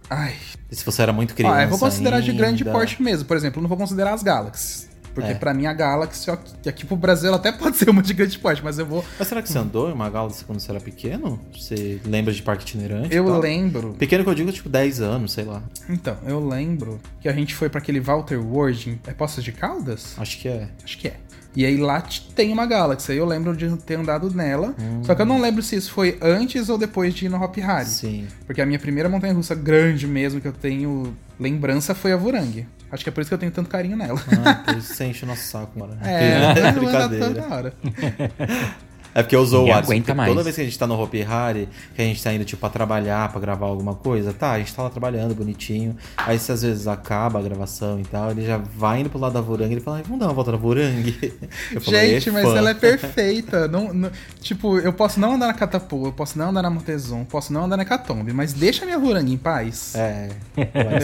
Ai. 0.08 0.36
E 0.70 0.76
se 0.76 0.86
você 0.86 1.02
era 1.02 1.12
muito 1.12 1.34
criança 1.34 1.56
Ah, 1.56 1.64
eu 1.64 1.70
vou 1.70 1.80
considerar 1.80 2.20
de 2.22 2.30
ainda? 2.30 2.44
grande 2.44 2.64
porte 2.64 3.02
mesmo. 3.02 3.26
Por 3.26 3.36
exemplo, 3.36 3.60
eu 3.60 3.64
não 3.64 3.70
vou 3.70 3.78
considerar 3.78 4.14
as 4.14 4.22
Galaxies. 4.22 4.91
Porque 5.14 5.32
É. 5.32 5.36
pra 5.36 5.54
mim 5.54 5.66
a 5.66 5.74
Galaxy, 5.74 6.30
ó, 6.32 6.38
que 6.62 6.70
aqui 6.70 6.86
pro 6.86 6.96
Brasil 6.96 7.28
ela 7.28 7.38
até 7.38 7.52
pode 7.54 7.78
ser 7.78 7.90
uma 7.90 8.02
de 8.02 8.14
grande 8.14 8.38
porte, 8.40 8.64
mas 8.64 8.80
eu 8.80 8.86
vou. 8.86 9.04
Mas 9.20 9.28
será 9.28 9.42
que 9.42 9.50
você 9.50 9.58
andou 9.58 9.90
em 9.90 9.94
uma 9.94 10.10
Galaxy 10.10 10.44
quando 10.46 10.60
você 10.60 10.72
era 10.72 10.80
pequeno? 10.80 11.40
Você 11.54 12.00
lembra 12.06 12.34
de 12.34 12.42
parque 12.42 12.64
itinerante? 12.64 13.16
Eu 13.16 13.40
lembro. 13.40 13.94
Pequeno 14.00 14.24
que 14.24 14.30
eu 14.30 14.36
digo, 14.36 14.52
tipo, 14.52 14.70
10 14.70 15.02
anos, 15.02 15.32
sei 15.34 15.44
lá. 15.44 15.62
Então, 15.90 16.18
eu 16.26 16.46
lembro 16.46 17.00
que 17.20 17.28
a 17.28 17.34
gente 17.34 17.54
foi 17.56 17.70
pra 17.70 17.80
aquele 17.80 18.00
Walter 18.00 18.38
World 18.38 18.90
em 18.90 19.00
é 19.08 19.14
Poços 19.14 19.44
de 19.44 19.52
Caldas? 19.52 20.16
Acho 20.18 20.40
que 20.40 20.48
é. 20.48 20.68
Acho 20.84 20.98
que 20.98 21.08
é. 21.08 21.16
E 21.56 21.66
aí 21.66 21.76
lá 21.78 22.02
tem 22.36 22.52
uma 22.52 22.66
Galaxy. 22.66 23.12
Aí 23.12 23.18
eu 23.18 23.26
lembro 23.26 23.56
de 23.56 23.70
ter 23.78 23.96
andado 23.96 24.34
nela. 24.34 24.74
Só 25.04 25.14
que 25.14 25.22
eu 25.22 25.26
não 25.26 25.40
lembro 25.42 25.62
se 25.62 25.76
isso 25.76 25.92
foi 25.92 26.18
antes 26.22 26.70
ou 26.70 26.78
depois 26.78 27.14
de 27.14 27.26
ir 27.26 27.30
no 27.30 27.42
Hop 27.44 27.58
Hari. 27.58 27.86
Sim. 27.86 28.28
Porque 28.46 28.62
a 28.62 28.66
minha 28.66 28.80
primeira 28.80 29.10
montanha 29.10 29.34
russa 29.34 29.54
grande 29.54 30.08
mesmo 30.08 30.40
que 30.40 30.48
eu 30.48 30.54
tenho 30.54 31.16
lembrança 31.40 31.94
foi 31.94 32.14
a 32.14 32.18
Vorang. 32.18 32.66
Acho 32.92 33.04
que 33.04 33.10
é 33.10 33.12
por 33.12 33.22
isso 33.22 33.30
que 33.30 33.34
eu 33.34 33.38
tenho 33.38 33.52
tanto 33.52 33.70
carinho 33.70 33.96
nela. 33.98 34.22
Ah, 34.46 34.54
por 34.56 34.78
isso 34.78 34.94
você 34.94 35.06
enche 35.06 35.24
o 35.24 35.28
nosso 35.28 35.44
saco, 35.44 35.78
mano. 35.80 35.98
É, 36.04 36.40
não 36.40 36.50
anda 36.52 36.72
brincadeira. 36.80 37.26
toda 37.26 37.56
hora. 37.56 37.74
É 39.14 39.22
porque 39.24 39.36
eu 39.36 39.42
usou 39.42 39.68
o 39.68 39.74
aguenta 39.74 40.16
mais. 40.16 40.30
Toda 40.30 40.44
vez 40.44 40.56
que 40.56 40.62
a 40.62 40.66
gente 40.66 40.80
tá 40.80 40.88
no 40.88 41.02
Hopi 41.02 41.22
Hari, 41.22 41.68
que 41.96 42.02
a 42.02 42.06
gente 42.06 42.24
tá 42.24 42.34
indo, 42.34 42.46
tipo, 42.46 42.60
pra 42.60 42.70
trabalhar, 42.70 43.30
pra 43.30 43.40
gravar 43.42 43.66
alguma 43.66 43.94
coisa, 43.96 44.32
tá, 44.34 44.52
a 44.54 44.60
gente 44.60 44.74
tá 44.74 44.84
lá 44.84 44.90
trabalhando 44.90 45.36
bonitinho. 45.36 45.96
Aí 46.18 46.40
se 46.40 46.52
às 46.52 46.62
vezes 46.62 46.88
acaba 46.88 47.40
a 47.40 47.42
gravação 47.42 48.00
e 48.00 48.04
tal, 48.04 48.32
ele 48.32 48.46
já 48.46 48.58
vai 48.58 49.02
indo 49.02 49.10
pro 49.10 49.20
lado 49.20 49.34
da 49.34 49.42
Vorang 49.42 49.70
e 49.70 49.74
ele 49.74 49.82
fala, 49.82 49.98
"Ai, 49.98 50.04
vamos 50.04 50.20
dar 50.20 50.28
uma 50.28 50.34
volta 50.34 50.52
na 50.52 50.58
Vorang. 50.58 51.04
Eu 51.72 51.82
falo, 51.82 51.98
Gente, 51.98 52.30
"É 52.30 52.32
mas 52.32 52.44
fã." 52.44 52.56
ela 52.58 52.70
é 52.70 52.74
perfeita. 52.74 53.68
Não, 53.72 53.94
não- 53.94 54.12
tipo, 54.42 54.78
eu 54.80 54.94
posso 54.94 55.20
não 55.20 55.34
andar 55.34 55.48
na 55.48 55.54
Catapu, 55.54 56.06
eu 56.08 56.12
posso 56.14 56.38
não 56.38 56.50
andar 56.50 56.62
na 56.62 56.70
Montezon, 56.70 57.24
posso 57.26 57.52
não 57.54 57.66
andar 57.66 57.78
na 57.78 57.86
Catombe, 57.86 58.34
mas 58.34 58.54
deixa 58.54 58.84
a 58.84 58.86
minha 58.86 58.98
Vorang 59.00 59.32
em 59.32 59.38
paz. 59.38 59.94
É. 59.96 60.30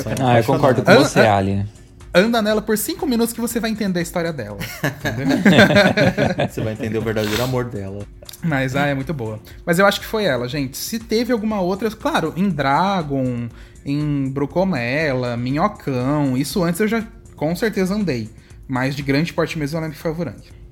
só 0.01 0.09
Ah, 0.25 0.39
eu 0.39 0.43
concordo 0.43 0.81
com 0.81 0.93
você. 0.93 1.19
Ali. 1.19 1.65
Anda 2.13 2.41
nela 2.41 2.61
por 2.61 2.77
cinco 2.77 3.05
minutos 3.05 3.33
que 3.33 3.41
você 3.41 3.59
vai 3.59 3.69
entender 3.69 3.99
a 3.99 4.01
história 4.01 4.33
dela. 4.33 4.57
Você 6.49 6.61
vai 6.61 6.73
entender 6.73 6.97
o 6.97 7.01
verdadeiro 7.01 7.43
amor 7.43 7.65
dela. 7.65 8.05
Mas, 8.43 8.75
ah, 8.75 8.87
é 8.87 8.93
muito 8.93 9.13
boa. 9.13 9.39
Mas 9.65 9.79
eu 9.79 9.85
acho 9.85 9.99
que 9.99 10.05
foi 10.05 10.25
ela, 10.25 10.47
gente. 10.47 10.77
Se 10.77 10.99
teve 10.99 11.31
alguma 11.31 11.59
outra, 11.59 11.89
claro, 11.91 12.33
em 12.35 12.49
Dragon, 12.49 13.47
em 13.85 14.29
Brucomela, 14.29 15.35
Minhocão, 15.37 16.37
isso 16.37 16.63
antes 16.63 16.79
eu 16.79 16.87
já 16.87 17.03
com 17.35 17.55
certeza 17.55 17.93
andei. 17.93 18.29
Mas 18.67 18.95
de 18.95 19.03
grande 19.03 19.33
porte 19.33 19.57
mesmo 19.57 19.77
eu 19.77 19.81
lembro 19.81 19.95
que 19.95 20.01
foi. 20.01 20.15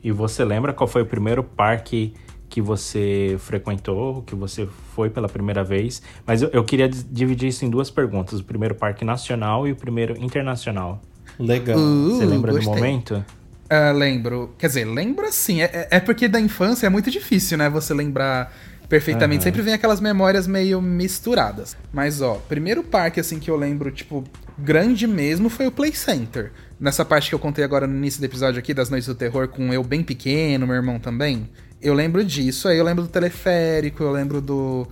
E 0.04 0.12
você 0.12 0.44
lembra 0.44 0.74
qual 0.74 0.88
foi 0.88 1.02
o 1.02 1.06
primeiro 1.06 1.44
parque 1.44 2.14
que 2.50 2.62
você 2.62 3.36
frequentou, 3.40 4.22
que 4.24 4.36
você 4.36 4.68
foi 4.94 5.10
pela 5.10 5.28
primeira 5.28 5.64
vez? 5.64 6.02
Mas 6.26 6.42
eu, 6.42 6.50
eu 6.50 6.64
queria 6.64 6.88
dividir 6.88 7.50
isso 7.50 7.66
em 7.66 7.70
duas 7.70 7.90
perguntas: 7.90 8.40
o 8.40 8.44
primeiro 8.44 8.76
parque 8.76 9.04
nacional 9.04 9.68
e 9.68 9.72
o 9.72 9.76
primeiro 9.76 10.16
internacional. 10.22 11.02
Legal. 11.40 11.78
Uh, 11.78 12.18
você 12.18 12.26
lembra 12.26 12.52
gostei. 12.52 12.74
do 12.74 12.76
momento? 12.78 13.26
Ah, 13.70 13.92
lembro. 13.92 14.54
Quer 14.58 14.68
dizer, 14.68 14.86
lembro 14.86 15.26
assim. 15.26 15.62
É, 15.62 15.66
é- 15.66 15.88
é 15.92 16.00
porque 16.00 16.28
da 16.28 16.40
infância 16.40 16.86
é 16.86 16.90
muito 16.90 17.10
difícil, 17.10 17.58
né? 17.58 17.70
Você 17.70 17.94
lembrar 17.94 18.54
perfeitamente. 18.88 19.40
Aham. 19.40 19.44
Sempre 19.46 19.62
vem 19.64 19.74
aquelas 19.74 20.00
memórias 20.00 20.46
meio 20.48 20.82
misturadas. 20.82 21.76
Mas, 21.92 22.22
ó, 22.22 22.36
primeiro 22.48 22.84
parque, 22.84 23.20
assim, 23.20 23.40
que 23.40 23.50
eu 23.50 23.56
lembro, 23.56 23.92
tipo, 23.92 24.24
grande 24.58 25.08
mesmo 25.08 25.50
foi 25.50 25.66
o 25.68 25.72
Play 25.72 25.94
Center. 25.94 26.52
Nessa 26.80 27.04
parte 27.04 27.30
que 27.30 27.36
eu 27.36 27.40
contei 27.40 27.64
agora 27.64 27.88
no 27.88 27.96
início 27.96 28.20
do 28.20 28.26
episódio 28.26 28.60
aqui, 28.60 28.74
das 28.74 28.90
Noites 28.90 29.08
do 29.08 29.16
Terror, 29.16 29.48
com 29.48 29.74
eu 29.74 29.84
bem 29.84 30.04
pequeno, 30.04 30.68
meu 30.68 30.76
irmão 30.76 31.00
também. 31.00 31.50
Eu 31.82 31.94
lembro 31.94 32.24
disso. 32.24 32.68
Aí 32.68 32.78
eu 32.78 32.84
lembro 32.84 33.04
do 33.04 33.10
teleférico, 33.10 34.04
eu 34.04 34.12
lembro 34.12 34.42
do. 34.42 34.88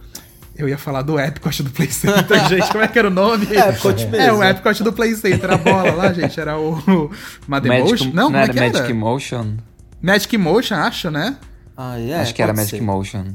Eu 0.56 0.70
ia 0.70 0.78
falar 0.78 1.02
do 1.02 1.20
Epcot 1.20 1.64
do 1.64 1.72
Play 1.72 1.90
Center, 1.90 2.46
gente. 2.48 2.68
Como 2.72 2.84
é 2.84 2.88
que 2.88 3.00
era 3.00 3.08
o 3.08 3.12
nome? 3.12 3.46
Epcot 3.46 3.96
mesmo. 4.06 4.16
É, 4.16 4.32
o 4.32 4.44
Epcot 4.44 4.84
do 4.84 4.94
Play 4.94 5.16
Center. 5.16 5.52
A 5.52 5.58
bola 5.58 5.92
lá, 5.94 6.14
gente, 6.14 6.40
era 6.40 6.58
o. 6.60 7.10
Mademotion? 7.48 7.90
Magic, 7.90 8.14
Não, 8.16 8.26
como 8.26 8.38
é 8.38 8.44
era 8.44 8.54
que 8.54 8.60
era? 8.60 8.72
Magic 8.74 8.94
Motion? 8.94 9.54
Magic 10.02 10.38
Motion, 10.38 10.76
acho, 10.76 11.10
né? 11.10 11.38
Ah, 11.76 12.00
é, 12.00 12.16
Acho 12.20 12.36
que 12.36 12.42
era 12.44 12.54
Magic 12.54 12.78
ser. 12.78 12.82
Motion. 12.84 13.26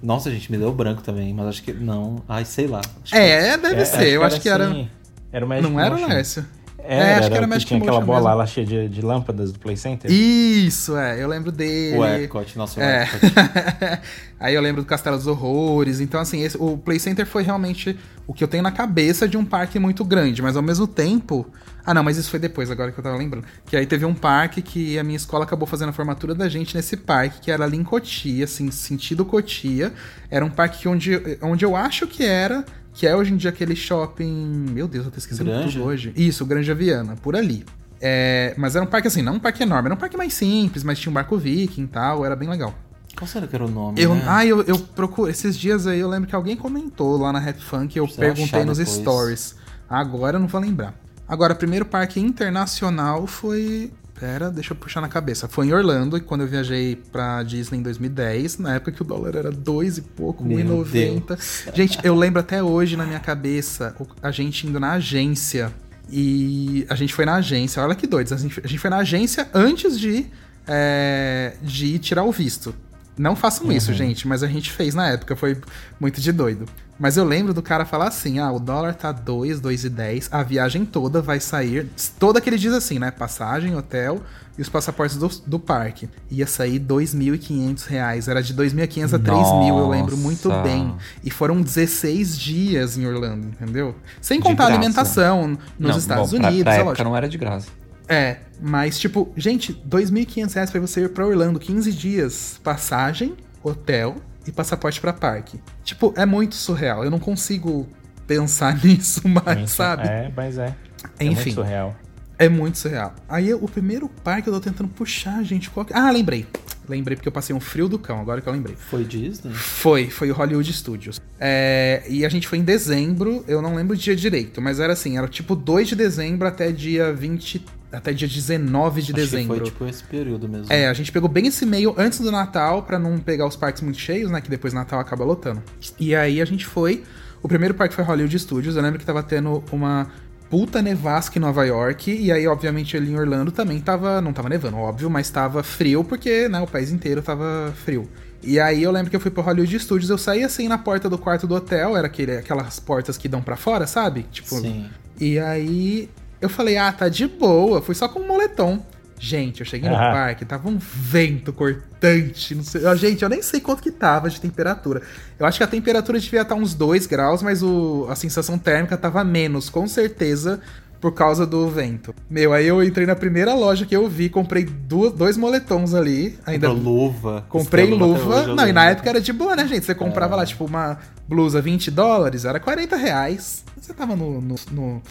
Nossa, 0.00 0.30
gente, 0.30 0.52
me 0.52 0.56
deu 0.58 0.70
branco 0.72 1.02
também, 1.02 1.34
mas 1.34 1.46
acho 1.48 1.62
que 1.64 1.72
não. 1.72 2.22
Ai, 2.28 2.44
sei 2.44 2.68
lá. 2.68 2.78
Acho 3.02 3.12
que- 3.12 3.18
É, 3.18 3.56
deve 3.56 3.84
ser. 3.84 4.06
eu 4.08 4.22
acho 4.22 4.40
que 4.40 4.48
era. 4.48 4.68
assim, 4.68 4.88
Era 5.32 5.44
o 5.44 5.48
Magic 5.48 5.68
Não 5.68 5.80
era, 5.80 5.90
Motion. 5.96 6.06
Lércio? 6.08 6.46
Era, 6.90 7.18
acho 7.18 7.30
que 7.30 7.36
era 7.36 7.46
o 7.46 7.50
que 7.50 7.64
tinha 7.66 7.80
aquela 7.80 8.00
bola 8.00 8.20
mesmo. 8.20 8.36
lá 8.38 8.46
cheia 8.46 8.66
de, 8.66 8.88
de 8.88 9.02
lâmpadas 9.02 9.52
do 9.52 9.58
Play 9.58 9.76
Center. 9.76 10.10
Isso, 10.10 10.96
é, 10.96 11.22
eu 11.22 11.28
lembro 11.28 11.52
dele. 11.52 11.96
O 11.98 12.04
Epcot, 12.06 12.56
nossa, 12.56 12.80
o 12.80 12.82
É. 12.82 13.02
Epcot. 13.04 14.00
Aí 14.40 14.54
eu 14.54 14.60
lembro 14.62 14.82
do 14.82 14.86
Castelo 14.86 15.16
dos 15.16 15.26
Horrores. 15.26 16.00
Então, 16.00 16.20
assim, 16.20 16.42
esse- 16.42 16.56
o 16.58 16.78
Play 16.78 16.98
Center 16.98 17.26
foi 17.26 17.42
realmente 17.42 17.98
o 18.26 18.32
que 18.32 18.42
eu 18.42 18.48
tenho 18.48 18.62
na 18.62 18.70
cabeça 18.70 19.28
de 19.28 19.36
um 19.36 19.44
parque 19.44 19.78
muito 19.78 20.04
grande, 20.04 20.40
mas 20.40 20.56
ao 20.56 20.62
mesmo 20.62 20.86
tempo. 20.86 21.46
Ah, 21.84 21.94
não, 21.94 22.02
mas 22.02 22.18
isso 22.18 22.30
foi 22.30 22.38
depois, 22.38 22.70
agora 22.70 22.92
que 22.92 22.98
eu 23.00 23.02
tava 23.04 23.16
lembrando. 23.16 23.46
Que 23.66 23.74
aí 23.76 23.86
teve 23.86 24.04
um 24.04 24.12
parque 24.14 24.60
que 24.60 24.98
a 24.98 25.02
minha 25.04 25.16
escola 25.16 25.44
acabou 25.44 25.66
fazendo 25.66 25.88
a 25.88 25.92
formatura 25.92 26.34
da 26.34 26.46
gente 26.48 26.74
nesse 26.76 26.96
parque, 26.98 27.40
que 27.40 27.50
era 27.50 27.64
ali 27.64 27.78
em 27.78 27.82
Cotia, 27.82 28.44
assim, 28.44 28.70
sentido 28.70 29.24
Cotia. 29.24 29.92
Era 30.30 30.44
um 30.44 30.50
parque 30.50 30.80
que 30.80 30.88
onde, 30.88 31.18
onde 31.40 31.64
eu 31.64 31.74
acho 31.74 32.06
que 32.06 32.22
era, 32.24 32.62
que 32.98 33.06
é 33.06 33.14
hoje 33.14 33.32
em 33.32 33.36
dia 33.36 33.50
aquele 33.50 33.76
shopping. 33.76 34.66
Meu 34.72 34.88
Deus, 34.88 35.04
eu 35.04 35.12
tô 35.12 35.18
esquecendo 35.18 35.48
Granja? 35.48 35.78
tudo 35.78 35.84
hoje. 35.84 36.12
Isso, 36.16 36.44
Granja 36.44 36.74
Viana, 36.74 37.14
por 37.22 37.36
ali. 37.36 37.64
É, 38.00 38.52
mas 38.58 38.74
era 38.74 38.84
um 38.84 38.88
parque 38.88 39.06
assim, 39.06 39.22
não 39.22 39.34
um 39.34 39.38
parque 39.38 39.62
enorme, 39.62 39.86
era 39.86 39.94
um 39.94 39.98
parque 39.98 40.16
mais 40.16 40.34
simples, 40.34 40.82
mas 40.82 40.98
tinha 40.98 41.08
um 41.08 41.14
barco 41.14 41.38
viking 41.38 41.84
e 41.84 41.86
tal, 41.86 42.24
era 42.26 42.34
bem 42.34 42.48
legal. 42.48 42.74
Qual 43.16 43.28
será 43.28 43.46
que 43.46 43.54
era 43.54 43.64
o 43.64 43.70
nome? 43.70 44.02
Eu, 44.02 44.16
né? 44.16 44.24
Ah, 44.26 44.44
eu, 44.44 44.62
eu 44.62 44.76
procuro. 44.80 45.30
Esses 45.30 45.56
dias 45.56 45.86
aí 45.86 46.00
eu 46.00 46.08
lembro 46.08 46.28
que 46.28 46.34
alguém 46.34 46.56
comentou 46.56 47.16
lá 47.18 47.32
na 47.32 47.38
Rap 47.38 47.60
Funk, 47.60 47.96
eu 47.96 48.04
Precisa 48.04 48.20
perguntei 48.20 48.64
nos 48.64 48.78
depois. 48.78 48.96
stories. 48.96 49.54
Agora 49.88 50.36
eu 50.36 50.40
não 50.40 50.48
vou 50.48 50.60
lembrar. 50.60 50.92
Agora, 51.28 51.52
o 51.52 51.56
primeiro 51.56 51.84
parque 51.84 52.18
internacional 52.18 53.28
foi. 53.28 53.92
Pera, 54.18 54.50
deixa 54.50 54.72
eu 54.72 54.76
puxar 54.76 55.00
na 55.00 55.08
cabeça. 55.08 55.46
Foi 55.46 55.66
em 55.66 55.72
Orlando, 55.72 56.16
e 56.16 56.20
quando 56.20 56.40
eu 56.40 56.46
viajei 56.46 56.96
pra 56.96 57.42
Disney 57.42 57.78
em 57.78 57.82
2010, 57.82 58.58
na 58.58 58.74
época 58.74 58.92
que 58.92 59.02
o 59.02 59.04
dólar 59.04 59.36
era 59.36 59.50
dois 59.50 59.98
e 59.98 60.02
pouco, 60.02 60.44
Meu 60.44 60.58
1,90. 60.58 61.38
Gente, 61.74 61.98
eu 62.02 62.14
lembro 62.14 62.40
até 62.40 62.62
hoje 62.62 62.96
na 62.96 63.04
minha 63.04 63.20
cabeça 63.20 63.94
a 64.22 64.30
gente 64.30 64.66
indo 64.66 64.80
na 64.80 64.92
agência. 64.92 65.72
E 66.10 66.86
a 66.88 66.94
gente 66.94 67.14
foi 67.14 67.26
na 67.26 67.34
agência, 67.34 67.82
olha 67.82 67.94
que 67.94 68.06
doido. 68.06 68.32
A 68.32 68.36
gente, 68.36 68.60
a 68.64 68.66
gente 68.66 68.78
foi 68.78 68.90
na 68.90 68.96
agência 68.96 69.46
antes 69.52 69.98
de, 70.00 70.26
é, 70.66 71.52
de 71.62 71.86
ir 71.86 71.98
tirar 71.98 72.24
o 72.24 72.32
visto. 72.32 72.74
Não 73.16 73.34
façam 73.34 73.70
isso, 73.72 73.92
gente, 73.92 74.26
mas 74.28 74.42
a 74.42 74.46
gente 74.46 74.70
fez 74.70 74.94
na 74.94 75.08
época, 75.08 75.34
foi 75.34 75.56
muito 76.00 76.20
de 76.20 76.30
doido. 76.30 76.66
Mas 76.98 77.16
eu 77.16 77.24
lembro 77.24 77.54
do 77.54 77.62
cara 77.62 77.84
falar 77.84 78.08
assim: 78.08 78.38
ah, 78.38 78.50
o 78.50 78.58
dólar 78.58 78.94
tá 78.94 79.12
2, 79.12 79.60
2,10, 79.60 80.28
a 80.32 80.42
viagem 80.42 80.84
toda 80.84 81.22
vai 81.22 81.38
sair. 81.40 81.88
Toda 82.18 82.40
que 82.40 82.48
ele 82.50 82.58
diz 82.58 82.72
assim, 82.72 82.98
né? 82.98 83.10
Passagem, 83.10 83.76
hotel 83.76 84.20
e 84.58 84.62
os 84.62 84.68
passaportes 84.68 85.16
do, 85.16 85.28
do 85.46 85.58
parque. 85.60 86.08
Ia 86.28 86.46
sair 86.46 86.80
2.500 86.80 87.86
reais. 87.86 88.26
Era 88.26 88.42
de 88.42 88.52
2.500 88.52 89.14
a 89.14 89.18
3.000, 89.18 89.68
eu 89.78 89.88
lembro 89.88 90.16
muito 90.16 90.50
bem. 90.62 90.92
E 91.22 91.30
foram 91.30 91.62
16 91.62 92.36
dias 92.36 92.98
em 92.98 93.06
Orlando, 93.06 93.46
entendeu? 93.46 93.94
Sem 94.20 94.40
contar 94.40 94.64
a 94.64 94.66
graça. 94.66 94.72
alimentação 94.80 95.48
nos 95.78 95.90
Não, 95.90 95.98
Estados 95.98 96.32
bom, 96.32 96.38
pra- 96.38 96.48
Unidos, 96.48 96.64
pra 96.64 96.74
é 96.74 96.80
época 96.80 97.04
não 97.04 97.16
era 97.16 97.28
de 97.28 97.38
graça. 97.38 97.68
É, 98.08 98.38
mas 98.60 98.98
tipo, 98.98 99.30
gente, 99.36 99.72
2.500 99.88 100.52
reais 100.54 100.70
pra 100.70 100.80
você 100.80 101.02
ir 101.02 101.10
pra 101.10 101.26
Orlando 101.26 101.60
15 101.60 101.92
dias, 101.92 102.58
passagem, 102.64 103.34
hotel 103.62 104.16
e 104.48 104.52
passaporte 104.52 105.00
pra 105.00 105.12
parque. 105.12 105.60
Tipo, 105.84 106.12
é 106.16 106.24
muito 106.24 106.54
surreal. 106.54 107.04
Eu 107.04 107.10
não 107.10 107.18
consigo 107.18 107.86
pensar 108.26 108.76
nisso 108.82 109.26
mais, 109.28 109.58
Muito- 109.58 109.70
sabe? 109.70 110.08
É, 110.08 110.32
mas 110.34 110.58
é. 110.58 110.74
É 111.18 111.24
Enfim. 111.24 111.34
muito 111.34 111.54
surreal. 111.54 111.96
É 112.38 112.48
muito 112.48 112.78
surreal. 112.78 113.14
Aí 113.28 113.52
o 113.52 113.68
primeiro 113.68 114.08
parque 114.08 114.48
eu 114.48 114.52
tô 114.54 114.60
tentando 114.60 114.88
puxar, 114.88 115.42
gente. 115.42 115.68
Qual. 115.70 115.86
Ah, 115.92 116.10
lembrei. 116.10 116.46
Lembrei 116.88 117.16
porque 117.16 117.28
eu 117.28 117.32
passei 117.32 117.54
um 117.54 117.60
frio 117.60 117.86
do 117.88 117.98
cão, 117.98 118.18
agora 118.20 118.40
que 118.40 118.48
eu 118.48 118.52
lembrei. 118.52 118.74
Foi 118.76 119.04
Disney? 119.04 119.52
Foi, 119.52 120.08
foi 120.08 120.30
o 120.30 120.34
Hollywood 120.34 120.72
Studios. 120.72 121.20
É, 121.38 122.02
e 122.08 122.24
a 122.24 122.28
gente 122.30 122.48
foi 122.48 122.58
em 122.58 122.62
dezembro, 122.64 123.44
eu 123.46 123.60
não 123.60 123.74
lembro 123.74 123.94
o 123.94 123.98
dia 123.98 124.16
direito, 124.16 124.62
mas 124.62 124.80
era 124.80 124.94
assim, 124.94 125.18
era 125.18 125.28
tipo 125.28 125.54
2 125.54 125.88
de 125.88 125.94
dezembro 125.96 126.48
até 126.48 126.72
dia 126.72 127.12
20. 127.12 127.62
Até 127.90 128.12
dia 128.12 128.28
19 128.28 129.00
de 129.00 129.12
Acho 129.12 129.14
dezembro. 129.14 129.56
foi 129.56 129.64
tipo 129.64 129.86
esse 129.86 130.04
período 130.04 130.48
mesmo. 130.48 130.66
É, 130.70 130.88
a 130.88 130.92
gente 130.92 131.10
pegou 131.10 131.28
bem 131.28 131.46
esse 131.46 131.64
meio 131.64 131.94
antes 131.96 132.20
do 132.20 132.30
Natal 132.30 132.82
pra 132.82 132.98
não 132.98 133.18
pegar 133.18 133.46
os 133.46 133.56
parques 133.56 133.80
muito 133.82 133.98
cheios, 133.98 134.30
né? 134.30 134.40
Que 134.40 134.50
depois 134.50 134.74
Natal 134.74 135.00
acaba 135.00 135.24
lotando. 135.24 135.62
E 135.98 136.14
aí 136.14 136.40
a 136.40 136.44
gente 136.44 136.66
foi. 136.66 137.02
O 137.42 137.48
primeiro 137.48 137.74
parque 137.74 137.94
foi 137.94 138.04
Hollywood 138.04 138.38
Studios. 138.38 138.76
Eu 138.76 138.82
lembro 138.82 138.98
que 138.98 139.06
tava 139.06 139.22
tendo 139.22 139.64
uma 139.72 140.06
puta 140.50 140.82
nevasca 140.82 141.38
em 141.38 141.40
Nova 141.40 141.64
York. 141.64 142.10
E 142.12 142.30
aí, 142.30 142.46
obviamente, 142.46 142.96
ali 142.96 143.10
em 143.10 143.18
Orlando 143.18 143.50
também 143.50 143.80
tava. 143.80 144.20
Não 144.20 144.34
tava 144.34 144.50
nevando, 144.50 144.76
óbvio, 144.76 145.08
mas 145.08 145.30
tava 145.30 145.62
frio, 145.62 146.04
porque, 146.04 146.48
né, 146.48 146.60
o 146.60 146.66
país 146.66 146.90
inteiro 146.92 147.22
tava 147.22 147.72
frio. 147.84 148.08
E 148.42 148.60
aí 148.60 148.82
eu 148.82 148.90
lembro 148.90 149.10
que 149.10 149.16
eu 149.16 149.20
fui 149.20 149.30
pro 149.30 149.42
Hollywood 149.42 149.78
Studios, 149.80 150.10
eu 150.10 150.18
saí 150.18 150.44
assim 150.44 150.68
na 150.68 150.78
porta 150.78 151.08
do 151.08 151.18
quarto 151.18 151.46
do 151.46 151.54
hotel, 151.54 151.96
era 151.96 152.06
aquele, 152.06 152.36
aquelas 152.36 152.78
portas 152.78 153.18
que 153.18 153.28
dão 153.28 153.42
pra 153.42 153.56
fora, 153.56 153.86
sabe? 153.86 154.24
Tipo, 154.30 154.60
Sim. 154.60 154.86
e 155.20 155.38
aí 155.40 156.08
eu 156.40 156.48
falei, 156.48 156.76
ah, 156.76 156.92
tá 156.92 157.08
de 157.08 157.26
boa, 157.26 157.80
fui 157.82 157.94
só 157.94 158.08
com 158.08 158.20
um 158.20 158.26
moletom. 158.26 158.84
Gente, 159.20 159.60
eu 159.60 159.66
cheguei 159.66 159.90
no 159.90 159.96
parque, 160.12 160.44
tava 160.44 160.68
um 160.68 160.78
vento 160.78 161.52
cortante, 161.52 162.54
não 162.54 162.62
sei. 162.62 162.82
Gente, 162.96 163.22
eu 163.22 163.28
nem 163.28 163.42
sei 163.42 163.60
quanto 163.60 163.82
que 163.82 163.90
tava 163.90 164.30
de 164.30 164.40
temperatura. 164.40 165.02
Eu 165.38 165.44
acho 165.44 165.58
que 165.58 165.64
a 165.64 165.66
temperatura 165.66 166.20
devia 166.20 166.42
estar 166.42 166.54
uns 166.54 166.72
2 166.74 167.06
graus, 167.06 167.42
mas 167.42 167.60
o, 167.62 168.06
a 168.08 168.14
sensação 168.14 168.56
térmica 168.56 168.96
tava 168.96 169.24
menos, 169.24 169.68
com 169.68 169.88
certeza, 169.88 170.60
por 171.00 171.12
causa 171.14 171.44
do 171.44 171.68
vento. 171.68 172.14
Meu, 172.30 172.52
aí 172.52 172.66
eu 172.68 172.80
entrei 172.82 173.06
na 173.06 173.16
primeira 173.16 173.54
loja 173.54 173.84
que 173.84 173.96
eu 173.96 174.08
vi, 174.08 174.28
comprei 174.28 174.64
du- 174.64 175.10
dois 175.10 175.36
moletons 175.36 175.94
ali. 175.94 176.38
Ainda 176.46 176.68
luva. 176.70 177.44
Comprei 177.48 177.86
luva. 178.06 178.46
Não, 178.54 178.68
e 178.68 178.72
na 178.72 178.84
época 178.90 179.08
era 179.10 179.20
de 179.20 179.32
boa, 179.32 179.56
né, 179.56 179.66
gente? 179.66 179.84
Você 179.84 179.94
comprava 179.96 180.36
lá, 180.36 180.46
tipo, 180.46 180.64
uma 180.64 180.96
blusa 181.28 181.60
20 181.60 181.90
dólares, 181.90 182.44
era 182.44 182.60
40 182.60 182.94
reais. 182.96 183.64
Você 183.80 183.92
tava 183.92 184.14
no, 184.14 184.40
no, 184.40 184.54
no, 184.70 185.02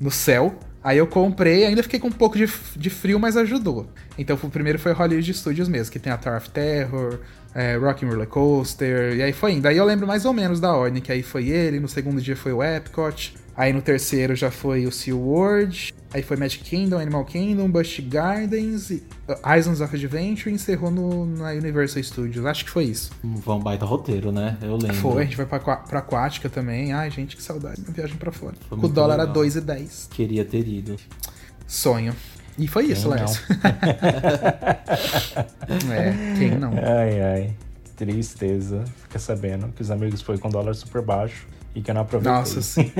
no 0.00 0.10
céu. 0.10 0.58
Aí 0.84 0.98
eu 0.98 1.06
comprei, 1.06 1.64
ainda 1.64 1.82
fiquei 1.82 2.00
com 2.00 2.08
um 2.08 2.12
pouco 2.12 2.36
de, 2.36 2.50
de 2.76 2.90
frio, 2.90 3.20
mas 3.20 3.36
ajudou. 3.36 3.86
Então 4.18 4.36
o 4.42 4.50
primeiro 4.50 4.78
foi 4.78 4.92
Hollywood 4.92 5.32
Studios 5.32 5.68
mesmo, 5.68 5.92
que 5.92 5.98
tem 5.98 6.12
a 6.12 6.16
Tower 6.16 6.38
of 6.38 6.50
Terror, 6.50 7.20
é, 7.54 7.76
Rock 7.76 8.04
and 8.04 8.08
Roller 8.08 8.26
Coaster, 8.26 9.14
e 9.14 9.22
aí 9.22 9.32
foi 9.32 9.52
indo. 9.52 9.66
Aí 9.66 9.76
eu 9.76 9.84
lembro 9.84 10.06
mais 10.06 10.24
ou 10.24 10.32
menos 10.32 10.58
da 10.58 10.74
ordem, 10.74 11.00
que 11.00 11.12
aí 11.12 11.22
foi 11.22 11.48
ele, 11.48 11.78
no 11.78 11.88
segundo 11.88 12.20
dia 12.20 12.36
foi 12.36 12.52
o 12.52 12.62
Epcot, 12.62 13.34
aí 13.56 13.72
no 13.72 13.80
terceiro 13.82 14.34
já 14.34 14.50
foi 14.50 14.86
o 14.86 14.92
SeaWorld, 14.92 15.94
aí 16.12 16.22
foi 16.22 16.36
Magic 16.36 16.64
Kingdom, 16.64 16.98
Animal 16.98 17.24
Kingdom, 17.24 17.70
Busch 17.70 18.00
Gardens, 18.00 18.90
e, 18.90 19.02
uh, 19.28 19.56
Islands 19.56 19.80
of 19.80 19.94
Adventure 19.94 20.50
e 20.50 20.54
encerrou 20.54 20.90
no, 20.90 21.26
na 21.26 21.50
Universal 21.50 22.02
Studios. 22.02 22.44
Acho 22.46 22.64
que 22.64 22.70
foi 22.70 22.84
isso. 22.84 23.12
Foi 23.42 23.54
um 23.54 23.60
baita 23.60 23.84
roteiro, 23.84 24.32
né? 24.32 24.56
Eu 24.62 24.76
lembro. 24.76 24.96
Foi, 24.96 25.22
a 25.22 25.24
gente 25.24 25.36
foi 25.36 25.46
pra, 25.46 25.58
pra 25.58 25.98
Aquática 25.98 26.48
também. 26.48 26.92
Ai, 26.92 27.10
gente, 27.10 27.36
que 27.36 27.42
saudade 27.42 27.80
da 27.82 27.92
viagem 27.92 28.16
pra 28.16 28.32
fora. 28.32 28.54
Foi 28.68 28.78
o 28.78 28.88
dólar 28.88 29.18
legal. 29.18 29.42
era 29.42 29.50
2,10. 29.50 30.08
Queria 30.10 30.44
ter 30.44 30.66
ido. 30.66 30.96
Sonho. 31.66 32.14
E 32.58 32.68
foi 32.68 32.84
isso, 32.86 33.08
Lércio. 33.08 33.42
é, 35.90 36.38
quem 36.38 36.58
não? 36.58 36.72
Ai, 36.72 37.20
ai. 37.20 37.56
Tristeza. 37.96 38.84
Fica 39.04 39.18
sabendo 39.18 39.68
que 39.68 39.80
os 39.80 39.90
amigos 39.90 40.20
foi 40.20 40.36
com 40.36 40.50
dólar 40.50 40.74
super 40.74 41.00
baixo 41.00 41.46
e 41.74 41.80
que 41.80 41.90
eu 41.90 41.94
não 41.94 42.02
aproveitei. 42.02 42.38
Nossa, 42.38 42.62
sim. 42.62 42.90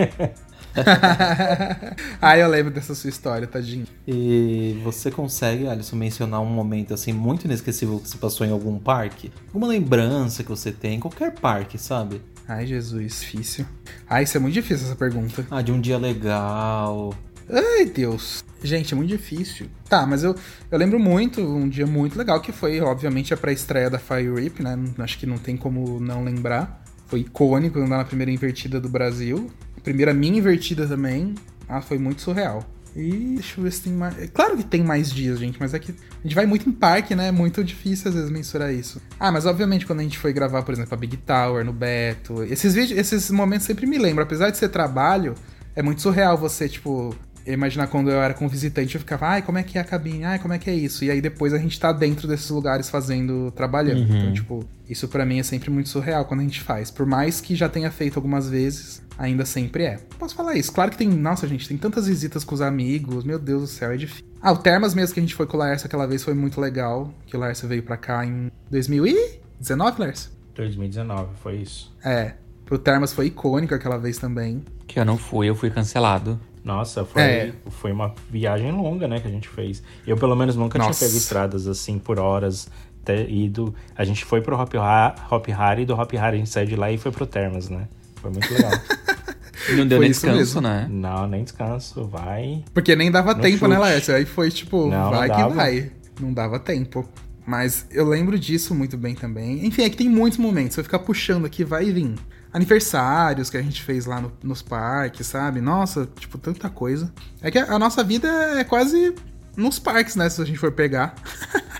ah, 2.20 2.38
eu 2.38 2.48
lembro 2.48 2.72
dessa 2.72 2.94
sua 2.94 3.10
história, 3.10 3.46
tadinho. 3.46 3.86
E 4.06 4.80
você 4.82 5.10
consegue, 5.10 5.66
Alisson, 5.66 5.96
mencionar 5.96 6.40
um 6.40 6.46
momento 6.46 6.94
assim 6.94 7.12
muito 7.12 7.44
inesquecível 7.44 8.00
que 8.00 8.08
você 8.08 8.16
passou 8.16 8.46
em 8.46 8.50
algum 8.50 8.78
parque? 8.78 9.30
Alguma 9.48 9.66
lembrança 9.68 10.42
que 10.42 10.48
você 10.48 10.72
tem? 10.72 10.98
Qualquer 10.98 11.32
parque, 11.32 11.76
sabe? 11.78 12.22
Ai, 12.48 12.66
Jesus, 12.66 13.20
difícil. 13.20 13.66
Ai, 14.08 14.24
isso 14.24 14.36
é 14.36 14.40
muito 14.40 14.54
difícil 14.54 14.86
essa 14.86 14.96
pergunta. 14.96 15.46
Ah, 15.50 15.62
de 15.62 15.70
um 15.70 15.80
dia 15.80 15.98
legal. 15.98 17.14
Ai, 17.48 17.84
Deus. 17.84 18.42
Gente, 18.62 18.94
é 18.94 18.96
muito 18.96 19.10
difícil. 19.10 19.66
Tá, 19.88 20.06
mas 20.06 20.22
eu, 20.24 20.34
eu 20.70 20.78
lembro 20.78 20.98
muito, 20.98 21.40
um 21.40 21.68
dia 21.68 21.86
muito 21.86 22.16
legal, 22.16 22.40
que 22.40 22.52
foi, 22.52 22.80
obviamente, 22.80 23.34
a 23.34 23.36
pré-estreia 23.36 23.90
da 23.90 23.98
Fire 23.98 24.32
Rip, 24.34 24.62
né? 24.62 24.78
Acho 24.98 25.18
que 25.18 25.26
não 25.26 25.36
tem 25.38 25.56
como 25.56 26.00
não 26.00 26.24
lembrar. 26.24 26.81
Foi 27.12 27.20
icônico 27.20 27.78
andar 27.78 27.98
na 27.98 28.04
primeira 28.06 28.32
invertida 28.32 28.80
do 28.80 28.88
Brasil. 28.88 29.50
Primeira 29.84 30.14
minha 30.14 30.38
invertida 30.38 30.86
também. 30.86 31.34
Ah, 31.68 31.82
foi 31.82 31.98
muito 31.98 32.22
surreal. 32.22 32.66
E 32.96 33.34
deixa 33.34 33.60
eu 33.60 33.64
ver 33.64 33.70
se 33.70 33.82
tem 33.82 33.92
mais. 33.92 34.18
é 34.18 34.26
Claro 34.28 34.56
que 34.56 34.64
tem 34.64 34.82
mais 34.82 35.12
dias, 35.12 35.38
gente, 35.38 35.58
mas 35.60 35.74
é 35.74 35.78
que 35.78 35.92
a 35.92 36.22
gente 36.22 36.34
vai 36.34 36.46
muito 36.46 36.66
em 36.66 36.72
parque, 36.72 37.14
né? 37.14 37.28
É 37.28 37.30
muito 37.30 37.62
difícil 37.62 38.08
às 38.08 38.14
vezes 38.14 38.30
mensurar 38.30 38.72
isso. 38.72 38.98
Ah, 39.20 39.30
mas 39.30 39.44
obviamente 39.44 39.84
quando 39.84 40.00
a 40.00 40.02
gente 40.04 40.16
foi 40.16 40.32
gravar, 40.32 40.62
por 40.62 40.72
exemplo, 40.72 40.94
a 40.94 40.96
Big 40.96 41.18
Tower 41.18 41.62
no 41.62 41.72
Beto, 41.74 42.44
esses 42.44 42.72
vídeos, 42.72 42.98
esses 42.98 43.30
momentos 43.30 43.66
sempre 43.66 43.84
me 43.84 43.98
lembram. 43.98 44.24
Apesar 44.24 44.48
de 44.48 44.56
ser 44.56 44.70
trabalho, 44.70 45.34
é 45.76 45.82
muito 45.82 46.00
surreal 46.00 46.38
você, 46.38 46.66
tipo, 46.66 47.14
imaginar 47.46 47.86
quando 47.86 48.10
eu 48.10 48.20
era 48.20 48.34
com 48.34 48.48
visitante, 48.48 48.94
eu 48.94 49.00
ficava, 49.00 49.26
ai, 49.26 49.42
como 49.42 49.58
é 49.58 49.62
que 49.62 49.78
é 49.78 49.80
a 49.80 49.84
cabine? 49.84 50.24
Ai, 50.24 50.38
como 50.38 50.54
é 50.54 50.58
que 50.58 50.70
é 50.70 50.74
isso? 50.74 51.04
E 51.04 51.10
aí 51.10 51.20
depois 51.20 51.52
a 51.52 51.58
gente 51.58 51.78
tá 51.78 51.92
dentro 51.92 52.28
desses 52.28 52.48
lugares 52.50 52.88
fazendo, 52.88 53.50
trabalhando. 53.52 54.14
Então, 54.14 54.32
tipo, 54.32 54.64
isso 54.88 55.08
pra 55.08 55.24
mim 55.24 55.38
é 55.38 55.42
sempre 55.42 55.70
muito 55.70 55.88
surreal 55.88 56.24
quando 56.24 56.40
a 56.40 56.44
gente 56.44 56.60
faz. 56.60 56.90
Por 56.90 57.06
mais 57.06 57.40
que 57.40 57.54
já 57.54 57.68
tenha 57.68 57.90
feito 57.90 58.18
algumas 58.18 58.48
vezes, 58.48 59.02
ainda 59.18 59.44
sempre 59.44 59.84
é. 59.84 59.98
Posso 60.18 60.34
falar 60.34 60.54
isso? 60.54 60.72
Claro 60.72 60.90
que 60.90 60.98
tem, 60.98 61.08
nossa, 61.08 61.46
gente, 61.46 61.68
tem 61.68 61.76
tantas 61.76 62.06
visitas 62.06 62.44
com 62.44 62.54
os 62.54 62.60
amigos, 62.60 63.24
meu 63.24 63.38
Deus 63.38 63.62
do 63.62 63.68
céu, 63.68 63.92
é 63.92 63.96
difícil. 63.96 64.24
Ah, 64.40 64.52
o 64.52 64.58
Termas 64.58 64.94
mesmo 64.94 65.14
que 65.14 65.20
a 65.20 65.22
gente 65.22 65.34
foi 65.34 65.46
com 65.46 65.56
o 65.56 65.60
Laércio 65.60 65.86
aquela 65.86 66.06
vez 66.06 66.22
foi 66.24 66.34
muito 66.34 66.60
legal, 66.60 67.12
que 67.26 67.36
o 67.36 67.40
Laércio 67.40 67.68
veio 67.68 67.82
pra 67.82 67.96
cá 67.96 68.24
em 68.26 68.50
2019, 68.70 70.00
Laércio? 70.00 70.30
2019, 70.54 71.28
foi 71.42 71.56
isso. 71.56 71.94
É. 72.04 72.34
Pro 72.64 72.78
Termas 72.78 73.12
foi 73.12 73.26
icônico 73.26 73.74
aquela 73.74 73.98
vez 73.98 74.18
também. 74.18 74.64
Que 74.86 74.98
eu 74.98 75.04
não 75.04 75.16
fui, 75.16 75.48
eu 75.48 75.54
fui 75.54 75.70
cancelado. 75.70 76.40
Nossa, 76.64 77.04
foi, 77.04 77.22
É. 77.22 77.52
foi 77.70 77.90
uma 77.92 78.14
viagem 78.30 78.70
longa, 78.70 79.08
né, 79.08 79.18
que 79.20 79.26
a 79.26 79.30
gente 79.30 79.48
fez. 79.48 79.82
Eu, 80.06 80.16
pelo 80.16 80.36
menos, 80.36 80.54
nunca 80.56 80.78
Nossa. 80.78 80.98
tinha 80.98 81.08
pego 81.08 81.18
estradas 81.18 81.66
assim 81.66 81.98
por 81.98 82.18
horas. 82.18 82.68
Ter 83.04 83.28
ido. 83.28 83.74
A 83.96 84.04
gente 84.04 84.24
foi 84.24 84.40
pro 84.40 84.56
Hop, 84.56 84.72
ha 84.76 85.16
Hop 85.28 85.48
Hari, 85.50 85.84
do 85.84 85.92
Hop 85.94 86.12
Hari 86.14 86.36
a 86.36 86.38
gente 86.38 86.50
saiu 86.50 86.66
de 86.68 86.76
lá 86.76 86.88
e 86.92 86.96
foi 86.96 87.10
pro 87.10 87.26
Termas, 87.26 87.68
né? 87.68 87.88
Foi 88.16 88.30
muito 88.30 88.52
legal. 88.54 88.70
Não 89.76 89.86
deu 89.86 89.98
Foi 89.98 90.06
nem 90.06 90.10
descanso, 90.10 90.36
mesmo. 90.36 90.60
né? 90.60 90.88
não, 90.90 91.26
nem 91.28 91.44
descanso, 91.44 92.04
vai. 92.04 92.64
Porque 92.74 92.96
nem 92.96 93.10
dava 93.12 93.32
tempo, 93.34 93.66
né, 93.68 93.76
chute. 93.76 93.80
Laércio? 93.88 94.14
Aí 94.14 94.24
foi 94.24 94.50
tipo, 94.50 94.88
Não, 94.88 95.04
não 95.04 95.10
vai 95.10 95.30
que 95.30 95.36
dava. 95.36 95.54
vai. 95.54 95.92
Não 96.20 96.32
dava 96.32 96.58
tempo. 96.58 97.08
Mas 97.46 97.86
eu 97.92 98.04
lembro 98.08 98.36
disso 98.38 98.74
muito 98.74 98.96
bem 98.96 99.14
também. 99.14 99.64
Enfim, 99.64 99.82
é 99.82 99.90
que 99.90 99.96
tem 99.96 100.08
muitos 100.08 100.38
momentos. 100.38 100.74
Se 100.74 100.80
eu 100.80 100.84
ficar 100.84 100.98
puxando 101.00 101.44
aqui, 101.44 101.62
vai 101.64 101.90
vir. 101.92 102.14
Aniversários 102.52 103.48
que 103.50 103.56
a 103.56 103.62
gente 103.62 103.82
fez 103.82 104.04
lá 104.06 104.20
no- 104.20 104.32
nos 104.42 104.60
parques, 104.62 105.26
sabe? 105.26 105.60
Nossa, 105.60 106.08
tipo, 106.18 106.36
tanta 106.38 106.68
coisa. 106.68 107.12
É 107.40 107.50
que 107.50 107.58
a, 107.58 107.72
a 107.74 107.78
nossa 107.78 108.04
vida 108.04 108.28
é 108.58 108.64
quase 108.64 109.14
nos 109.56 109.78
parques, 109.78 110.16
né? 110.16 110.28
Se 110.28 110.40
a 110.40 110.44
gente 110.44 110.58
for 110.58 110.70
pegar. 110.72 111.14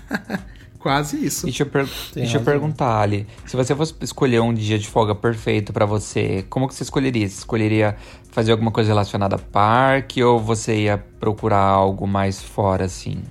quase 0.79 1.23
isso. 1.25 1.45
Deixa 1.45 1.63
eu, 1.63 1.67
per- 1.67 1.87
deixa 2.13 2.37
eu 2.37 2.41
perguntar, 2.41 2.99
Ali. 3.01 3.25
Se 3.45 3.55
você 3.55 3.73
fosse 3.75 3.93
escolher 4.01 4.41
um 4.41 4.53
dia 4.53 4.77
de 4.77 4.87
folga 4.87 5.15
perfeito 5.15 5.71
pra 5.71 5.85
você, 5.85 6.45
como 6.49 6.67
que 6.67 6.75
você 6.75 6.83
escolheria? 6.83 7.27
Você 7.27 7.37
escolheria 7.37 7.95
fazer 8.31 8.51
alguma 8.51 8.71
coisa 8.71 8.89
relacionada 8.89 9.35
a 9.35 9.39
parque 9.39 10.21
ou 10.23 10.39
você 10.39 10.75
ia 10.83 10.97
procurar 11.19 11.59
algo 11.61 12.05
mais 12.07 12.41
fora, 12.41 12.85
assim? 12.85 13.21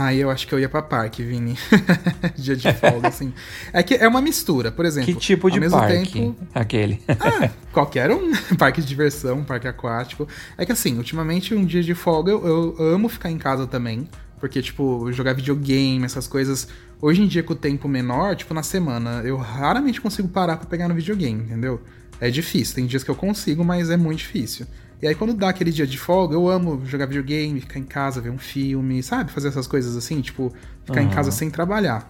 Ah, 0.00 0.14
eu 0.14 0.30
acho 0.30 0.46
que 0.46 0.54
eu 0.54 0.60
ia 0.60 0.68
pra 0.68 0.80
parque, 0.80 1.24
Vini. 1.24 1.58
dia 2.36 2.54
de 2.54 2.72
folga, 2.72 3.08
assim. 3.08 3.32
É 3.72 3.82
que 3.82 3.94
é 3.94 4.06
uma 4.06 4.20
mistura, 4.22 4.70
por 4.70 4.84
exemplo. 4.86 5.12
Que 5.12 5.18
tipo 5.18 5.50
de 5.50 5.58
parque? 5.68 6.12
tempo- 6.12 6.46
Aquele. 6.54 7.02
Ah, 7.08 7.50
qualquer 7.72 8.10
um. 8.12 8.30
Parque 8.56 8.80
de 8.80 8.86
diversão, 8.86 9.42
parque 9.42 9.66
aquático. 9.66 10.28
É 10.56 10.64
que 10.64 10.70
assim, 10.70 10.96
ultimamente 10.98 11.52
um 11.52 11.64
dia 11.64 11.82
de 11.82 11.94
folga 11.94 12.30
eu, 12.30 12.76
eu 12.78 12.94
amo 12.94 13.08
ficar 13.08 13.28
em 13.30 13.38
casa 13.38 13.66
também. 13.66 14.08
Porque, 14.38 14.62
tipo, 14.62 15.10
jogar 15.10 15.32
videogame, 15.32 16.04
essas 16.04 16.28
coisas. 16.28 16.68
Hoje 17.02 17.20
em 17.22 17.26
dia, 17.26 17.42
com 17.42 17.54
o 17.54 17.56
tempo 17.56 17.88
menor, 17.88 18.36
tipo, 18.36 18.54
na 18.54 18.62
semana, 18.62 19.22
eu 19.24 19.36
raramente 19.36 20.00
consigo 20.00 20.28
parar 20.28 20.56
pra 20.58 20.66
pegar 20.68 20.86
no 20.86 20.94
videogame, 20.94 21.42
entendeu? 21.42 21.80
É 22.20 22.30
difícil. 22.30 22.76
Tem 22.76 22.86
dias 22.86 23.02
que 23.02 23.10
eu 23.10 23.16
consigo, 23.16 23.64
mas 23.64 23.90
é 23.90 23.96
muito 23.96 24.18
difícil. 24.20 24.64
E 25.00 25.06
aí, 25.06 25.14
quando 25.14 25.32
dá 25.32 25.48
aquele 25.48 25.70
dia 25.70 25.86
de 25.86 25.96
folga, 25.96 26.34
eu 26.34 26.48
amo 26.48 26.84
jogar 26.84 27.06
videogame, 27.06 27.60
ficar 27.60 27.78
em 27.78 27.84
casa, 27.84 28.20
ver 28.20 28.30
um 28.30 28.38
filme, 28.38 29.02
sabe? 29.02 29.30
Fazer 29.30 29.48
essas 29.48 29.66
coisas 29.66 29.96
assim, 29.96 30.20
tipo, 30.20 30.52
ficar 30.84 31.02
em 31.02 31.06
Aham. 31.06 31.14
casa 31.14 31.30
sem 31.30 31.50
trabalhar. 31.50 32.08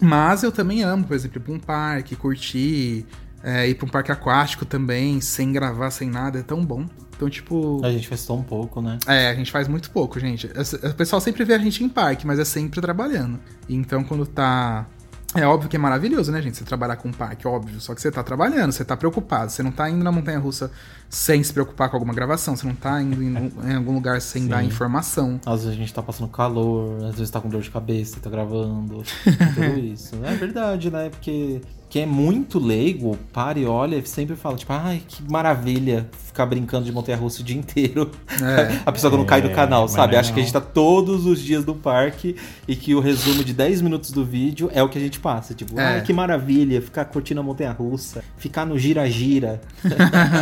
Mas 0.00 0.44
eu 0.44 0.52
também 0.52 0.82
amo, 0.82 1.04
por 1.04 1.16
exemplo, 1.16 1.38
ir 1.38 1.42
pra 1.42 1.52
um 1.52 1.58
parque, 1.58 2.14
curtir, 2.14 3.04
é, 3.42 3.68
ir 3.68 3.74
pra 3.74 3.86
um 3.86 3.88
parque 3.88 4.12
aquático 4.12 4.64
também, 4.64 5.20
sem 5.20 5.52
gravar, 5.52 5.90
sem 5.90 6.08
nada, 6.08 6.38
é 6.38 6.42
tão 6.42 6.64
bom. 6.64 6.86
Então, 7.16 7.28
tipo. 7.28 7.84
A 7.84 7.90
gente 7.90 8.06
fez 8.06 8.24
tão 8.24 8.44
pouco, 8.44 8.80
né? 8.80 8.96
É, 9.04 9.30
a 9.30 9.34
gente 9.34 9.50
faz 9.50 9.66
muito 9.66 9.90
pouco, 9.90 10.20
gente. 10.20 10.46
O 10.46 10.94
pessoal 10.94 11.20
sempre 11.20 11.44
vê 11.44 11.54
a 11.54 11.58
gente 11.58 11.82
em 11.82 11.88
parque, 11.88 12.24
mas 12.24 12.38
é 12.38 12.44
sempre 12.44 12.80
trabalhando. 12.80 13.40
Então, 13.68 14.04
quando 14.04 14.24
tá. 14.24 14.86
É 15.34 15.44
óbvio 15.44 15.68
que 15.68 15.76
é 15.76 15.78
maravilhoso, 15.78 16.32
né, 16.32 16.40
gente? 16.40 16.56
Você 16.56 16.64
trabalhar 16.64 16.96
com 16.96 17.12
parque, 17.12 17.46
óbvio. 17.46 17.80
Só 17.80 17.94
que 17.94 18.00
você 18.00 18.10
tá 18.10 18.22
trabalhando, 18.22 18.72
você 18.72 18.84
tá 18.84 18.96
preocupado. 18.96 19.50
Você 19.50 19.62
não 19.62 19.72
tá 19.72 19.90
indo 19.90 20.02
na 20.02 20.12
montanha 20.12 20.38
russa 20.38 20.70
sem 21.08 21.42
se 21.42 21.52
preocupar 21.52 21.88
com 21.88 21.96
alguma 21.96 22.12
gravação. 22.14 22.54
Você 22.56 22.66
não 22.66 22.74
tá 22.74 23.00
indo 23.00 23.22
em, 23.22 23.50
em 23.70 23.74
algum 23.76 23.94
lugar 23.94 24.20
sem 24.20 24.46
dar 24.46 24.62
informação. 24.64 25.40
Às 25.46 25.60
vezes 25.64 25.68
a 25.76 25.80
gente 25.80 25.92
tá 25.94 26.02
passando 26.02 26.28
calor, 26.28 27.04
às 27.04 27.14
vezes 27.16 27.30
tá 27.30 27.40
com 27.40 27.48
dor 27.48 27.62
de 27.62 27.70
cabeça, 27.70 28.18
tá 28.20 28.28
gravando, 28.30 29.02
tudo 29.24 29.78
isso. 29.78 30.14
É 30.24 30.34
verdade, 30.34 30.90
né? 30.90 31.08
Porque 31.10 31.60
quem 31.90 32.02
é 32.02 32.06
muito 32.06 32.58
leigo, 32.58 33.16
para 33.32 33.58
e 33.58 33.64
olha 33.64 33.96
e 33.96 34.06
sempre 34.06 34.36
fala, 34.36 34.56
tipo, 34.56 34.70
ai, 34.74 35.00
que 35.08 35.22
maravilha 35.30 36.06
ficar 36.26 36.44
brincando 36.44 36.84
de 36.84 36.92
montanha-russa 36.92 37.40
o 37.40 37.44
dia 37.44 37.56
inteiro. 37.56 38.10
É. 38.30 38.80
a 38.84 38.92
pessoa 38.92 39.10
que 39.10 39.16
não 39.16 39.24
cai 39.24 39.40
do 39.40 39.48
É, 39.48 39.54
canal, 39.54 39.88
sabe? 39.88 40.12
não 40.12 40.20
Acha 40.20 40.30
que 40.30 40.38
a 40.38 40.42
gente 40.42 40.52
tá 40.52 40.60
todos 40.60 41.24
os 41.24 41.40
dias 41.40 41.64
no 41.64 41.74
parque 41.74 42.36
e 42.68 42.76
que 42.76 42.94
o 42.94 43.00
resumo 43.00 43.42
de 43.42 43.54
10 43.54 43.80
minutos 43.80 44.10
do 44.10 44.22
vídeo 44.22 44.70
é 44.74 44.82
o 44.82 44.88
que 44.90 44.98
a 44.98 45.00
gente 45.00 45.18
passa. 45.18 45.54
Tipo, 45.54 45.80
É. 45.80 45.94
ai, 45.94 46.02
que 46.02 46.12
maravilha 46.12 46.82
ficar 46.82 47.06
curtindo 47.06 47.40
a 47.40 47.42
montanha-russa, 47.42 48.22
ficar 48.36 48.66
no 48.66 48.78
gira-gira. 48.78 49.58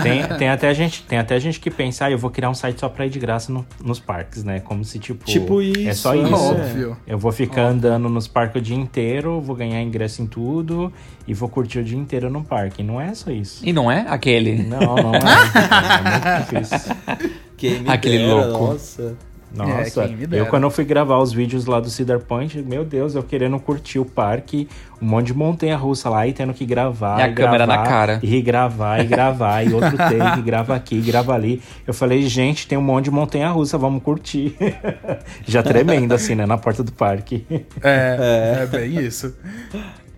Tem, 0.02 0.26
tem, 0.38 0.48
até 0.57 0.74
gente, 0.74 1.02
tem 1.04 1.18
até 1.18 1.38
gente 1.38 1.61
que 1.61 1.70
pensa, 1.70 2.07
ah, 2.07 2.11
eu 2.11 2.18
vou 2.18 2.30
criar 2.30 2.50
um 2.50 2.54
site 2.54 2.80
só 2.80 2.88
pra 2.88 3.07
ir 3.07 3.11
de 3.11 3.18
graça 3.18 3.52
no- 3.52 3.64
nos 3.82 3.98
parques, 4.00 4.42
né? 4.44 4.61
Como 4.61 4.84
se, 4.84 4.98
tipo... 4.98 5.24
Tipo 5.24 5.61
É 5.62 5.64
isso, 5.64 6.02
só 6.02 6.14
é. 6.14 6.18
isso. 6.18 6.34
Óbvio. 6.34 6.96
Eu 7.07 7.18
vou 7.18 7.30
ficar 7.32 7.62
andando 7.66 8.09
nos 8.09 8.26
parques 8.26 8.61
o 8.61 8.64
dia 8.64 8.76
inteiro, 8.76 9.40
vou 9.40 9.54
ganhar 9.57 9.80
ingresso 9.82 10.20
em 10.22 10.26
tudo 10.26 10.92
e 11.26 11.32
vou 11.34 11.48
curtir 11.48 11.78
o 11.78 11.84
dia 11.84 11.96
inteiro 11.98 12.28
no 12.30 12.42
parque. 12.42 12.82
Não 12.82 13.00
é 13.00 13.14
só 13.14 13.30
isso. 13.30 13.66
E 13.66 13.72
não 13.72 13.90
é 13.90 14.04
aquele? 14.09 14.62
Não, 14.62 14.80
não 14.80 15.14
é. 15.14 15.18
é 16.40 16.50
muito 16.50 16.61
difícil. 16.64 16.96
Quem 17.57 17.80
me 17.80 17.88
Aquele 17.90 18.18
dera, 18.18 18.46
louco. 18.46 18.72
Nossa. 18.72 19.16
Nossa, 19.55 20.05
É, 20.05 20.40
eu 20.40 20.47
quando 20.47 20.64
eu 20.64 20.70
fui 20.70 20.84
gravar 20.84 21.18
os 21.18 21.32
vídeos 21.32 21.66
lá 21.66 21.80
do 21.80 21.88
Cedar 21.88 22.20
Point, 22.20 22.61
meu 22.62 22.84
Deus, 22.84 23.14
eu 23.14 23.22
querendo 23.22 23.59
curtir 23.59 23.99
o 23.99 24.05
parque, 24.05 24.68
um 25.01 25.07
monte 25.07 25.28
de 25.28 25.34
montanha 25.34 25.76
russa 25.76 26.11
lá 26.11 26.26
e 26.26 26.32
tendo 26.32 26.53
que 26.53 26.66
gravar. 26.66 27.20
E 27.20 27.22
a 27.22 27.28
e 27.28 27.34
câmera 27.34 27.66
gravar, 27.66 27.82
na 27.82 27.88
cara. 27.88 28.20
E 28.22 28.42
gravar, 28.42 29.01
e 29.01 29.07
gravar, 29.07 29.62
e 29.62 29.72
outro 29.72 29.97
take, 29.97 30.42
grava 30.42 30.74
aqui, 30.74 31.01
grava 31.01 31.34
ali. 31.34 31.62
Eu 31.86 31.94
falei, 31.94 32.22
gente, 32.22 32.66
tem 32.66 32.76
um 32.76 32.82
monte 32.82 33.05
de 33.05 33.11
montanha 33.11 33.49
russa, 33.49 33.78
vamos 33.78 34.03
curtir. 34.03 34.57
Já 35.47 35.62
tremendo 35.62 36.14
assim, 36.14 36.34
né, 36.34 36.44
na 36.44 36.59
porta 36.59 36.82
do 36.82 36.92
parque. 36.92 37.47
É, 37.82 38.62
é 38.62 38.66
bem 38.66 38.99
isso. 38.99 39.34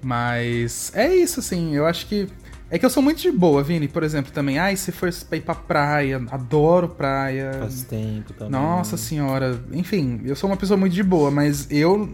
Mas 0.03 0.93
é 0.95 1.15
isso, 1.15 1.41
assim, 1.41 1.75
eu 1.75 1.87
acho 1.87 2.07
que. 2.07 2.29
É 2.71 2.79
que 2.79 2.85
eu 2.85 2.91
sou 2.91 3.03
muito 3.03 3.21
de 3.21 3.31
boa, 3.31 3.63
Vini, 3.63 3.89
por 3.89 4.03
exemplo, 4.03 4.31
também. 4.31 4.59
Ai, 4.59 4.77
se 4.77 4.93
for 4.93 5.11
pra 5.29 5.39
ir 5.39 5.41
pra 5.41 5.55
praia, 5.55 6.23
adoro 6.31 6.89
praia. 6.89 7.53
Faz 7.61 7.83
tempo 7.85 8.33
também. 8.35 8.53
Nossa 8.53 8.97
senhora. 8.97 9.59
Enfim, 9.73 10.21
eu 10.25 10.37
sou 10.37 10.51
uma 10.51 10.57
pessoa 10.57 10.77
muito 10.77 10.93
de 10.93 11.03
boa, 11.03 11.31
mas 11.31 11.71
eu. 11.71 12.09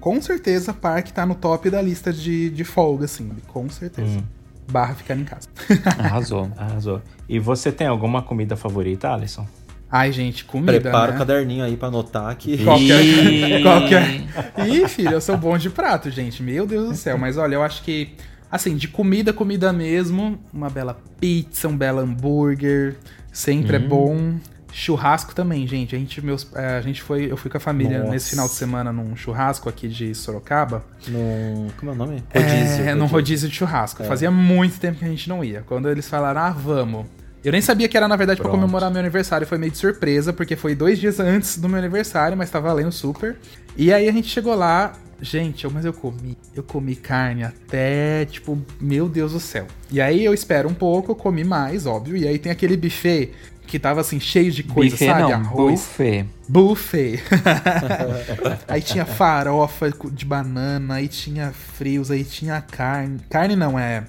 Com 0.00 0.20
certeza, 0.20 0.74
parque 0.74 1.12
tá 1.12 1.24
no 1.24 1.34
top 1.34 1.70
da 1.70 1.80
lista 1.80 2.12
de, 2.12 2.50
de 2.50 2.64
folga, 2.64 3.06
assim. 3.06 3.30
Com 3.48 3.68
certeza. 3.68 4.22
Barra 4.70 4.94
ficar 4.94 5.16
em 5.16 5.24
casa. 5.24 5.48
Arrasou. 5.98 6.50
Arrasou. 6.56 7.02
E 7.28 7.38
você 7.38 7.70
tem 7.70 7.86
alguma 7.86 8.22
comida 8.22 8.56
favorita, 8.56 9.10
Alisson? 9.10 9.46
Ai, 9.90 10.10
gente, 10.10 10.44
comida. 10.44 10.80
Prepara 10.80 11.12
né? 11.12 11.14
o 11.14 11.18
caderninho 11.18 11.64
aí 11.64 11.76
pra 11.76 11.88
anotar 11.88 12.34
que. 12.36 12.58
Qualquer. 12.64 13.62
Qualquer... 13.62 14.66
Ih, 14.66 14.88
filho, 14.88 15.12
eu 15.12 15.20
sou 15.20 15.36
bom 15.36 15.56
de 15.56 15.70
prato, 15.70 16.10
gente. 16.10 16.42
Meu 16.42 16.66
Deus 16.66 16.88
do 16.88 16.94
céu. 16.96 17.16
Mas 17.16 17.36
olha, 17.36 17.54
eu 17.54 17.62
acho 17.62 17.82
que, 17.82 18.14
assim, 18.54 18.76
de 18.76 18.86
comida, 18.86 19.32
comida 19.32 19.72
mesmo, 19.72 20.38
uma 20.52 20.70
bela 20.70 20.96
pizza, 21.18 21.66
um 21.66 21.76
belo 21.76 21.98
hambúrguer, 21.98 22.94
sempre 23.32 23.74
é 23.74 23.78
bom. 23.80 24.36
Churrasco 24.72 25.34
também, 25.34 25.66
gente. 25.66 25.94
A 25.94 25.98
gente, 25.98 26.24
meus, 26.24 26.48
é, 26.54 26.76
a 26.76 26.80
gente 26.80 27.02
foi, 27.02 27.30
eu 27.30 27.36
fui 27.36 27.50
com 27.50 27.56
a 27.56 27.60
família 27.60 27.98
Nossa. 27.98 28.10
nesse 28.12 28.30
final 28.30 28.46
de 28.46 28.54
semana 28.54 28.92
num 28.92 29.16
churrasco 29.16 29.68
aqui 29.68 29.88
de 29.88 30.14
Sorocaba. 30.14 30.84
No... 31.08 31.68
Como 31.76 31.90
é 31.90 31.94
o 31.94 31.96
nome? 31.96 32.22
é, 32.32 32.94
num 32.94 33.06
rodízio 33.06 33.48
de 33.48 33.56
churrasco. 33.56 34.04
Fazia 34.04 34.30
muito 34.30 34.78
tempo 34.78 35.00
que 35.00 35.04
a 35.04 35.08
gente 35.08 35.28
não 35.28 35.42
ia. 35.42 35.62
Quando 35.66 35.88
eles 35.88 36.08
falaram, 36.08 36.40
ah, 36.40 36.50
vamos. 36.50 37.06
Eu 37.44 37.50
nem 37.50 37.60
sabia 37.60 37.88
que 37.88 37.96
era, 37.96 38.06
na 38.06 38.16
verdade, 38.16 38.40
pra 38.40 38.48
Pronto. 38.48 38.60
comemorar 38.62 38.90
meu 38.90 39.00
aniversário. 39.00 39.46
Foi 39.46 39.58
meio 39.58 39.72
de 39.72 39.78
surpresa, 39.78 40.32
porque 40.32 40.54
foi 40.54 40.76
dois 40.76 40.98
dias 40.98 41.18
antes 41.18 41.58
do 41.58 41.68
meu 41.68 41.78
aniversário, 41.78 42.36
mas 42.36 42.50
tá 42.50 42.58
valendo 42.58 42.92
super. 42.92 43.36
E 43.76 43.92
aí 43.92 44.08
a 44.08 44.12
gente 44.12 44.28
chegou 44.28 44.54
lá. 44.54 44.92
Gente, 45.24 45.66
mas 45.68 45.86
eu 45.86 45.92
comi. 45.92 46.36
Eu 46.54 46.62
comi 46.62 46.94
carne 46.94 47.44
até, 47.44 48.26
tipo, 48.26 48.60
meu 48.78 49.08
Deus 49.08 49.32
do 49.32 49.40
céu. 49.40 49.66
E 49.90 49.98
aí 49.98 50.22
eu 50.22 50.34
espero 50.34 50.68
um 50.68 50.74
pouco, 50.74 51.12
eu 51.12 51.16
comi 51.16 51.42
mais, 51.42 51.86
óbvio. 51.86 52.14
E 52.14 52.28
aí 52.28 52.38
tem 52.38 52.52
aquele 52.52 52.76
buffet 52.76 53.32
que 53.66 53.78
tava 53.78 54.02
assim, 54.02 54.20
cheio 54.20 54.52
de 54.52 54.62
coisa, 54.62 54.90
Buffet 54.90 55.06
sabe? 55.06 55.22
não, 55.22 55.32
Arroz. 55.32 55.80
buffet. 55.80 56.26
Buffet. 56.46 57.22
aí 58.68 58.82
tinha 58.82 59.06
farofa 59.06 59.90
de 60.12 60.26
banana, 60.26 60.96
aí 60.96 61.08
tinha 61.08 61.52
frios, 61.52 62.10
aí 62.10 62.22
tinha 62.22 62.60
carne. 62.60 63.20
Carne 63.30 63.56
não, 63.56 63.78
é. 63.78 64.04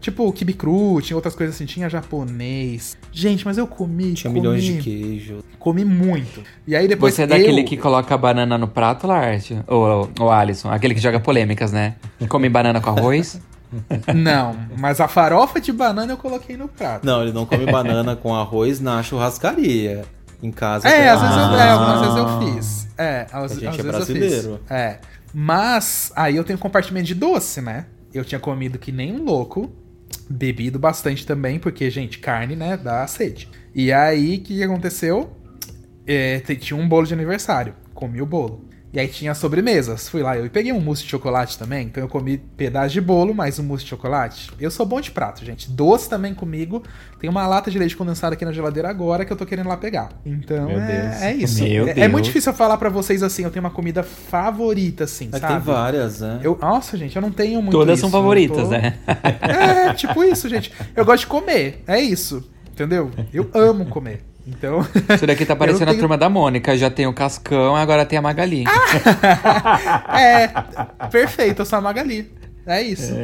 Tipo, 0.00 0.32
kibe 0.32 0.52
cru, 0.54 1.00
tinha 1.02 1.16
outras 1.16 1.34
coisas 1.34 1.56
assim, 1.56 1.66
tinha 1.66 1.88
japonês. 1.88 2.96
Gente, 3.10 3.44
mas 3.44 3.58
eu 3.58 3.66
comi. 3.66 4.14
Tinha 4.14 4.30
comi, 4.30 4.40
milhões 4.40 4.62
de 4.62 4.78
queijo. 4.78 5.38
Comi 5.58 5.84
muito. 5.84 6.42
E 6.66 6.76
aí 6.76 6.86
depois 6.86 7.14
Você 7.14 7.22
é 7.22 7.26
daquele 7.26 7.62
eu- 7.62 7.64
que 7.64 7.76
coloca 7.76 8.14
a 8.14 8.18
banana 8.18 8.56
no 8.56 8.68
prato, 8.68 9.06
Larte? 9.08 9.58
Ou 9.66 10.08
o 10.20 10.30
Alisson? 10.30 10.70
Aquele 10.70 10.94
que 10.94 11.00
joga 11.00 11.18
polêmicas, 11.18 11.72
né? 11.72 11.96
Come 12.28 12.48
banana 12.48 12.80
com 12.80 12.90
arroz? 12.90 13.40
Não, 14.14 14.56
mas 14.78 15.00
a 15.00 15.08
farofa 15.08 15.60
de 15.60 15.72
banana 15.72 16.12
eu 16.12 16.16
coloquei 16.16 16.56
no 16.56 16.68
prato. 16.68 17.04
Não, 17.04 17.20
ele 17.22 17.32
não 17.32 17.44
come 17.44 17.66
banana 17.66 18.16
com 18.16 18.34
arroz 18.34 18.80
na 18.80 19.02
churrascaria. 19.02 20.04
Em 20.42 20.50
casa. 20.52 20.88
É, 20.88 21.08
às 21.10 21.20
vezes, 21.20 21.36
eu, 21.36 21.42
é, 21.42 21.70
algumas 21.70 22.00
vezes 22.00 22.16
eu 22.16 22.40
fiz. 22.54 22.88
É, 22.96 23.26
às, 23.32 23.52
A 23.52 23.54
gente 23.56 23.66
às 23.66 23.74
é 23.78 23.82
vezes 23.82 23.84
eu 23.84 23.92
brasileiro. 23.92 24.60
fiz. 24.62 24.70
É. 24.70 25.00
Mas 25.34 26.12
aí 26.16 26.36
eu 26.36 26.44
tenho 26.44 26.58
compartimento 26.58 27.06
de 27.06 27.14
doce, 27.14 27.60
né? 27.60 27.86
Eu 28.14 28.24
tinha 28.24 28.38
comido 28.38 28.78
que 28.78 28.90
nem 28.92 29.12
um 29.12 29.24
louco. 29.24 29.70
Bebido 30.28 30.78
bastante 30.78 31.26
também, 31.26 31.58
porque, 31.58 31.90
gente, 31.90 32.18
carne, 32.18 32.54
né, 32.54 32.76
dá 32.76 33.06
sede. 33.06 33.48
E 33.74 33.92
aí, 33.92 34.36
o 34.36 34.40
que 34.40 34.62
aconteceu? 34.62 35.30
É, 36.06 36.40
tinha 36.40 36.78
um 36.78 36.88
bolo 36.88 37.06
de 37.06 37.14
aniversário. 37.14 37.74
Comi 37.94 38.20
o 38.20 38.26
bolo. 38.26 38.67
E 38.90 38.98
aí 38.98 39.06
tinha 39.06 39.34
sobremesas. 39.34 40.08
Fui 40.08 40.22
lá, 40.22 40.36
eu 40.38 40.48
peguei 40.48 40.72
um 40.72 40.80
mousse 40.80 41.02
de 41.02 41.10
chocolate 41.10 41.58
também. 41.58 41.86
Então 41.88 42.02
eu 42.02 42.08
comi 42.08 42.38
pedaço 42.38 42.90
de 42.94 43.00
bolo 43.02 43.34
mais 43.34 43.58
um 43.58 43.62
mousse 43.62 43.84
de 43.84 43.90
chocolate. 43.90 44.50
Eu 44.58 44.70
sou 44.70 44.86
bom 44.86 44.98
de 45.00 45.10
prato, 45.10 45.44
gente. 45.44 45.70
Doce 45.70 46.08
também 46.08 46.32
comigo. 46.34 46.82
Tem 47.20 47.28
uma 47.28 47.46
lata 47.46 47.70
de 47.70 47.78
leite 47.78 47.94
condensado 47.96 48.32
aqui 48.32 48.44
na 48.46 48.52
geladeira 48.52 48.88
agora 48.88 49.24
que 49.26 49.32
eu 49.32 49.36
tô 49.36 49.44
querendo 49.44 49.68
lá 49.68 49.76
pegar. 49.76 50.08
Então 50.24 50.66
Meu 50.68 50.80
é, 50.80 50.86
Deus. 50.86 51.22
é 51.22 51.34
isso. 51.34 51.64
É, 51.64 52.00
é 52.00 52.08
muito 52.08 52.24
difícil 52.24 52.50
eu 52.52 52.56
falar 52.56 52.78
pra 52.78 52.88
vocês 52.88 53.22
assim. 53.22 53.44
Eu 53.44 53.50
tenho 53.50 53.62
uma 53.64 53.70
comida 53.70 54.02
favorita, 54.02 55.04
assim, 55.04 55.28
Mas 55.30 55.40
sabe? 55.42 55.52
tem 55.54 55.62
várias, 55.62 56.20
né? 56.20 56.40
Eu, 56.42 56.56
nossa, 56.58 56.96
gente, 56.96 57.14
eu 57.14 57.20
não 57.22 57.30
tenho 57.30 57.60
muito 57.60 57.72
Todas 57.76 57.98
isso, 57.98 58.08
são 58.08 58.10
favoritas, 58.10 58.56
tô- 58.64 58.68
né? 58.70 58.94
É, 59.42 59.92
tipo 59.94 60.24
isso, 60.24 60.48
gente. 60.48 60.72
Eu 60.96 61.04
gosto 61.04 61.20
de 61.20 61.26
comer. 61.26 61.82
É 61.86 62.00
isso. 62.00 62.48
Entendeu? 62.72 63.10
Eu 63.32 63.50
amo 63.54 63.86
comer. 63.86 64.24
Então. 64.48 64.80
Isso 65.14 65.26
daqui 65.26 65.44
tá 65.44 65.54
parecendo 65.54 65.84
tenho- 65.86 65.96
a 65.96 66.00
turma 66.00 66.16
da 66.16 66.28
Mônica. 66.28 66.76
Já 66.76 66.88
tem 66.90 67.06
o 67.06 67.12
Cascão, 67.12 67.76
agora 67.76 68.06
tem 68.06 68.18
a 68.18 68.22
Magali. 68.22 68.64
É, 70.08 70.48
perfeito, 71.10 71.60
eu 71.62 71.66
sou 71.66 71.78
a 71.78 71.82
Magali. 71.82 72.32
É 72.66 72.82
isso. 72.82 73.14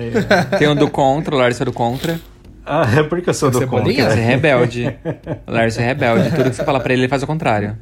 Tem 0.59 0.69
o 0.69 0.75
do 0.75 0.89
Contra, 0.91 1.35
o 1.35 1.39
Larissa 1.39 1.65
do 1.65 1.73
Contra. 1.73 2.19
Ah, 2.65 2.87
é 2.99 3.03
porque 3.03 3.29
eu 3.29 3.35
sou 3.35 3.51
do 3.51 3.59
Cebolinha? 3.59 4.05
contra. 4.05 4.15
Você 4.17 4.21
é 4.23 4.25
rebelde. 4.25 4.99
O 5.47 5.51
Larissa 5.53 5.83
é 5.83 5.85
rebelde. 5.87 6.31
Tudo 6.31 6.49
que 6.51 6.57
você 6.57 6.65
fala 6.65 6.81
pra 6.81 6.93
ele, 6.95 7.03
ele 7.03 7.09
faz 7.09 7.23
o 7.23 7.27
contrário. 7.27 7.77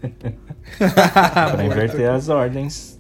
Pra 0.79 1.65
inverter 1.65 2.11
as 2.11 2.29
ordens. 2.29 2.99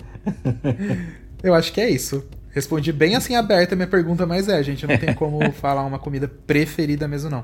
Eu 1.42 1.54
acho 1.54 1.72
que 1.72 1.80
é 1.80 1.90
isso. 1.90 2.24
Respondi 2.50 2.92
bem 2.92 3.16
assim 3.16 3.34
aberta 3.34 3.74
a 3.74 3.76
minha 3.76 3.88
pergunta, 3.88 4.24
mas 4.26 4.46
é, 4.48 4.62
gente, 4.62 4.86
não 4.86 4.96
tenho 4.96 5.14
como 5.14 5.50
falar 5.52 5.82
uma 5.84 5.98
comida 5.98 6.30
preferida 6.46 7.08
mesmo, 7.08 7.30
não. 7.30 7.42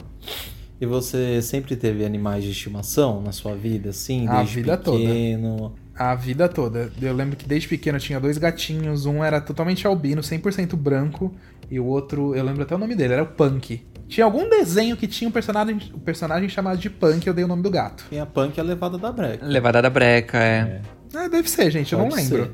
E 0.81 0.87
você 0.87 1.43
sempre 1.43 1.75
teve 1.77 2.05
animais 2.05 2.45
de 2.45 2.51
estimação 2.51 3.21
na 3.21 3.33
sua 3.33 3.55
vida, 3.57 3.91
assim, 3.91 4.29
A 4.29 4.39
desde 4.39 4.55
vida 4.57 4.77
toda. 4.77 4.99
pequeno? 4.99 5.75
A 5.95 6.15
vida 6.15 6.49
toda. 6.49 6.93
Eu 7.03 7.13
lembro 7.13 7.37
que 7.37 7.49
desde 7.49 7.69
pequeno 7.69 7.97
eu 7.97 8.01
tinha 8.01 8.21
dois 8.21 8.39
gatinhos, 8.39 9.05
um 9.05 9.25
era 9.25 9.41
totalmente 9.41 9.87
albino, 9.87 10.23
100% 10.23 10.77
branco, 10.77 11.35
e 11.69 11.81
o 11.81 11.85
outro, 11.85 12.35
eu 12.35 12.45
lembro 12.45 12.63
até 12.63 12.75
o 12.75 12.79
nome 12.79 12.95
dele, 12.95 13.15
era 13.15 13.23
o 13.25 13.27
Punk. 13.27 13.85
Tinha 14.09 14.25
algum 14.25 14.49
desenho 14.49 14.97
que 14.97 15.07
tinha 15.07 15.29
um 15.29 15.33
personagem, 15.33 15.79
um 15.93 15.99
personagem 15.99 16.49
chamado 16.49 16.79
de 16.79 16.89
Punk, 16.89 17.27
eu 17.27 17.35
dei 17.35 17.45
o 17.45 17.49
nome 17.49 17.63
do 17.63 17.71
gato. 17.71 18.07
Tem 18.09 18.21
a 18.21 18.25
punk 18.25 18.57
e 18.57 18.61
a 18.61 18.65
levada 18.65 18.97
da 18.97 19.13
breca. 19.13 19.45
Levada 19.45 19.83
da 19.83 19.91
breca, 19.91 20.39
é. 20.39 20.81
É, 21.15 21.29
deve 21.29 21.51
ser, 21.51 21.71
gente, 21.71 21.93
eu 21.93 21.99
não 21.99 22.09
Pode 22.09 22.23
lembro. 22.23 22.53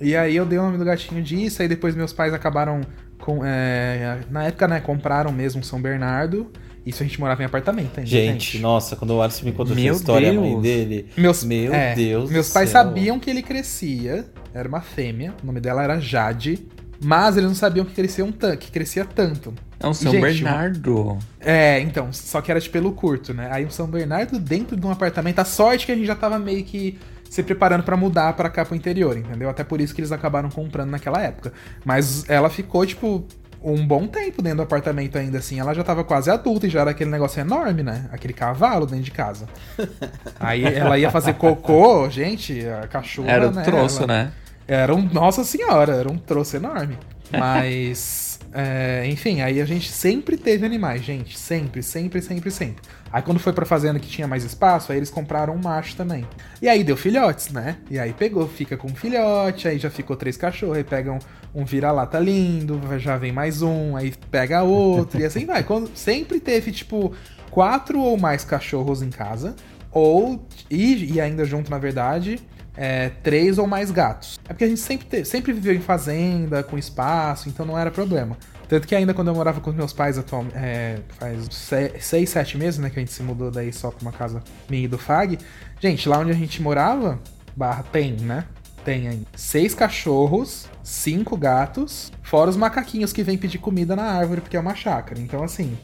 E 0.00 0.14
aí 0.14 0.36
eu 0.36 0.44
dei 0.44 0.58
o 0.58 0.62
nome 0.62 0.78
do 0.78 0.84
gatinho 0.84 1.22
disso, 1.22 1.62
aí 1.62 1.68
depois 1.68 1.94
meus 1.96 2.12
pais 2.12 2.32
acabaram 2.32 2.82
com. 3.18 3.44
é, 3.44 4.20
na 4.30 4.44
época, 4.44 4.68
né, 4.68 4.80
compraram 4.80 5.32
mesmo 5.32 5.60
um 5.60 5.64
São 5.64 5.80
Bernardo. 5.80 6.50
Isso 6.86 7.02
a 7.02 7.06
gente 7.06 7.18
morava 7.18 7.42
em 7.42 7.46
apartamento 7.46 7.98
ainda. 7.98 8.08
Gente, 8.08 8.58
nossa, 8.60 8.94
quando 8.94 9.10
o 9.10 9.20
Alisson 9.20 9.44
me 9.44 9.50
contou 9.52 9.72
essa 9.74 9.82
Meu 9.82 9.94
história, 9.94 10.30
a 10.30 10.34
mãe 10.34 10.50
Deus. 10.52 10.62
dele. 10.62 11.08
Meus, 11.16 11.42
Meu 11.44 11.74
é, 11.74 11.94
Deus. 11.96 12.30
Meus 12.30 12.48
do 12.48 12.52
pais 12.52 12.70
céu. 12.70 12.82
sabiam 12.82 13.18
que 13.18 13.28
ele 13.28 13.42
crescia, 13.42 14.24
era 14.54 14.68
uma 14.68 14.80
fêmea, 14.80 15.34
o 15.42 15.46
nome 15.46 15.58
dela 15.60 15.82
era 15.82 15.98
Jade, 15.98 16.64
mas 17.02 17.36
eles 17.36 17.48
não 17.48 17.56
sabiam 17.56 17.84
que 17.84 17.92
crescia, 17.92 18.24
um 18.24 18.30
tan- 18.30 18.56
que 18.56 18.70
crescia 18.70 19.04
tanto. 19.04 19.52
É 19.80 19.86
um 19.86 19.92
São 19.92 20.12
Gente, 20.12 20.22
Bernardo. 20.22 21.18
É, 21.40 21.80
então, 21.80 22.10
só 22.12 22.40
que 22.40 22.50
era 22.50 22.60
de 22.60 22.70
pelo 22.70 22.92
curto, 22.92 23.34
né? 23.34 23.48
Aí 23.50 23.66
um 23.66 23.70
São 23.70 23.86
Bernardo 23.86 24.38
dentro 24.38 24.76
de 24.76 24.86
um 24.86 24.90
apartamento. 24.90 25.38
A 25.40 25.44
sorte 25.44 25.84
que 25.86 25.92
a 25.92 25.94
gente 25.96 26.06
já 26.06 26.14
tava 26.14 26.38
meio 26.38 26.64
que 26.64 26.98
se 27.28 27.42
preparando 27.42 27.82
pra 27.82 27.96
mudar 27.96 28.32
pra 28.34 28.48
cá 28.48 28.64
pro 28.64 28.74
interior, 28.76 29.18
entendeu? 29.18 29.50
Até 29.50 29.64
por 29.64 29.80
isso 29.80 29.92
que 29.94 30.00
eles 30.00 30.12
acabaram 30.12 30.48
comprando 30.48 30.90
naquela 30.90 31.20
época. 31.20 31.52
Mas 31.84 32.24
ela 32.30 32.48
ficou, 32.48 32.86
tipo, 32.86 33.26
um 33.62 33.86
bom 33.86 34.06
tempo 34.06 34.42
dentro 34.42 34.58
do 34.58 34.62
apartamento 34.62 35.18
ainda 35.18 35.38
assim. 35.38 35.58
Ela 35.58 35.74
já 35.74 35.82
tava 35.82 36.04
quase 36.04 36.30
adulta 36.30 36.66
e 36.66 36.70
já 36.70 36.80
era 36.80 36.90
aquele 36.90 37.10
negócio 37.10 37.40
enorme, 37.40 37.82
né? 37.82 38.06
Aquele 38.12 38.32
cavalo 38.32 38.86
dentro 38.86 39.04
de 39.04 39.10
casa. 39.10 39.46
Aí 40.38 40.64
ela 40.64 40.98
ia 40.98 41.10
fazer 41.10 41.34
cocô, 41.34 42.08
gente, 42.10 42.66
a 42.66 42.86
cachorra. 42.86 43.30
Era 43.30 43.48
o 43.48 43.52
né, 43.52 43.62
troço, 43.62 44.02
ela- 44.04 44.06
né? 44.12 44.32
era 44.66 44.94
um. 44.94 45.02
Nossa 45.02 45.44
senhora, 45.44 45.94
era 45.94 46.10
um 46.10 46.18
troço 46.18 46.56
enorme. 46.56 46.98
Mas. 47.30 48.38
é, 48.52 49.06
enfim, 49.08 49.40
aí 49.40 49.60
a 49.60 49.64
gente 49.64 49.90
sempre 49.90 50.36
teve 50.36 50.64
animais, 50.64 51.02
gente. 51.02 51.38
Sempre, 51.38 51.82
sempre, 51.82 52.22
sempre, 52.22 52.50
sempre. 52.50 52.82
Aí 53.16 53.22
quando 53.22 53.38
foi 53.38 53.54
pra 53.54 53.64
fazenda 53.64 53.98
que 53.98 54.06
tinha 54.06 54.28
mais 54.28 54.44
espaço, 54.44 54.92
aí 54.92 54.98
eles 54.98 55.08
compraram 55.08 55.54
um 55.54 55.58
macho 55.58 55.96
também. 55.96 56.28
E 56.60 56.68
aí 56.68 56.84
deu 56.84 56.98
filhotes, 56.98 57.48
né? 57.48 57.78
E 57.90 57.98
aí 57.98 58.12
pegou, 58.12 58.46
fica 58.46 58.76
com 58.76 58.88
um 58.88 58.94
filhote, 58.94 59.66
aí 59.66 59.78
já 59.78 59.88
ficou 59.88 60.16
três 60.16 60.36
cachorros, 60.36 60.76
aí 60.76 60.84
pegam 60.84 61.18
um 61.54 61.64
vira-lata 61.64 62.18
lindo, 62.18 62.78
já 62.98 63.16
vem 63.16 63.32
mais 63.32 63.62
um, 63.62 63.96
aí 63.96 64.12
pega 64.30 64.62
outro, 64.62 65.18
e 65.18 65.24
assim 65.24 65.46
vai. 65.46 65.62
Quando, 65.62 65.90
sempre 65.96 66.38
teve, 66.38 66.70
tipo, 66.70 67.14
quatro 67.50 67.98
ou 68.00 68.18
mais 68.18 68.44
cachorros 68.44 69.00
em 69.00 69.08
casa. 69.08 69.56
Ou. 69.90 70.46
E, 70.70 71.14
e 71.14 71.18
ainda 71.18 71.46
junto, 71.46 71.70
na 71.70 71.78
verdade, 71.78 72.38
é, 72.76 73.08
três 73.22 73.56
ou 73.56 73.66
mais 73.66 73.90
gatos. 73.90 74.38
É 74.44 74.48
porque 74.48 74.64
a 74.64 74.68
gente 74.68 74.80
sempre, 74.80 75.24
sempre 75.24 75.54
viveu 75.54 75.74
em 75.74 75.80
fazenda, 75.80 76.62
com 76.62 76.76
espaço, 76.76 77.48
então 77.48 77.64
não 77.64 77.78
era 77.78 77.90
problema. 77.90 78.36
Tanto 78.68 78.86
que 78.86 78.94
ainda 78.94 79.14
quando 79.14 79.28
eu 79.28 79.34
morava 79.34 79.60
com 79.60 79.70
os 79.70 79.76
meus 79.76 79.92
pais 79.92 80.18
atual, 80.18 80.44
é, 80.54 80.98
faz 81.18 81.46
se- 81.50 81.92
seis, 82.00 82.30
sete 82.30 82.58
meses, 82.58 82.78
né, 82.80 82.90
que 82.90 82.98
a 82.98 83.00
gente 83.00 83.12
se 83.12 83.22
mudou 83.22 83.50
daí 83.50 83.72
só 83.72 83.90
pra 83.90 84.02
uma 84.02 84.12
casa 84.12 84.42
minha 84.68 84.84
e 84.84 84.88
do 84.88 84.98
Fag. 84.98 85.38
Gente, 85.80 86.08
lá 86.08 86.18
onde 86.18 86.30
a 86.32 86.34
gente 86.34 86.60
morava, 86.60 87.20
barra 87.56 87.84
tem, 87.84 88.12
né? 88.14 88.44
Tem 88.84 89.08
aí 89.08 89.22
seis 89.34 89.74
cachorros, 89.74 90.68
cinco 90.82 91.36
gatos, 91.36 92.12
fora 92.22 92.50
os 92.50 92.56
macaquinhos 92.56 93.12
que 93.12 93.22
vêm 93.22 93.36
pedir 93.38 93.58
comida 93.58 93.94
na 93.96 94.04
árvore, 94.04 94.40
porque 94.40 94.56
é 94.56 94.60
uma 94.60 94.74
chácara. 94.74 95.20
Então, 95.20 95.42
assim, 95.42 95.76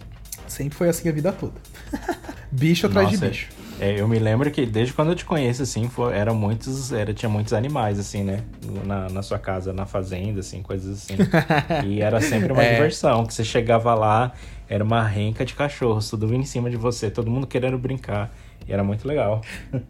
sempre 0.47 0.77
foi 0.77 0.89
assim 0.89 1.09
a 1.09 1.13
vida 1.13 1.33
toda. 1.33 1.55
bicho 2.51 2.87
atrás 2.87 3.09
de 3.11 3.15
Nossa, 3.17 3.29
bicho. 3.29 3.49
É, 3.83 4.01
eu 4.01 4.07
me 4.07 4.17
lembro 4.21 4.49
que 4.49 4.65
desde 4.65 4.95
quando 4.95 5.09
eu 5.09 5.17
te 5.17 5.25
conheço, 5.25 5.61
assim, 5.65 5.89
foi, 5.89 6.15
eram 6.15 6.37
muitos, 6.37 6.93
era, 6.93 7.13
tinha 7.13 7.29
muitos 7.29 7.53
animais, 7.53 7.99
assim, 7.99 8.23
né? 8.23 8.45
Na, 8.87 9.09
na 9.09 9.23
sua 9.23 9.41
casa, 9.41 9.73
na 9.73 9.87
fazenda, 9.87 10.39
assim, 10.39 10.63
coisas 10.63 11.03
assim. 11.03 11.15
e 11.85 12.01
era 12.01 12.21
sempre 12.21 12.53
uma 12.53 12.63
É. 12.63 12.75
diversão, 12.75 13.27
que 13.27 13.35
você 13.35 13.43
chegava 13.43 13.93
lá, 13.93 14.35
era 14.69 14.85
uma 14.85 15.03
renca 15.03 15.45
de 15.45 15.55
cachorros, 15.55 16.09
tudo 16.09 16.29
vindo 16.29 16.43
em 16.43 16.47
cima 16.47 16.71
de 16.71 16.77
você, 16.77 17.11
todo 17.11 17.29
mundo 17.29 17.45
querendo 17.45 17.77
brincar. 17.77 18.33
E 18.69 18.73
era 18.73 18.85
muito 18.85 19.07
legal. 19.07 19.41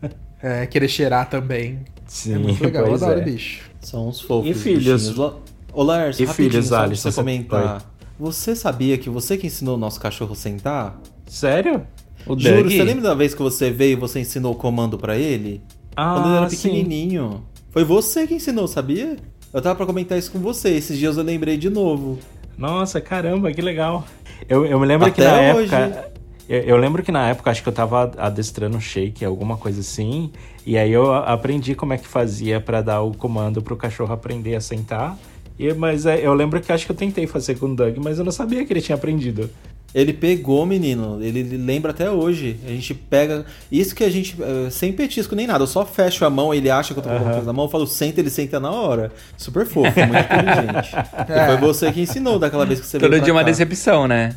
É, 0.44 0.66
querer 0.66 0.88
cheirar 0.88 1.30
também. 1.30 1.78
Sim, 2.04 2.34
é 2.34 2.38
muito 2.38 2.64
legal, 2.64 2.84
eu 2.84 2.94
adoro 2.94 3.20
é. 3.20 3.22
bicho. 3.22 3.70
São 3.80 4.08
uns 4.08 4.20
fofos. 4.20 4.50
E 4.50 4.52
filhos? 4.52 5.16
Ô, 5.16 5.84
Lars, 5.84 6.18
E 6.18 6.26
filhos, 6.26 6.72
Alisson, 6.72 7.12
você 7.12 7.20
comentar. 7.20 7.80
Você 8.18 8.56
sabia 8.56 8.98
que 8.98 9.08
você 9.08 9.36
que 9.36 9.46
ensinou 9.46 9.76
o 9.76 9.78
nosso 9.78 10.00
cachorro 10.00 10.32
a 10.32 10.34
sentar? 10.34 11.00
Sério? 11.28 11.86
O 12.26 12.38
Juro, 12.38 12.62
Doug. 12.62 12.72
você 12.72 12.82
lembra 12.84 13.02
da 13.02 13.14
vez 13.14 13.34
que 13.34 13.42
você 13.42 13.70
veio 13.70 13.92
e 13.92 13.96
você 13.96 14.20
ensinou 14.20 14.52
o 14.52 14.56
comando 14.56 14.96
pra 14.98 15.16
ele? 15.16 15.60
Ah, 15.96 16.14
Quando 16.14 16.26
ele 16.28 16.36
era 16.36 16.48
sim. 16.50 16.56
pequenininho. 16.56 17.44
Foi 17.70 17.84
você 17.84 18.26
que 18.26 18.34
ensinou, 18.34 18.66
sabia? 18.68 19.16
Eu 19.52 19.60
tava 19.60 19.74
pra 19.74 19.86
comentar 19.86 20.18
isso 20.18 20.30
com 20.32 20.38
você. 20.38 20.70
Esses 20.70 20.98
dias 20.98 21.16
eu 21.16 21.22
lembrei 21.24 21.56
de 21.56 21.68
novo. 21.68 22.18
Nossa, 22.56 23.00
caramba, 23.00 23.52
que 23.52 23.60
legal. 23.62 24.04
Eu, 24.48 24.64
eu 24.66 24.78
me 24.78 24.86
lembro 24.86 25.10
que 25.12 25.20
Até 25.22 25.52
na 25.52 25.58
hoje. 25.58 25.74
época. 25.74 26.12
Eu, 26.48 26.60
eu 26.60 26.76
lembro 26.76 27.02
que 27.02 27.10
na 27.12 27.28
época 27.28 27.50
acho 27.50 27.62
que 27.62 27.68
eu 27.68 27.72
tava 27.72 28.10
adestrando 28.18 28.80
shake, 28.80 29.24
alguma 29.24 29.56
coisa 29.56 29.80
assim. 29.80 30.30
E 30.66 30.76
aí 30.76 30.90
eu 30.92 31.12
aprendi 31.12 31.74
como 31.74 31.92
é 31.92 31.98
que 31.98 32.06
fazia 32.06 32.60
pra 32.60 32.82
dar 32.82 33.02
o 33.02 33.12
comando 33.16 33.62
pro 33.62 33.76
cachorro 33.76 34.12
aprender 34.12 34.54
a 34.54 34.60
sentar. 34.60 35.18
E, 35.58 35.72
mas 35.74 36.06
é, 36.06 36.24
eu 36.26 36.32
lembro 36.34 36.60
que 36.60 36.72
acho 36.72 36.84
que 36.86 36.92
eu 36.92 36.96
tentei 36.96 37.26
fazer 37.26 37.58
com 37.58 37.66
o 37.66 37.74
Doug, 37.76 37.96
mas 37.98 38.18
eu 38.18 38.24
não 38.24 38.32
sabia 38.32 38.64
que 38.64 38.72
ele 38.72 38.80
tinha 38.80 38.96
aprendido. 38.96 39.48
Ele 39.94 40.12
pegou, 40.12 40.64
menino. 40.64 41.18
Ele 41.22 41.42
lembra 41.58 41.90
até 41.90 42.10
hoje. 42.10 42.56
A 42.66 42.70
gente 42.70 42.94
pega. 42.94 43.44
Isso 43.70 43.94
que 43.94 44.02
a 44.02 44.08
gente. 44.10 44.34
eh, 44.40 44.70
sem 44.70 44.90
petisco 44.92 45.34
nem 45.34 45.46
nada. 45.46 45.62
Eu 45.64 45.66
só 45.66 45.84
fecho 45.84 46.24
a 46.24 46.30
mão, 46.30 46.54
ele 46.54 46.70
acha 46.70 46.94
que 46.94 47.00
eu 47.00 47.04
tô 47.04 47.10
com 47.10 47.18
coisa 47.24 47.42
na 47.42 47.52
mão. 47.52 47.66
Eu 47.66 47.70
falo, 47.70 47.86
senta, 47.86 48.20
ele 48.20 48.30
senta 48.30 48.58
na 48.58 48.70
hora. 48.70 49.12
Super 49.36 49.66
fofo, 49.66 49.92
muito 50.00 50.18
inteligente. 50.32 50.96
E 51.28 51.46
foi 51.46 51.56
você 51.58 51.92
que 51.92 52.00
ensinou 52.00 52.38
daquela 52.38 52.64
vez 52.64 52.80
que 52.80 52.86
você 52.86 52.98
Todo 52.98 53.10
veio. 53.10 53.20
pra 53.20 53.24
dia 53.26 53.34
uma 53.34 53.40
cá. 53.40 53.46
decepção, 53.50 54.08
né? 54.08 54.34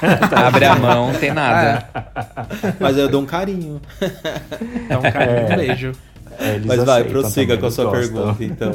Abre 0.34 0.64
a 0.64 0.74
mão, 0.76 1.12
não 1.12 1.18
tem 1.20 1.32
nada. 1.34 1.86
Mas 2.80 2.96
eu 2.96 3.08
dou 3.08 3.20
um 3.22 3.26
carinho. 3.26 3.80
Então, 4.86 5.02
cara, 5.02 5.48
um 5.52 5.56
beijo. 5.56 5.92
É, 6.38 6.54
eles 6.56 6.66
Mas 6.66 6.84
vai, 6.84 7.04
prossiga 7.04 7.56
com 7.56 7.66
a 7.66 7.70
sua 7.70 7.84
gostam. 7.84 8.34
pergunta, 8.34 8.44
então. 8.44 8.72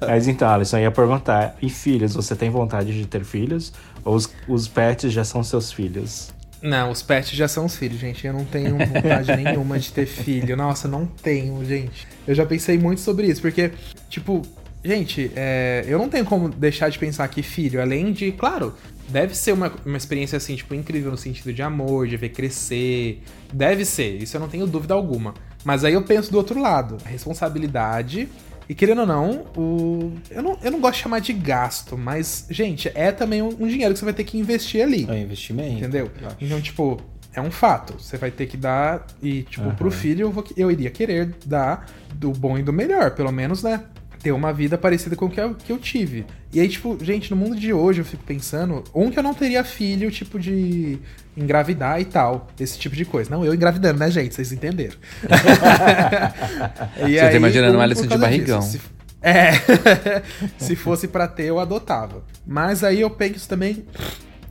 Mas 0.00 0.28
então, 0.28 0.48
Alisson, 0.48 0.78
eu 0.78 0.82
ia 0.82 0.90
perguntar: 0.90 1.56
e 1.60 1.68
filhos? 1.68 2.14
Você 2.14 2.34
tem 2.36 2.50
vontade 2.50 2.92
de 2.92 3.06
ter 3.06 3.24
filhos? 3.24 3.72
Ou 4.04 4.14
os, 4.14 4.30
os 4.48 4.68
pets 4.68 5.12
já 5.12 5.24
são 5.24 5.42
seus 5.42 5.72
filhos? 5.72 6.32
Não, 6.62 6.90
os 6.90 7.02
pets 7.02 7.30
já 7.30 7.48
são 7.48 7.64
os 7.64 7.76
filhos, 7.76 7.98
gente. 7.98 8.26
Eu 8.26 8.32
não 8.32 8.44
tenho 8.44 8.76
vontade 8.76 9.34
nenhuma 9.36 9.78
de 9.78 9.92
ter 9.92 10.06
filho. 10.06 10.56
Nossa, 10.56 10.86
não 10.86 11.06
tenho, 11.06 11.64
gente. 11.64 12.06
Eu 12.26 12.34
já 12.34 12.44
pensei 12.44 12.78
muito 12.78 13.00
sobre 13.00 13.26
isso, 13.26 13.40
porque, 13.40 13.72
tipo, 14.08 14.42
gente, 14.84 15.30
é, 15.34 15.84
eu 15.86 15.98
não 15.98 16.08
tenho 16.08 16.24
como 16.24 16.48
deixar 16.48 16.90
de 16.90 16.98
pensar 16.98 17.26
que 17.28 17.42
filho, 17.42 17.80
além 17.80 18.12
de, 18.12 18.32
claro, 18.32 18.74
deve 19.08 19.34
ser 19.34 19.52
uma, 19.52 19.72
uma 19.86 19.96
experiência, 19.96 20.36
assim, 20.36 20.54
tipo, 20.54 20.74
incrível 20.74 21.10
no 21.10 21.16
sentido 21.16 21.52
de 21.52 21.62
amor, 21.62 22.06
de 22.06 22.16
ver 22.16 22.28
crescer. 22.28 23.22
Deve 23.52 23.84
ser, 23.84 24.22
isso 24.22 24.36
eu 24.36 24.40
não 24.40 24.48
tenho 24.48 24.66
dúvida 24.66 24.92
alguma. 24.92 25.34
Mas 25.64 25.84
aí 25.84 25.94
eu 25.94 26.02
penso 26.02 26.30
do 26.32 26.38
outro 26.38 26.60
lado, 26.60 26.96
responsabilidade. 27.04 28.28
E 28.68 28.74
querendo 28.74 29.00
ou 29.00 29.06
não, 29.06 29.46
o. 29.56 30.12
Eu 30.30 30.42
não, 30.42 30.58
eu 30.62 30.70
não 30.70 30.80
gosto 30.80 30.94
de 30.94 31.02
chamar 31.02 31.18
de 31.20 31.32
gasto, 31.32 31.98
mas, 31.98 32.46
gente, 32.48 32.90
é 32.94 33.10
também 33.10 33.42
um, 33.42 33.48
um 33.48 33.66
dinheiro 33.66 33.92
que 33.92 33.98
você 33.98 34.04
vai 34.04 34.14
ter 34.14 34.22
que 34.24 34.38
investir 34.38 34.80
ali. 34.82 35.06
É 35.08 35.12
um 35.12 35.18
investimento. 35.18 35.72
Entendeu? 35.78 36.08
Então, 36.40 36.60
tipo, 36.60 37.00
é 37.34 37.40
um 37.40 37.50
fato. 37.50 37.94
Você 38.00 38.16
vai 38.16 38.30
ter 38.30 38.46
que 38.46 38.56
dar. 38.56 39.04
E, 39.20 39.42
tipo, 39.42 39.68
pro 39.74 39.90
filho 39.90 40.22
eu, 40.26 40.30
vou- 40.30 40.44
eu 40.56 40.70
iria 40.70 40.88
querer 40.88 41.34
dar 41.44 41.90
do 42.14 42.30
bom 42.30 42.56
e 42.58 42.62
do 42.62 42.72
melhor, 42.72 43.10
pelo 43.10 43.32
menos, 43.32 43.60
né? 43.64 43.82
Ter 44.22 44.30
uma 44.32 44.52
vida 44.52 44.78
parecida 44.78 45.16
com 45.16 45.24
o 45.24 45.30
que 45.30 45.40
eu, 45.40 45.54
que 45.54 45.72
eu 45.72 45.78
tive. 45.78 46.24
E 46.52 46.60
aí, 46.60 46.68
tipo, 46.68 46.96
gente, 47.02 47.28
no 47.30 47.36
mundo 47.36 47.56
de 47.56 47.72
hoje 47.72 48.02
eu 48.02 48.04
fico 48.04 48.22
pensando. 48.22 48.84
Um 48.94 49.10
que 49.10 49.18
eu 49.18 49.22
não 49.22 49.34
teria 49.34 49.64
filho, 49.64 50.10
tipo, 50.12 50.38
de 50.38 50.98
engravidar 51.40 52.00
e 52.00 52.04
tal. 52.04 52.48
Esse 52.58 52.78
tipo 52.78 52.94
de 52.94 53.04
coisa. 53.04 53.30
Não, 53.30 53.44
eu 53.44 53.54
engravidando, 53.54 53.98
né, 53.98 54.10
gente? 54.10 54.34
Vocês 54.34 54.52
entenderam. 54.52 54.96
E 57.08 57.14
Você 57.18 57.28
tá 57.30 57.32
imaginando 57.34 57.76
um 57.76 57.80
o 57.80 57.82
Alisson 57.82 58.02
por 58.02 58.10
de 58.14 58.18
barrigão. 58.18 58.60
disso. 58.60 58.72
Se- 58.72 58.80
é. 59.22 59.52
Se 60.58 60.74
fosse 60.76 61.06
pra 61.08 61.26
ter, 61.28 61.44
eu 61.44 61.58
adotava. 61.60 62.22
Mas 62.46 62.82
aí 62.82 63.00
eu 63.00 63.10
penso 63.10 63.48
também 63.48 63.84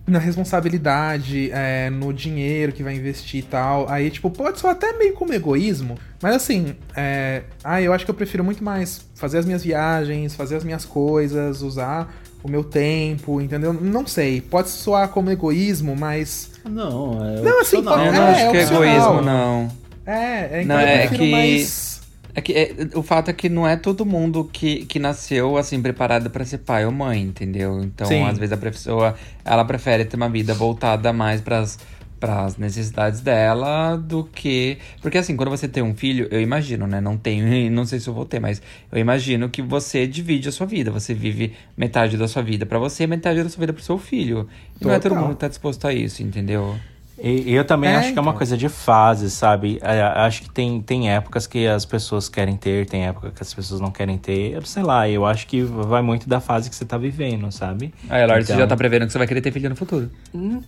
na 0.06 0.18
responsabilidade, 0.20 1.52
é, 1.52 1.90
no 1.92 2.12
dinheiro 2.12 2.72
que 2.72 2.82
vai 2.84 2.96
investir 2.96 3.40
e 3.42 3.44
tal. 3.44 3.88
Aí, 3.90 4.10
tipo, 4.10 4.30
pode 4.32 4.60
soar 4.60 4.74
até 4.74 4.94
meio 4.98 5.14
como 5.14 5.34
egoísmo, 5.34 5.98
mas 6.22 6.36
assim, 6.36 6.76
é, 6.96 7.44
ah, 7.64 7.80
eu 7.82 7.94
acho 7.94 8.06
que 8.06 8.12
eu 8.12 8.16
prefiro 8.16 8.44
muito 8.44 8.64
mais 8.64 9.02
fazer 9.16 9.38
as 9.38 9.46
minhas 9.46 9.64
viagens, 9.64 10.34
fazer 10.36 10.56
as 10.56 10.64
minhas 10.64 10.84
coisas, 10.84 11.62
usar 11.62 12.12
o 12.44 12.50
meu 12.50 12.64
tempo, 12.64 13.40
entendeu? 13.40 13.72
Não 13.72 14.08
sei, 14.08 14.42
pode 14.42 14.70
soar 14.70 15.10
como 15.10 15.30
egoísmo, 15.30 15.96
mas. 15.96 16.49
Não, 16.66 17.14
é. 17.26 17.42
Não, 17.42 17.62
assim, 17.62 17.78
opcional. 17.78 18.06
Eu 18.06 18.14
não 18.14 18.24
É, 18.28 18.32
acho 18.44 18.52
que 18.52 18.58
é 18.58 18.62
egoísmo, 18.64 19.22
não. 19.22 19.72
É, 20.06 20.62
é, 20.62 20.66
Não, 20.66 20.76
então 20.76 20.80
eu 20.82 20.88
é 20.88 21.08
que- 21.08 21.32
mais. 21.32 21.90
É 22.36 22.42
que 22.42 22.54
é, 22.54 22.74
o 22.96 23.02
fato 23.02 23.30
é 23.30 23.34
que 23.34 23.50
não 23.50 23.68
é 23.68 23.76
todo 23.76 24.06
mundo 24.06 24.48
que, 24.54 24.86
que 24.86 25.00
nasceu 25.00 25.58
assim 25.58 25.82
preparado 25.82 26.30
pra 26.30 26.46
ser 26.46 26.60
pai 26.60 26.86
ou 26.86 26.92
mãe, 26.92 27.22
entendeu? 27.22 27.82
Então, 27.84 28.08
Sim. 28.08 28.24
às 28.26 28.38
vezes 28.38 28.54
a 28.54 28.58
pessoa 28.58 29.16
ela 29.44 29.66
prefere 29.66 30.06
ter 30.06 30.16
uma 30.16 30.30
vida 30.30 30.54
voltada 30.54 31.12
mais 31.12 31.42
pras 31.42 31.80
para 32.20 32.46
as 32.46 32.58
necessidades 32.58 33.22
dela 33.22 33.96
do 33.96 34.24
que 34.24 34.78
porque 35.02 35.18
assim 35.18 35.36
quando 35.36 35.50
você 35.50 35.68
tem 35.68 35.82
um 35.82 35.96
filho 35.96 36.28
eu 36.32 36.42
imagino 36.42 36.86
né 36.86 37.00
não 37.00 37.18
tenho 37.18 37.72
não 37.72 37.86
sei 37.86 38.00
se 38.00 38.08
eu 38.08 38.14
vou 38.14 38.26
ter 38.26 38.40
mas 38.40 38.62
eu 38.92 39.00
imagino 39.00 39.50
que 39.50 39.62
você 39.62 40.06
divide 40.06 40.50
a 40.50 40.52
sua 40.52 40.66
vida 40.66 40.92
você 40.92 41.14
vive 41.14 41.54
metade 41.78 42.18
da 42.18 42.28
sua 42.28 42.42
vida 42.42 42.66
pra 42.66 42.78
você 42.78 43.04
e 43.04 43.08
metade 43.08 43.44
da 43.44 43.50
sua 43.50 43.62
vida 43.62 43.74
pro 43.74 43.84
seu 43.84 43.98
filho 43.98 44.48
e 44.80 44.86
não 44.86 44.92
é 44.92 45.00
todo 45.00 45.12
Total. 45.12 45.24
mundo 45.24 45.36
que 45.36 45.40
tá 45.42 45.48
disposto 45.48 45.88
a 45.88 45.94
isso 45.94 46.22
entendeu 46.22 46.76
E, 47.22 47.54
eu 47.54 47.66
também 47.66 47.90
É, 47.90 47.96
acho 47.98 48.14
que 48.14 48.18
é 48.18 48.22
uma 48.22 48.30
então. 48.30 48.38
coisa 48.38 48.58
de 48.58 48.70
fase, 48.70 49.30
sabe? 49.30 49.80
É, 49.82 50.02
acho 50.02 50.44
que 50.44 50.50
tem, 50.50 50.82
tem 50.82 51.12
épocas 51.12 51.46
que 51.48 51.68
as 51.68 51.84
pessoas 51.86 52.30
querem 52.30 52.56
ter, 52.56 52.86
tem 52.86 53.06
época 53.08 53.32
que 53.32 53.42
as 53.44 53.54
pessoas 53.54 53.82
não 53.82 53.92
querem 53.92 54.18
ter. 54.18 54.54
Eu 54.54 54.62
Sei 54.64 54.84
lá, 54.84 55.08
eu 55.10 55.26
acho 55.26 55.46
que 55.48 55.62
vai 55.64 56.02
muito 56.02 56.30
da 56.30 56.40
fase 56.40 56.70
que 56.70 56.76
você 56.76 56.86
tá 56.86 56.98
vivendo, 56.98 57.52
sabe? 57.52 57.94
aí 58.10 58.26
Lorde 58.26 58.46
você 58.46 58.54
Então- 58.54 58.62
já 58.64 58.68
tá 58.68 58.78
prevendo 58.78 59.06
que 59.06 59.12
você 59.12 59.18
vai 59.18 59.28
querer 59.28 59.42
ter 59.42 59.52
filho 59.52 59.70
no 59.70 59.76
futuro 59.76 60.10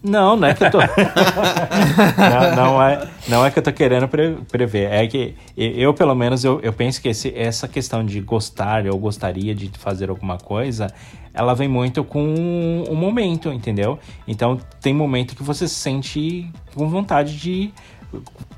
Não, 0.04 0.36
não 0.36 0.47
é 0.47 0.54
que 0.54 0.64
eu 0.64 0.72
tô. 0.72 0.80
não, 2.18 2.56
não 2.56 2.84
é, 2.84 3.08
não 3.28 3.45
é 3.45 3.52
que 3.52 3.60
eu 3.60 3.64
tô 3.64 3.72
querendo 3.72 4.08
pre- 4.08 4.38
prever. 4.52 4.91
É 4.91 5.08
que 5.08 5.36
eu, 5.56 5.93
pelo 5.93 6.16
menos, 6.16 6.43
eu, 6.43 6.60
eu 6.62 6.74
penso 6.74 7.02
que 7.02 7.10
esse- 7.10 7.34
essa 7.36 7.68
questão 7.68 8.04
de 8.06 8.20
gostar 8.22 8.86
ou 8.88 8.97
gostaria 8.97 9.54
de 9.56 9.70
fazer 9.78 10.10
alguma 10.10 10.38
coisa, 10.38 10.88
ela 11.34 11.53
vem 11.53 11.67
muito 11.67 12.03
com 12.03 12.84
o 12.89 12.95
momento, 12.95 13.51
entendeu? 13.51 13.97
Então, 14.27 14.59
tem 14.82 14.93
momento 14.93 15.36
que 15.36 15.43
você 15.43 15.67
se 15.67 15.75
sente 15.75 16.49
com 16.75 16.89
vontade 16.89 17.38
de 17.38 17.71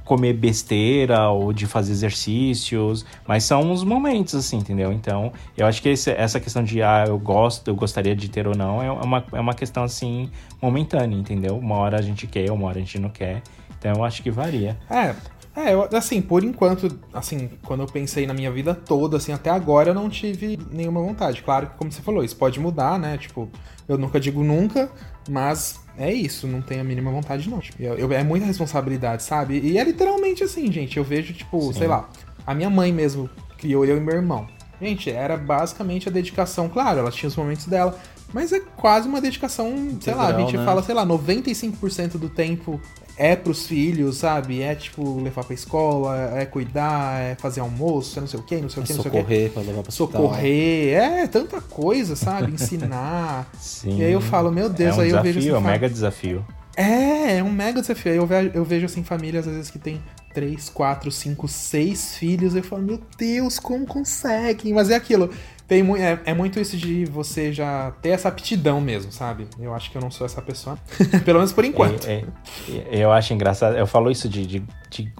comer 0.04 0.34
besteira 0.34 1.30
ou 1.30 1.54
de 1.54 1.66
fazer 1.66 1.92
exercícios, 1.92 3.06
mas 3.28 3.44
são 3.44 3.62
uns 3.72 3.84
momentos 3.84 4.36
assim, 4.36 4.58
entendeu? 4.58 4.92
Então, 4.92 5.32
eu 5.56 5.66
acho 5.66 5.82
que 5.82 5.90
esse- 5.90 6.12
essa 6.12 6.40
questão 6.40 6.64
de 6.64 6.82
ah, 6.82 7.06
eu 7.08 7.18
gosto, 7.20 7.68
eu 7.70 7.76
gostaria 7.76 8.16
de 8.16 8.30
ter 8.30 8.48
ou 8.48 8.56
não, 8.56 8.82
é 8.82 8.92
uma, 8.92 9.24
é 9.32 9.40
uma 9.40 9.54
questão 9.54 9.84
assim 9.84 10.30
momentânea, 10.62 11.16
entendeu? 11.16 11.58
Uma 11.58 11.76
hora 11.76 12.00
a 12.00 12.02
gente 12.02 12.28
quer, 12.28 12.52
uma 12.52 12.68
hora 12.68 12.78
a 12.78 12.82
gente 12.82 13.00
não 13.00 13.10
quer. 13.10 13.42
Então, 13.80 13.94
eu 13.96 14.04
acho 14.04 14.24
que 14.24 14.32
varia. 14.32 14.78
É, 14.90 15.14
é, 15.56 15.74
eu, 15.74 15.88
assim, 15.94 16.22
por 16.22 16.44
enquanto, 16.44 17.00
assim, 17.14 17.50
quando 17.66 17.82
eu 17.82 17.88
pensei 17.88 18.26
na 18.26 18.34
minha 18.34 18.52
vida 18.52 18.74
toda, 18.74 19.18
assim, 19.18 19.32
até 19.32 19.50
agora 19.50 19.92
eu 19.92 19.94
não 19.94 20.10
tive 20.10 20.58
nenhuma 20.72 21.02
vontade. 21.02 21.42
Claro 21.44 21.68
que, 21.68 21.78
como 21.78 21.92
você 21.92 22.02
falou, 22.02 22.24
isso 22.24 22.36
pode 22.36 22.60
mudar, 22.60 22.98
né? 22.98 23.18
Tipo, 23.18 23.50
eu 23.88 23.98
nunca 23.98 24.20
digo 24.20 24.44
nunca, 24.44 24.90
mas 25.30 25.80
é 25.98 26.12
isso, 26.12 26.48
não 26.48 26.62
tenho 26.62 26.82
a 26.82 26.84
mínima 26.84 27.12
vontade, 27.12 27.50
não. 27.50 27.60
Tipo, 27.60 27.82
eu- 27.84 27.96
eu- 27.98 28.12
é 28.14 28.24
muita 28.24 28.46
responsabilidade, 28.48 29.22
sabe? 29.24 29.60
E 29.60 29.78
é 29.78 29.84
literalmente 29.84 30.44
assim, 30.44 30.72
gente. 30.72 30.98
Eu 30.98 31.04
vejo, 31.04 31.34
tipo, 31.34 31.72
sei 31.74 31.88
lá, 31.88 32.10
a 32.48 32.54
minha 32.56 32.70
mãe 32.70 32.92
mesmo 32.92 33.30
criou 33.58 33.86
eu 33.86 33.98
e 33.98 34.00
meu 34.00 34.16
irmão. 34.16 34.48
Gente, 34.82 35.10
era 35.12 35.38
basicamente 35.38 36.10
a 36.10 36.12
dedicação, 36.12 36.68
claro, 36.68 37.00
ela 37.00 37.12
tinha 37.12 37.28
os 37.30 37.36
momentos 37.36 37.68
dela. 37.68 37.98
Mas 38.34 38.52
é 38.52 38.60
quase 38.60 39.08
uma 39.08 39.22
dedicação, 39.22 39.68
sei 40.02 40.16
lá, 40.16 40.24
a 40.24 40.26
Integral, 40.30 40.40
gente 40.50 40.58
né? 40.58 40.66
fala, 40.66 40.82
sei 40.82 40.96
lá, 40.96 41.06
95% 41.06 42.18
do 42.18 42.28
tempo 42.28 42.82
é 43.18 43.36
pros 43.36 43.68
filhos, 43.68 44.18
sabe? 44.18 44.62
É 44.62 44.74
tipo 44.76 45.22
levar 45.22 45.44
pra 45.44 45.54
escola, 45.54 46.32
é 46.40 46.46
cuidar, 46.46 47.20
é 47.22 47.36
fazer 47.36 47.60
almoço, 47.62 48.18
é 48.18 48.22
não 48.22 48.28
sei 48.28 48.40
o 48.40 48.44
que, 48.44 48.58
não 48.58 48.70
sei 48.70 48.82
o 48.82 48.84
É 48.84 48.88
que, 48.88 48.94
não 48.94 49.02
sei 49.02 49.10
o 49.10 49.14
que. 49.14 49.22
socorrer 49.22 49.52
pra 49.52 49.62
levar 49.62 49.82
pra 49.84 49.90
hospital. 49.90 50.22
Socorrer, 50.22 50.98
é 50.98 51.28
tanta 51.28 51.62
coisa, 51.62 52.16
sabe? 52.16 52.52
Ensinar. 52.52 53.50
Sim. 53.60 53.98
E 54.02 54.04
aí 54.04 54.12
eu 54.12 54.22
falo, 54.22 54.52
meu 54.52 54.70
Deus, 54.70 54.98
é 54.98 55.00
um 55.00 55.02
aí 55.02 55.10
eu 55.12 55.18
desafio, 55.22 55.34
vejo 55.34 55.40
assim. 55.40 55.50
é 55.50 55.58
um 55.58 55.62
mega 55.62 55.90
desafio. 55.90 56.46
É, 56.76 57.38
é 57.38 57.44
um 57.44 57.52
mega 57.52 57.82
desafio. 57.82 58.12
Aí 58.12 58.18
eu 58.18 58.26
vejo, 58.26 58.52
eu 58.54 58.66
vejo 58.66 58.86
assim, 58.88 59.04
famílias 59.04 59.48
às 59.48 59.54
vezes 59.54 59.70
que 59.70 59.78
tem 59.78 60.02
três, 60.34 60.70
quatro, 60.70 61.12
cinco, 61.12 61.48
seis 61.48 62.16
filhos. 62.16 62.56
Eu 62.56 62.64
falo, 62.64 62.82
meu 62.82 63.00
Deus, 63.18 63.60
como 63.60 63.86
conseguem? 63.86 64.74
Mas 64.74 64.90
é 64.90 64.96
aquilo. 64.96 65.30
Tem 65.68 65.82
mu 65.82 65.96
é, 65.96 66.20
é 66.26 66.34
muito 66.34 66.60
isso 66.60 66.76
de 66.78 67.06
você 67.06 67.52
já 67.54 67.92
ter 68.02 68.10
essa 68.10 68.28
aptidão 68.28 68.82
mesmo, 68.82 69.12
sabe? 69.12 69.48
Eu 69.60 69.74
acho 69.74 69.90
que 69.90 69.98
eu 69.98 70.02
não 70.02 70.12
sou 70.12 70.26
essa 70.26 70.42
pessoa. 70.42 70.78
Pelo 71.24 71.40
menos 71.40 71.54
por 71.54 71.64
enquanto. 71.64 72.06
É, 72.06 72.24
é, 72.70 72.98
eu 73.00 73.12
acho 73.12 73.34
engraçado, 73.34 73.76
eu 73.78 73.88
falo 73.88 74.12
isso 74.12 74.28
de, 74.28 74.46
de, 74.46 74.64
de, 74.90 75.14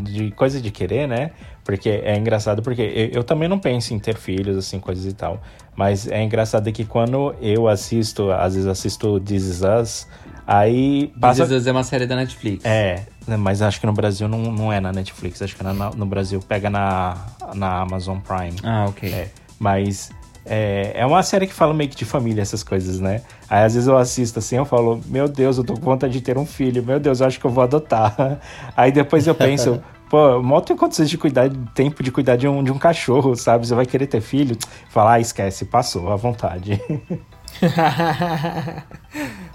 de 0.00 0.30
coisa 0.30 0.60
de 0.60 0.70
querer, 0.70 1.08
né? 1.08 1.32
Porque 1.64 1.88
é 1.88 2.16
engraçado, 2.16 2.62
porque 2.62 2.82
eu, 2.82 3.18
eu 3.20 3.24
também 3.24 3.48
não 3.48 3.58
penso 3.58 3.92
em 3.92 3.98
ter 3.98 4.16
filhos, 4.16 4.56
assim, 4.56 4.78
coisas 4.80 5.04
e 5.04 5.12
tal. 5.12 5.42
Mas 5.76 6.06
é 6.08 6.22
engraçado 6.22 6.70
que 6.72 6.84
quando 6.84 7.34
eu 7.40 7.68
assisto, 7.68 8.30
às 8.30 8.54
vezes 8.54 8.68
assisto 8.68 9.18
This 9.20 9.42
Is 9.44 9.60
Us, 9.62 10.06
aí 10.46 11.12
passa... 11.20 11.42
This 11.44 11.52
Is 11.52 11.60
Us 11.62 11.66
é 11.66 11.72
uma 11.72 11.84
série 11.84 12.06
da 12.06 12.16
Netflix 12.16 12.64
É, 12.64 13.04
né, 13.26 13.36
mas 13.36 13.62
acho 13.62 13.80
que 13.80 13.86
no 13.86 13.92
Brasil 13.92 14.28
não, 14.28 14.38
não 14.52 14.72
é 14.72 14.80
na 14.80 14.92
Netflix, 14.92 15.40
acho 15.42 15.56
que 15.56 15.62
na- 15.62 15.72
na- 15.74 15.90
no 15.90 16.06
Brasil 16.06 16.40
pega 16.40 16.68
na, 16.68 17.16
na 17.54 17.80
Amazon 17.82 18.18
Prime. 18.18 18.56
ah 18.62 18.86
ok 18.88 19.12
É, 19.12 19.28
mas 19.60 20.10
é, 20.44 20.92
é 20.94 21.06
uma 21.06 21.22
série 21.22 21.46
que 21.46 21.52
fala 21.52 21.74
meio 21.74 21.90
que 21.90 21.96
de 21.96 22.06
família, 22.06 22.40
essas 22.40 22.62
coisas, 22.62 22.98
né? 22.98 23.20
Aí 23.48 23.64
às 23.64 23.74
vezes 23.74 23.86
eu 23.86 23.96
assisto 23.96 24.38
assim, 24.38 24.56
eu 24.56 24.64
falo, 24.64 25.00
meu 25.06 25.28
Deus, 25.28 25.58
eu 25.58 25.64
tô 25.64 25.74
com 25.74 25.82
vontade 25.82 26.14
de 26.14 26.22
ter 26.22 26.38
um 26.38 26.46
filho, 26.46 26.82
meu 26.82 26.98
Deus, 26.98 27.20
eu 27.20 27.26
acho 27.26 27.38
que 27.38 27.44
eu 27.44 27.50
vou 27.50 27.62
adotar. 27.62 28.40
Aí 28.74 28.90
depois 28.90 29.26
eu 29.26 29.34
penso, 29.34 29.82
pô, 30.08 30.42
mal 30.42 30.62
tem 30.62 30.74
condições 30.76 31.10
de 31.10 31.18
cuidar, 31.18 31.50
tempo 31.74 32.02
de 32.02 32.10
cuidar 32.10 32.36
de 32.36 32.48
um, 32.48 32.64
de 32.64 32.72
um 32.72 32.78
cachorro, 32.78 33.36
sabe? 33.36 33.66
Você 33.66 33.74
vai 33.74 33.84
querer 33.84 34.06
ter 34.06 34.22
filho? 34.22 34.56
Falar, 34.88 35.14
ah, 35.14 35.20
esquece, 35.20 35.66
passou, 35.66 36.10
à 36.10 36.16
vontade. 36.16 36.80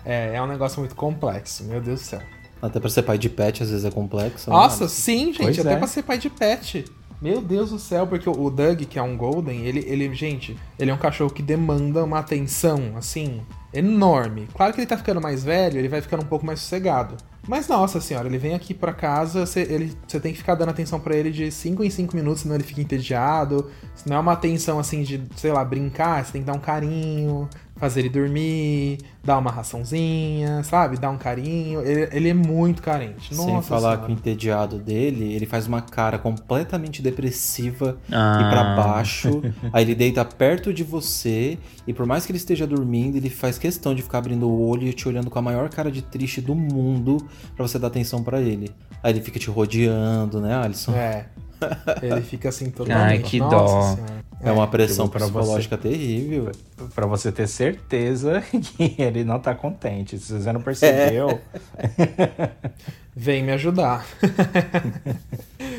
é, 0.06 0.36
é 0.36 0.42
um 0.42 0.48
negócio 0.48 0.80
muito 0.80 0.96
complexo, 0.96 1.64
meu 1.64 1.82
Deus 1.82 2.02
do 2.02 2.06
céu. 2.06 2.22
Até 2.62 2.80
pra 2.80 2.90
ser 2.90 3.04
pai 3.04 3.18
de 3.18 3.30
pet, 3.30 3.64
às 3.64 3.70
vezes 3.70 3.86
é 3.86 3.92
complexo. 3.92 4.50
né? 4.50 4.56
Nossa, 4.56 4.88
sim, 4.88 5.34
gente, 5.34 5.42
Pois 5.42 5.60
até 5.60 5.74
é. 5.74 5.78
pra 5.78 5.88
ser 5.88 6.04
pai 6.04 6.18
de 6.18 6.30
pet. 6.30 6.86
Meu 7.22 7.42
Deus 7.42 7.70
do 7.72 7.80
céu, 7.80 8.06
porque 8.06 8.30
o 8.30 8.50
Doug, 8.50 8.82
que 8.84 9.00
é 9.00 9.02
um 9.02 9.16
Golden, 9.18 9.62
ele, 9.66 9.84
ele, 9.88 10.14
gente, 10.14 10.58
ele 10.78 10.92
é 10.92 10.94
um 10.94 10.98
cachorro 10.98 11.30
que 11.32 11.42
demanda 11.42 12.04
uma 12.04 12.20
atenção, 12.20 12.94
assim, 12.98 13.42
enorme. 13.74 14.48
Claro 14.54 14.74
que 14.74 14.80
ele 14.80 14.88
tá 14.88 14.98
ficando 14.98 15.22
mais 15.22 15.44
velho, 15.44 15.78
ele 15.78 15.88
vai 15.90 16.02
ficando 16.02 16.24
um 16.24 16.28
pouco 16.28 16.46
mais 16.46 16.60
sossegado. 16.60 17.16
Mas 17.48 17.68
nossa 17.68 18.02
senhora, 18.02 18.28
ele 18.28 18.38
vem 18.40 18.56
aqui 18.56 18.74
pra 18.74 18.92
casa, 18.92 19.46
você 19.46 19.62
ele- 19.62 19.96
você 20.08 20.20
tem 20.20 20.32
que 20.32 20.40
ficar 20.40 20.56
dando 20.56 20.70
atenção 20.70 21.00
pra 21.00 21.16
ele 21.16 21.32
de 21.32 21.52
5 21.52 21.84
em 21.84 21.90
5 21.90 22.16
minutos, 22.16 22.42
senão 22.42 22.56
ele 22.56 22.64
fica 22.64 22.82
entediado. 22.82 23.70
Se 23.94 24.10
não 24.10 24.16
é 24.16 24.20
uma 24.20 24.32
atenção 24.34 24.80
assim 24.80 25.04
de, 25.04 25.22
sei 25.36 25.52
lá, 25.52 25.64
brincar, 25.64 26.26
você 26.26 26.32
tem 26.34 26.42
que 26.42 26.48
dar 26.48 26.54
um 26.54 26.60
carinho, 26.60 27.48
fazer 27.78 28.00
ele 28.02 28.10
dormir, 28.10 29.00
dar 29.24 29.38
uma 29.38 29.52
raçãozinha, 29.52 30.64
sabe? 30.64 30.98
Dar 30.98 31.10
um 31.10 31.18
carinho. 31.18 31.82
Ele, 31.82 32.08
ele 32.12 32.30
é 32.30 32.34
muito 32.34 32.82
carente. 32.82 33.36
Sem 33.36 33.46
Nossa 33.46 33.68
falar 33.68 33.82
senhora. 33.92 34.02
que 34.06 34.12
o 34.12 34.14
entediado 34.14 34.78
dele, 34.80 35.34
ele 35.34 35.46
faz 35.46 35.68
uma 35.68 35.82
cara 35.82 36.18
completamente 36.18 37.02
depressiva 37.02 37.98
Ah. 38.12 38.40
e 38.42 38.50
pra 38.50 38.76
baixo. 38.76 39.42
aí 39.74 39.84
ele 39.84 39.96
deita 39.96 40.24
perto 40.24 40.74
de 40.74 40.84
você 40.84 41.58
e 41.86 41.94
por 41.94 42.06
mais 42.06 42.26
que 42.26 42.32
ele 42.32 42.38
esteja 42.38 42.66
dormindo, 42.66 43.18
ele 43.18 43.30
faz 43.30 43.58
questão 43.58 43.94
de 43.94 44.02
ficar 44.02 44.20
abrindo 44.20 44.48
o 44.48 44.68
olho 44.68 44.88
e 44.88 44.94
te 44.94 45.08
olhando 45.08 45.30
com 45.30 45.38
a 45.40 45.42
maior 45.42 45.70
cara 45.70 45.92
de 45.92 46.02
triste 46.02 46.40
do 46.42 46.56
mundo 46.56 47.18
pra 47.56 47.68
você 47.68 47.78
dar 47.78 47.88
atenção 47.88 48.24
pra 48.24 48.40
ele. 48.42 48.72
Aí 49.04 49.12
ele 49.14 49.22
fica 49.22 49.38
te 49.38 49.50
rodeando, 49.50 50.40
né, 50.40 50.56
Alisson? 50.56 50.94
É. 50.94 51.26
Ele 52.04 52.22
fica 52.22 52.50
assim 52.50 52.70
todo 52.70 52.92
Ai, 52.92 53.20
que 53.20 53.40
Nossa 53.40 53.56
dó. 53.56 53.82
Senhora. 53.96 54.25
É 54.46 54.52
uma 54.52 54.68
pressão 54.68 55.06
eu 55.06 55.10
vou 55.12 55.18
pra 55.20 55.22
psicológica 55.22 55.78
terrível. 55.78 56.52
pra 56.94 57.06
você 57.06 57.32
ter 57.32 57.48
certeza 57.48 58.42
que 58.78 58.96
ele 59.00 59.24
não 59.24 59.40
tá 59.40 59.54
contente. 59.56 60.18
Se 60.20 60.34
você 60.40 60.54
não 60.54 60.62
percebeu, 60.62 61.40
Vem 63.18 63.44
me 63.44 63.52
ajudar. 63.54 64.06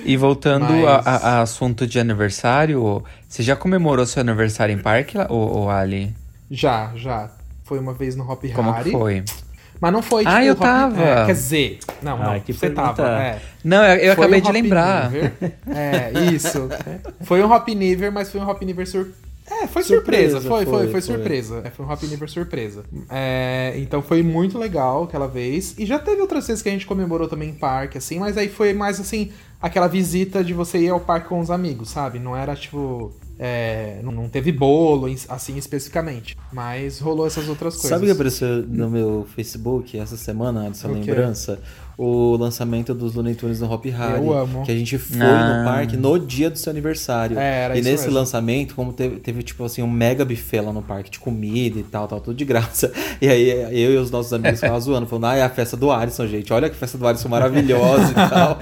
E 0.04 0.16
voltando 0.16 0.64
Mas- 0.72 1.06
a, 1.06 1.16
a- 1.16 1.42
assunto 1.42 1.86
de 1.86 1.98
aniversário, 1.98 3.04
você 3.28 3.42
já 3.42 3.54
comemorou 3.54 4.06
seu 4.06 4.20
aniversário 4.22 4.72
em 4.74 4.78
parque, 4.80 5.18
ô, 5.28 5.64
ô 5.64 5.68
Ali? 5.70 6.14
já, 6.50 6.92
já. 6.96 7.30
Foi 7.64 7.78
uma 7.80 7.92
vez 7.92 8.14
no 8.16 8.30
Hop 8.30 8.44
Como 8.54 8.70
Hari. 8.70 8.84
que 8.84 8.96
foi? 8.96 9.24
Mas 9.80 9.92
não 9.92 10.02
foi, 10.02 10.24
tipo, 10.24 10.34
Ah, 10.34 10.44
eu 10.44 10.52
Hop- 10.54 10.60
tava. 10.62 11.02
é, 11.02 11.26
quer 11.26 11.32
dizer, 11.32 11.78
não, 12.02 12.16
não, 12.18 12.32
Ah, 12.32 12.40
que 12.40 12.52
você 12.52 12.70
pergunta. 12.70 12.94
tava, 13.02 13.22
é. 13.22 13.38
Não, 13.62 13.84
eu, 13.84 13.96
eu 13.96 14.14
Foi 14.14 14.24
acabei 14.24 14.38
um 14.38 14.42
de 14.42 14.48
Hop 14.48 14.54
lembrar. 14.54 15.10
Niver. 15.10 15.32
É, 15.68 16.12
isso. 16.34 16.68
Foi 17.22 17.42
um 17.42 17.52
Hop 17.52 17.68
Niver, 17.68 18.10
mas 18.12 18.30
foi 18.30 18.40
um 18.40 18.48
Hop 18.48 18.62
Niver 18.62 18.86
sur... 18.88 19.08
É, 19.48 19.68
foi 19.68 19.84
surpresa, 19.84 20.40
Surpresa, 20.40 20.48
foi, 20.48 20.64
foi, 20.64 20.64
foi, 20.64 20.82
foi, 20.82 20.90
foi. 20.90 21.00
surpresa. 21.02 21.62
É, 21.64 21.70
foi 21.70 21.86
um 21.86 21.90
Hop 21.92 22.02
Niver 22.02 22.28
surpresa. 22.28 22.82
É, 23.08 23.74
então 23.76 24.02
foi 24.02 24.20
muito 24.22 24.58
legal 24.58 25.04
aquela 25.04 25.28
vez. 25.28 25.74
E 25.78 25.86
já 25.86 26.00
teve 26.00 26.20
outras 26.20 26.46
vezes 26.48 26.62
que 26.62 26.68
a 26.68 26.72
gente 26.72 26.84
comemorou 26.84 27.28
também 27.28 27.50
em 27.50 27.54
parque, 27.54 27.96
assim, 27.98 28.18
mas 28.18 28.36
aí 28.36 28.48
foi 28.48 28.72
mais 28.74 28.98
assim, 28.98 29.30
aquela 29.66 29.86
visita 29.88 30.42
de 30.42 30.52
você 30.54 30.78
ir 30.78 30.88
ao 30.90 31.00
parque 31.00 31.28
com 31.28 31.40
os 31.40 31.50
amigos, 31.50 31.90
sabe? 31.90 32.18
Não 32.18 32.36
era 32.36 32.54
tipo. 32.56 33.12
é, 33.38 34.00
não- 34.02 34.28
teve 34.30 34.50
bolo, 34.50 35.06
assim 35.28 35.56
especificamente. 35.58 36.36
Mas 36.52 36.98
rolou 36.98 37.26
essas 37.26 37.48
outras 37.48 37.74
coisas. 37.74 37.90
Sabe 37.90 38.04
o 38.04 38.06
que 38.06 38.12
apareceu 38.12 38.62
no 38.66 38.88
meu 38.88 39.26
Facebook 39.36 39.98
essa 39.98 40.16
semana, 40.16 40.70
quê? 40.72 40.86
lembrança? 40.88 41.58
O 41.98 42.36
lançamento 42.36 42.92
dos 42.94 43.14
Looney 43.14 43.34
Tunes 43.34 43.58
no 43.60 43.72
Hop 43.72 43.86
Harry. 43.86 44.18
Eu 44.26 44.32
amo. 44.36 44.62
Que 44.64 44.70
a 44.72 44.74
gente 44.74 44.98
foi 44.98 45.18
Ah. 45.18 45.58
no 45.60 45.64
parque 45.64 45.96
no 45.96 46.18
dia 46.18 46.50
do 46.50 46.58
seu 46.58 46.70
aniversário. 46.70 47.38
É, 47.38 47.62
era 47.64 47.74
e 47.76 47.80
isso 47.80 47.88
nesse 47.88 48.04
mesmo. 48.04 48.18
lançamento, 48.18 48.74
como 48.74 48.92
teve, 48.92 49.16
teve, 49.16 49.42
tipo 49.42 49.64
assim, 49.64 49.80
um 49.82 49.90
mega 49.90 50.22
buffet 50.22 50.60
lá 50.60 50.74
no 50.74 50.82
parque 50.82 51.10
de 51.10 51.18
comida 51.18 51.78
e 51.78 51.82
tal, 51.82 52.06
tal, 52.06 52.20
tudo 52.20 52.36
de 52.36 52.44
graça. 52.44 52.92
E 53.18 53.26
aí 53.30 53.48
eu 53.82 53.94
e 53.94 53.96
os 53.96 54.10
nossos 54.10 54.30
amigos 54.34 54.60
ficavam 54.60 54.78
zoando, 54.78 55.06
falando, 55.06 55.24
ah, 55.24 55.36
é 55.36 55.42
a 55.42 55.48
festa 55.48 55.74
do 55.74 55.90
Alisson, 55.90 56.26
gente. 56.26 56.52
Olha 56.52 56.68
que 56.68 56.76
festa 56.76 56.98
do 56.98 57.06
Alisson 57.06 57.30
maravilhosa 57.30 58.10
e 58.10 58.14
tal. 58.14 58.58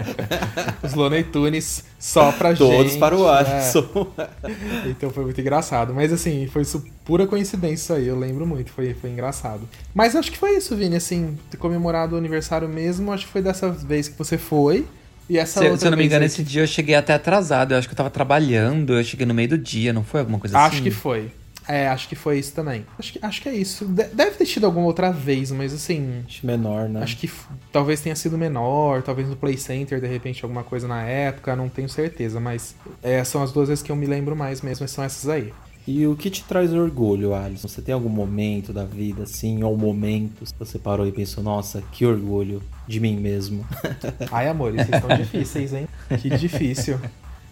Os 0.81 0.94
Looney 0.95 1.25
Tunes 1.25 1.85
só 1.99 2.33
pra 2.33 2.55
gente. 2.55 2.71
Todos 2.71 2.97
para 2.97 3.17
o 3.17 3.29
é. 3.29 3.39
Alisson. 3.39 3.85
Então 4.87 5.11
foi 5.11 5.25
muito 5.25 5.41
engraçado. 5.41 5.95
Mas 5.95 6.13
assim, 6.13 6.47
foi 6.47 6.63
isso, 6.63 6.85
pura 7.05 7.27
coincidência 7.27 7.75
isso 7.85 7.93
aí, 7.93 8.07
eu 8.07 8.19
lembro 8.19 8.47
muito, 8.47 8.71
foi, 8.71 8.95
foi 8.95 9.11
engraçado. 9.11 9.69
Mas 9.95 10.15
acho 10.15 10.31
que 10.31 10.39
foi 10.39 10.57
isso, 10.57 10.77
Vini, 10.77 10.97
assim, 10.97 11.37
ter 11.51 11.57
comemorado 11.57 12.15
o 12.15 12.19
aniversário 12.19 12.69
mesmo, 12.69 13.13
acho 13.13 13.27
que 13.27 13.33
foi 13.33 13.43
dessa 13.43 13.71
vez 13.71 14.09
que 14.09 14.17
você 14.17 14.39
foi. 14.39 14.87
E 15.29 15.39
essa 15.39 15.61
Se, 15.61 15.65
outra 15.65 15.79
se 15.79 15.87
eu 15.87 15.91
não 15.91 15.97
me 15.97 16.03
vez 16.03 16.13
engano, 16.13 16.23
aí 16.23 16.27
esse 16.27 16.43
dia 16.43 16.63
eu 16.63 16.67
cheguei 16.67 16.95
até 16.95 17.15
atrasado. 17.15 17.73
Eu 17.73 17.79
acho 17.79 17.89
que 17.89 17.95
eu 17.95 17.97
tava 17.97 18.11
trabalhando, 18.11 18.93
eu 18.95 19.05
cheguei 19.05 19.25
no 19.25 19.33
meio 19.33 19.49
do 19.49 19.59
dia, 19.59 19.93
não 19.93 20.05
foi 20.05 20.21
alguma 20.21 20.39
coisa 20.39 20.59
assim? 20.59 20.77
Acho 20.77 20.83
que 20.83 20.91
foi. 20.91 21.31
É, 21.67 21.89
acho 21.89 22.09
que 22.09 22.15
foi 22.15 22.39
isso 22.39 22.53
também. 22.55 22.85
Acho 22.99 23.13
que, 23.15 23.19
acho 23.23 23.43
que 23.43 23.49
é 23.49 23.55
isso. 23.55 23.87
De- 23.87 24.05
Deve 24.09 24.33
ter 24.33 24.45
tido 24.47 24.67
alguma 24.67 24.87
outra 24.87 25.11
vez, 25.11 25.51
mas 25.51 25.73
assim. 25.73 26.23
Acho 26.27 26.47
menor, 26.47 26.89
né? 26.89 27.03
Acho 27.03 27.17
que 27.17 27.31
talvez 27.73 28.01
tenha 28.01 28.15
sido 28.17 28.37
menor, 28.37 29.03
talvez 29.03 29.29
no 29.29 29.37
Play 29.37 29.57
Center, 29.57 30.01
de 30.01 30.07
repente, 30.07 30.45
alguma 30.45 30.63
coisa 30.63 30.87
na 30.87 31.03
época, 31.03 31.57
não 31.57 31.69
tenho 31.69 31.89
certeza, 31.89 32.39
mas 32.39 32.75
é, 33.03 33.23
são 33.25 33.43
as 33.43 33.51
duas 33.53 33.69
vezes 33.69 33.83
que 33.83 33.91
eu 33.91 33.97
me 33.97 34.07
lembro 34.07 34.37
mais 34.37 34.61
mesmo, 34.61 34.87
são 34.87 35.03
essas 35.03 35.29
aí. 35.29 35.53
E 35.87 36.07
o 36.07 36.17
que 36.17 36.31
te 36.31 36.43
traz 36.45 36.73
orgulho, 36.73 37.35
Alisson? 37.35 37.69
Você 37.69 37.83
tem 37.83 37.93
algum 37.95 38.09
momento 38.09 38.73
da 38.73 38.85
vida, 38.87 39.25
assim, 39.25 39.63
ou 39.63 39.77
momentos 39.77 40.51
que 40.51 40.59
você 40.59 40.79
parou 40.79 41.07
e 41.07 41.13
pensou, 41.13 41.45
nossa, 41.45 41.83
que 41.93 42.07
orgulho 42.07 42.63
de 42.89 43.01
mim 43.01 43.17
mesmo? 43.17 43.67
Ai, 44.33 44.49
amores, 44.49 44.87
vocês 44.87 44.97
estão 44.97 45.13
difíceis, 45.17 45.75
hein? 45.75 45.87
Que 46.21 46.31
difícil. 46.31 46.99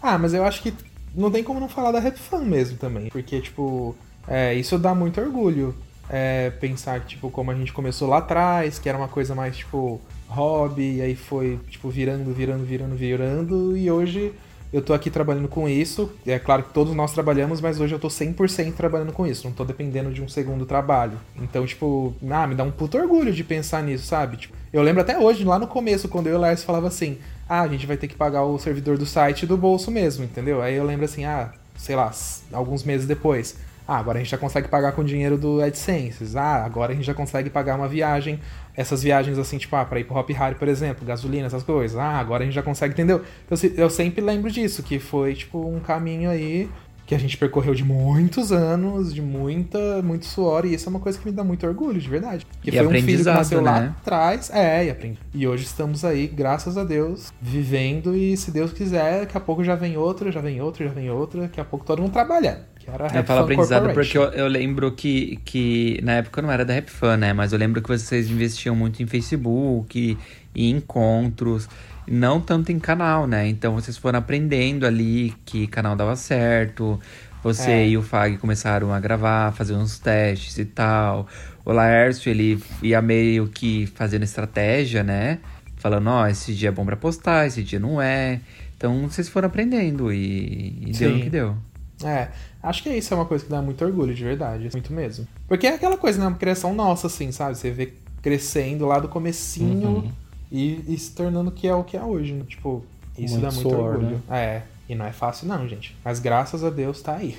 Ah, 0.01 0.17
mas 0.17 0.33
eu 0.33 0.43
acho 0.43 0.63
que 0.63 0.73
não 1.15 1.31
tem 1.31 1.43
como 1.43 1.59
não 1.59 1.69
falar 1.69 1.91
da 1.91 1.99
Rap 1.99 2.17
Fan 2.17 2.41
mesmo 2.41 2.77
também. 2.77 3.09
Porque, 3.09 3.39
tipo, 3.41 3.95
é, 4.27 4.53
isso 4.53 4.77
dá 4.77 4.93
muito 4.93 5.19
orgulho. 5.21 5.75
É, 6.09 6.49
pensar, 6.49 7.01
tipo, 7.01 7.29
como 7.29 7.49
a 7.51 7.55
gente 7.55 7.71
começou 7.71 8.09
lá 8.09 8.17
atrás, 8.17 8.77
que 8.77 8.89
era 8.89 8.97
uma 8.97 9.07
coisa 9.07 9.33
mais, 9.33 9.57
tipo, 9.57 10.01
hobby, 10.27 10.97
e 10.97 11.01
aí 11.01 11.15
foi, 11.15 11.59
tipo, 11.69 11.89
virando, 11.89 12.33
virando, 12.33 12.65
virando, 12.65 12.95
virando, 12.95 13.77
e 13.77 13.89
hoje 13.89 14.33
eu 14.73 14.81
tô 14.81 14.93
aqui 14.93 15.11
trabalhando 15.11 15.47
com 15.47 15.69
isso. 15.69 16.11
É 16.25 16.39
claro 16.39 16.63
que 16.63 16.73
todos 16.73 16.95
nós 16.95 17.13
trabalhamos, 17.13 17.61
mas 17.61 17.79
hoje 17.79 17.93
eu 17.93 17.99
tô 17.99 18.07
100% 18.07 18.73
trabalhando 18.73 19.13
com 19.13 19.25
isso. 19.25 19.47
Não 19.47 19.53
tô 19.53 19.63
dependendo 19.63 20.11
de 20.11 20.21
um 20.21 20.27
segundo 20.27 20.65
trabalho. 20.65 21.17
Então, 21.39 21.63
tipo, 21.65 22.13
ah, 22.29 22.47
me 22.47 22.55
dá 22.55 22.63
um 22.63 22.71
puto 22.71 22.97
orgulho 22.97 23.31
de 23.31 23.43
pensar 23.43 23.83
nisso, 23.83 24.07
sabe? 24.07 24.37
Tipo, 24.37 24.55
eu 24.73 24.81
lembro 24.81 25.01
até 25.01 25.17
hoje, 25.17 25.43
lá 25.43 25.59
no 25.59 25.67
começo, 25.67 26.09
quando 26.09 26.25
eu 26.25 26.33
e 26.33 26.35
o 26.37 26.39
Lars 26.39 26.63
falava 26.63 26.87
assim: 26.87 27.19
ah, 27.53 27.61
a 27.61 27.67
gente 27.67 27.85
vai 27.85 27.95
ter 27.95 28.07
que 28.07 28.15
pagar 28.15 28.43
o 28.43 28.57
servidor 28.57 28.97
do 28.97 29.05
site 29.05 29.45
do 29.45 29.55
bolso 29.55 29.91
mesmo, 29.91 30.23
entendeu? 30.23 30.59
Aí 30.59 30.73
eu 30.73 30.83
lembro 30.83 31.05
assim: 31.05 31.23
ah, 31.23 31.51
sei 31.77 31.95
lá, 31.95 32.11
alguns 32.51 32.83
meses 32.83 33.05
depois. 33.05 33.57
Ah, 33.87 33.97
agora 33.97 34.17
a 34.17 34.21
gente 34.21 34.31
já 34.31 34.37
consegue 34.37 34.67
pagar 34.67 34.93
com 34.93 35.03
dinheiro 35.03 35.37
do 35.37 35.61
AdSense. 35.61 36.35
Ah, 36.35 36.63
agora 36.63 36.93
a 36.93 36.95
gente 36.95 37.05
já 37.05 37.13
consegue 37.13 37.49
pagar 37.51 37.75
uma 37.75 37.87
viagem. 37.87 38.39
Essas 38.75 39.03
viagens 39.03 39.37
assim, 39.37 39.59
tipo, 39.59 39.75
ah, 39.75 39.85
pra 39.85 39.99
ir 39.99 40.05
pro 40.05 40.17
Hop 40.17 40.29
Harry, 40.31 40.55
por 40.55 40.67
exemplo, 40.67 41.05
gasolina, 41.05 41.45
essas 41.45 41.61
coisas. 41.61 41.95
Ah, 41.97 42.17
agora 42.17 42.43
a 42.43 42.45
gente 42.45 42.55
já 42.55 42.63
consegue, 42.63 42.93
entendeu? 42.93 43.21
Então 43.45 43.57
eu 43.75 43.89
sempre 43.89 44.21
lembro 44.21 44.49
disso, 44.49 44.81
que 44.81 44.97
foi, 44.97 45.35
tipo, 45.35 45.59
um 45.59 45.79
caminho 45.79 46.31
aí 46.31 46.69
que 47.05 47.13
a 47.13 47.17
gente 47.17 47.37
percorreu 47.37 47.75
de 47.75 47.83
muitos 47.83 48.51
anos, 48.51 49.13
de 49.13 49.21
muita, 49.21 50.01
muito 50.01 50.25
suor, 50.25 50.65
e 50.65 50.73
isso 50.73 50.87
é 50.87 50.89
uma 50.89 50.99
coisa 50.99 51.19
que 51.19 51.25
me 51.25 51.31
dá 51.31 51.43
muito 51.43 51.65
orgulho, 51.65 51.99
de 51.99 52.09
verdade. 52.09 52.47
Que 52.61 52.69
E 52.69 52.77
foi 52.77 52.87
um 52.87 52.91
filho 52.91 53.17
que 53.19 53.23
nasceu 53.25 53.61
lá 53.61 53.81
né? 53.81 53.95
atrás. 54.01 54.49
É, 54.53 54.85
e 54.85 54.89
aprendi. 54.89 55.19
E 55.33 55.45
hoje 55.45 55.65
estamos 55.65 56.05
aí, 56.05 56.27
graças 56.27 56.77
a 56.77 56.83
Deus, 56.83 57.33
vivendo, 57.41 58.15
e 58.15 58.37
se 58.37 58.51
Deus 58.51 58.71
quiser, 58.71 59.21
daqui 59.21 59.37
a 59.37 59.41
pouco 59.41 59.63
já 59.63 59.75
vem 59.75 59.97
outro, 59.97 60.31
já 60.31 60.39
vem 60.39 60.61
outro, 60.61 60.83
já 60.83 60.91
vem 60.91 61.09
outro, 61.09 61.41
daqui 61.41 61.59
a 61.59 61.65
pouco 61.65 61.85
todo 61.85 62.01
mundo 62.01 62.13
trabalhando. 62.13 62.61
Que 62.79 62.89
era 62.89 63.11
a 63.11 63.17
Eu 63.17 63.23
falo 63.23 63.41
aprendizado 63.41 63.93
porque 63.93 64.17
eu, 64.17 64.23
eu 64.23 64.47
lembro 64.47 64.91
que, 64.91 65.39
que 65.45 65.99
na 66.03 66.13
época 66.13 66.39
eu 66.39 66.43
não 66.43 66.51
era 66.51 66.65
da 66.65 66.73
Rap 66.73 66.89
Fan, 66.89 67.17
né? 67.17 67.33
Mas 67.33 67.53
eu 67.53 67.59
lembro 67.59 67.81
que 67.81 67.89
vocês 67.89 68.29
investiam 68.29 68.75
muito 68.75 69.01
em 69.01 69.07
Facebook 69.07 70.17
e 70.55 70.67
em 70.67 70.77
encontros, 70.77 71.67
não 72.07 72.39
tanto 72.41 72.71
em 72.71 72.79
canal, 72.79 73.25
né? 73.27 73.47
Então 73.47 73.73
vocês 73.75 73.97
foram 73.97 74.19
aprendendo 74.19 74.85
ali 74.85 75.33
que 75.45 75.67
canal 75.67 75.95
dava 75.95 76.15
certo. 76.15 76.99
Você 77.43 77.71
É. 77.71 77.87
e 77.89 77.97
o 77.97 78.01
Fag 78.01 78.37
começaram 78.37 78.93
a 78.93 78.99
gravar, 78.99 79.51
fazer 79.53 79.73
uns 79.73 79.99
testes 79.99 80.57
e 80.57 80.65
tal. 80.65 81.27
O 81.65 81.71
Laércio, 81.71 82.29
ele 82.29 82.61
ia 82.81 83.01
meio 83.01 83.47
que 83.47 83.85
fazendo 83.95 84.23
estratégia, 84.23 85.03
né? 85.03 85.39
Falando, 85.77 86.07
ó, 86.09 86.27
esse 86.27 86.53
dia 86.53 86.69
é 86.69 86.71
bom 86.71 86.85
pra 86.85 86.95
postar, 86.95 87.45
esse 87.47 87.61
dia 87.61 87.79
não 87.79 88.01
é. 88.01 88.39
Então 88.77 89.07
vocês 89.09 89.27
foram 89.27 89.47
aprendendo 89.47 90.11
e, 90.11 90.77
e 90.87 90.91
deu 90.97 91.13
Sim. 91.13 91.19
que 91.21 91.29
deu. 91.29 91.55
É, 92.03 92.29
acho 92.61 92.83
que 92.83 92.89
isso 92.89 93.13
é 93.13 93.17
uma 93.17 93.25
coisa 93.25 93.43
que 93.45 93.49
dá 93.49 93.61
muito 93.61 93.83
orgulho, 93.83 94.13
de 94.13 94.23
verdade. 94.23 94.69
Muito 94.73 94.91
mesmo. 94.93 95.27
Porque 95.47 95.67
é 95.67 95.75
aquela 95.75 95.97
coisa, 95.97 96.19
né? 96.19 96.27
Uma 96.27 96.37
criação 96.37 96.73
nossa, 96.73 97.07
assim, 97.07 97.31
sabe? 97.31 97.57
Você 97.57 97.71
vê 97.71 97.93
crescendo 98.21 98.85
lá 98.85 98.99
do 98.99 99.07
comecinho 99.09 99.87
Uhum. 99.89 100.11
E, 100.53 100.83
e 100.87 100.97
se 100.99 101.11
tornando 101.11 101.49
o 101.49 101.51
que 101.51 101.67
é 101.67 101.73
o 101.73 101.83
que 101.83 101.97
é 101.97 102.03
hoje, 102.03 102.31
né? 102.33 102.45
Tipo, 102.47 102.85
isso 103.17 103.33
Muito 103.33 103.41
dá 103.41 103.51
muito 103.51 103.69
suor, 103.69 103.95
orgulho. 103.95 104.21
É, 104.29 104.61
e 104.87 104.93
não 104.93 105.05
é 105.05 105.11
fácil 105.11 105.47
não, 105.47 105.67
gente. 105.67 105.95
Mas 106.05 106.19
graças 106.19 106.63
a 106.63 106.69
Deus 106.69 107.01
tá 107.01 107.15
aí. 107.15 107.35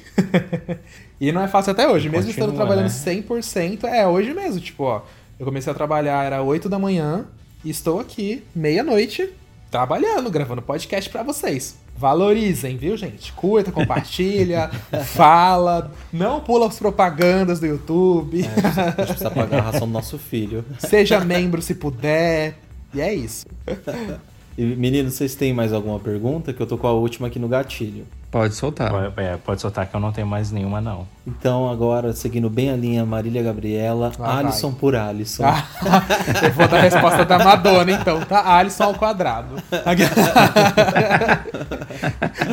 e 1.21 1.31
não 1.31 1.41
é 1.41 1.47
fácil 1.47 1.71
até 1.71 1.89
hoje. 1.89 2.09
E 2.09 2.11
mesmo 2.11 2.29
estando 2.29 2.51
continua, 2.51 2.67
trabalhando 2.67 2.93
né? 2.93 3.23
100%, 3.23 3.85
é 3.85 4.07
hoje 4.07 4.35
mesmo. 4.35 4.61
Tipo, 4.61 4.83
ó, 4.83 5.03
eu 5.39 5.47
comecei 5.47 5.71
a 5.71 5.75
trabalhar, 5.75 6.25
era 6.25 6.43
8 6.43 6.69
da 6.69 6.77
manhã, 6.77 7.25
e 7.65 7.71
estou 7.71 8.01
aqui, 8.01 8.43
meia-noite, 8.55 9.31
trabalhando, 9.71 10.29
gravando 10.29 10.61
podcast 10.61 11.09
pra 11.09 11.23
vocês. 11.23 11.79
Valorizem, 11.97 12.77
viu, 12.77 12.97
gente? 12.97 13.33
Curta, 13.33 13.71
compartilha, 13.73 14.69
fala, 15.05 15.93
não 16.13 16.41
pula 16.41 16.67
as 16.67 16.79
propagandas 16.79 17.61
do 17.61 17.67
YouTube. 17.67 18.45
É, 18.45 18.81
a 18.81 18.91
gente 18.91 19.07
precisa 19.07 19.31
pagar 19.31 19.59
a 19.61 19.63
ração 19.63 19.87
do 19.87 19.93
nosso 19.93 20.19
filho. 20.19 20.65
Seja 20.81 21.21
membro 21.21 21.63
se 21.63 21.77
puder. 21.77 22.64
E 22.95 23.01
é 23.01 23.13
isso. 23.13 23.47
E, 24.57 24.63
meninos, 24.65 25.15
vocês 25.15 25.35
têm 25.35 25.53
mais 25.53 25.73
alguma 25.73 25.99
pergunta? 25.99 26.53
Que 26.53 26.61
eu 26.61 26.67
tô 26.69 26.79
com 26.79 26.87
a 26.87 26.93
última 26.93 27.27
aqui 27.27 27.41
no 27.41 27.49
gatilho. 27.49 28.07
Pode 28.31 28.55
soltar. 28.55 28.89
Pode, 28.89 29.13
é, 29.21 29.37
pode 29.37 29.61
soltar 29.61 29.87
que 29.87 29.97
eu 29.97 30.01
não 30.01 30.13
tenho 30.13 30.29
mais 30.29 30.53
nenhuma, 30.53 30.81
não. 30.81 31.09
Então, 31.27 31.69
agora, 31.69 32.13
seguindo 32.13 32.49
bem 32.49 32.71
a 32.71 32.77
linha 32.77 33.05
Marília 33.05 33.43
Gabriela, 33.43 34.13
Lá 34.17 34.39
Alisson 34.39 34.71
vai. 34.71 34.79
por 34.79 34.95
Alisson. 34.95 35.45
Ah, 35.45 35.65
eu 36.41 36.53
vou 36.53 36.69
dar 36.69 36.79
a 36.79 36.83
resposta 36.83 37.25
da 37.25 37.37
Madonna, 37.39 37.91
então, 37.91 38.21
tá? 38.21 38.57
Alisson 38.57 38.85
ao 38.85 38.95
quadrado. 38.95 39.57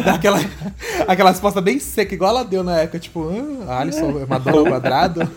Dá 0.03 0.13
aquela, 0.15 0.39
aquela 1.07 1.29
resposta 1.29 1.61
bem 1.61 1.79
seca, 1.79 2.15
igual 2.15 2.31
ela 2.31 2.43
deu 2.45 2.63
na 2.63 2.77
época, 2.79 2.97
tipo, 2.97 3.29
ah, 3.67 3.79
Alisson, 3.79 4.25
Madonna 4.27 4.57
ao 4.57 4.65
quadrado. 4.65 5.29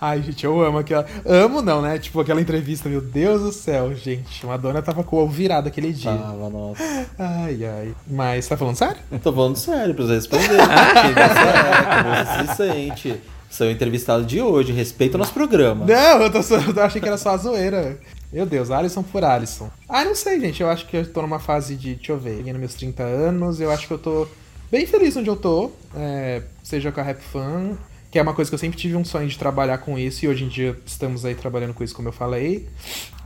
Ai, 0.00 0.22
gente, 0.22 0.44
eu 0.44 0.60
amo 0.62 0.78
aquela. 0.78 1.06
Amo 1.24 1.62
não, 1.62 1.80
né? 1.82 1.98
Tipo, 1.98 2.20
aquela 2.20 2.40
entrevista, 2.40 2.88
meu 2.88 3.00
Deus 3.00 3.42
do 3.42 3.52
céu, 3.52 3.94
gente. 3.94 4.44
Madonna 4.46 4.82
tava 4.82 5.02
com 5.04 5.16
o 5.16 5.22
ovo 5.22 5.32
virado 5.32 5.68
aquele 5.68 5.92
dia. 5.92 6.12
Tava, 6.12 6.50
nossa. 6.50 6.82
Ai, 7.18 7.64
ai. 7.64 7.94
Mas 8.06 8.46
tá 8.46 8.56
falando 8.56 8.76
sério? 8.76 8.96
Tô 9.22 9.32
falando 9.32 9.56
sério 9.56 9.94
pra 9.94 10.04
você 10.04 10.14
responder. 10.14 10.48
Quem 10.48 11.12
você 11.14 11.40
é, 11.48 12.02
como 12.02 12.46
você 12.46 12.48
se 12.48 12.56
sente. 12.56 13.20
Seu 13.48 13.70
entrevistado 13.70 14.24
de 14.24 14.40
hoje, 14.42 14.72
respeita 14.72 15.16
o 15.16 15.18
nosso 15.18 15.32
programa. 15.32 15.86
Não, 15.86 16.20
eu, 16.22 16.30
tô, 16.30 16.42
só- 16.42 16.56
eu 16.58 16.82
achei 16.82 17.00
que 17.00 17.06
era 17.06 17.16
só 17.16 17.30
a 17.30 17.36
zoeira. 17.36 17.98
Meu 18.32 18.44
Deus, 18.44 18.70
Alisson 18.70 19.02
por 19.04 19.24
Alisson. 19.24 19.70
Ah, 19.88 20.04
não 20.04 20.14
sei, 20.16 20.38
gente. 20.40 20.60
Eu 20.60 20.68
acho 20.68 20.86
que 20.86 20.96
eu 20.96 21.06
tô 21.10 21.22
numa 21.22 21.38
fase 21.38 21.76
de. 21.76 21.94
Deixa 21.94 22.12
eu 22.12 22.18
ver. 22.18 22.42
Nos 22.44 22.56
meus 22.58 22.74
30 22.74 23.02
anos. 23.04 23.60
Eu 23.60 23.70
acho 23.70 23.86
que 23.86 23.94
eu 23.94 23.98
tô 23.98 24.26
bem 24.70 24.84
feliz 24.84 25.16
onde 25.16 25.30
eu 25.30 25.36
tô. 25.36 25.70
é, 25.96 26.42
seja 26.62 26.90
com 26.90 27.00
a 27.00 27.04
Rap 27.04 27.20
Fan. 27.20 27.76
Que 28.16 28.20
é 28.20 28.22
uma 28.22 28.32
coisa 28.32 28.50
que 28.50 28.54
eu 28.54 28.58
sempre 28.58 28.78
tive 28.78 28.96
um 28.96 29.04
sonho 29.04 29.28
de 29.28 29.36
trabalhar 29.38 29.76
com 29.76 29.98
isso. 29.98 30.24
E 30.24 30.28
hoje 30.28 30.42
em 30.42 30.48
dia 30.48 30.74
estamos 30.86 31.22
aí 31.26 31.34
trabalhando 31.34 31.74
com 31.74 31.84
isso, 31.84 31.94
como 31.94 32.08
eu 32.08 32.12
falei. 32.12 32.66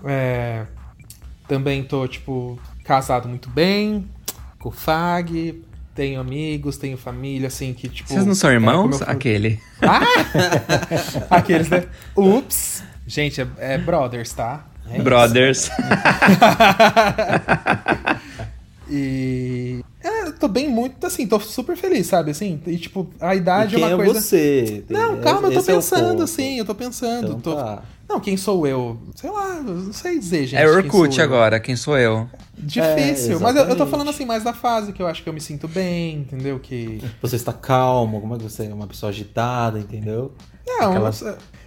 É, 0.05 0.64
também 1.47 1.84
tô, 1.84 2.09
tipo, 2.09 2.59
casado 2.82 3.28
muito 3.28 3.49
bem. 3.49 4.05
Com 4.59 4.68
o 4.70 4.72
Fag. 4.72 5.62
Tenho 5.95 6.20
amigos, 6.20 6.76
tenho 6.76 6.99
família, 6.99 7.47
assim, 7.47 7.72
que, 7.72 7.88
tipo. 7.88 8.09
Vocês 8.09 8.26
não 8.26 8.34
são 8.34 8.51
é, 8.51 8.55
irmãos? 8.55 8.95
eu 8.95 8.99
falei- 8.99 9.14
Aquele. 9.14 9.61
Aqueles, 11.30 11.68
né? 11.68 11.84
Ups! 12.16 12.82
Gente, 13.07 13.41
é, 13.41 13.47
é 13.59 13.78
Brothers, 13.78 14.32
tá? 14.32 14.66
É. 14.91 15.01
Brothers. 15.01 15.70
E. 18.93 19.84
É, 20.03 20.28
eu 20.28 20.32
tô 20.32 20.48
bem 20.48 20.68
muito, 20.68 21.07
assim, 21.07 21.26
tô 21.26 21.38
super 21.38 21.76
feliz, 21.76 22.07
sabe? 22.07 22.30
Assim, 22.30 22.61
e 22.66 22.78
tipo, 22.78 23.11
a 23.20 23.34
idade 23.34 23.74
E 23.74 23.78
quem 23.78 23.84
é 23.90 23.94
uma 23.94 24.03
é 24.03 24.07
coisa. 24.07 24.20
você? 24.20 24.84
Não, 24.88 25.20
calma, 25.20 25.48
eu 25.48 25.53
tô 25.53 25.59
Esse 25.61 25.70
é 25.70 25.74
pensando, 25.74 26.09
ponto. 26.12 26.22
assim, 26.22 26.59
eu 26.59 26.64
tô 26.64 26.74
pensando. 26.74 27.26
Então 27.26 27.40
tô... 27.40 27.55
tá. 27.55 27.82
Não, 28.09 28.18
quem 28.18 28.36
sou 28.36 28.66
eu? 28.66 28.98
Sei 29.14 29.30
lá, 29.30 29.61
não 29.61 29.92
sei 29.92 30.18
dizer, 30.18 30.46
gente. 30.46 30.57
é 30.61 30.64
quem 30.66 30.74
Orkut 30.76 31.18
eu. 31.18 31.24
agora, 31.24 31.61
quem 31.61 31.76
sou 31.76 31.96
eu? 31.98 32.28
Difícil, 32.59 33.36
É, 33.36 33.38
mas 33.40 33.57
eu, 33.57 33.64
eu 33.64 33.76
tô 33.76 33.86
falando 33.86 34.11
assim 34.11 34.24
mais 34.24 34.42
da 34.42 34.53
fase 34.53 34.92
que 34.92 35.01
eu 35.03 35.07
acho 35.07 35.22
que 35.22 35.28
eu 35.28 35.32
me 35.32 35.40
sinto 35.40 35.68
bem, 35.68 36.16
entendeu? 36.16 36.59
Que. 36.59 37.01
Você 37.22 37.36
está 37.36 37.53
calmo, 37.53 38.20
como 38.20 38.34
é 38.34 38.38
que 38.38 38.44
você 38.44 38.66
é 38.66 38.74
uma 38.74 38.86
pessoa 38.86 39.11
agitada, 39.11 39.78
entendeu? 39.78 40.32
Não, 40.66 40.90
Aquelas- 40.90 41.24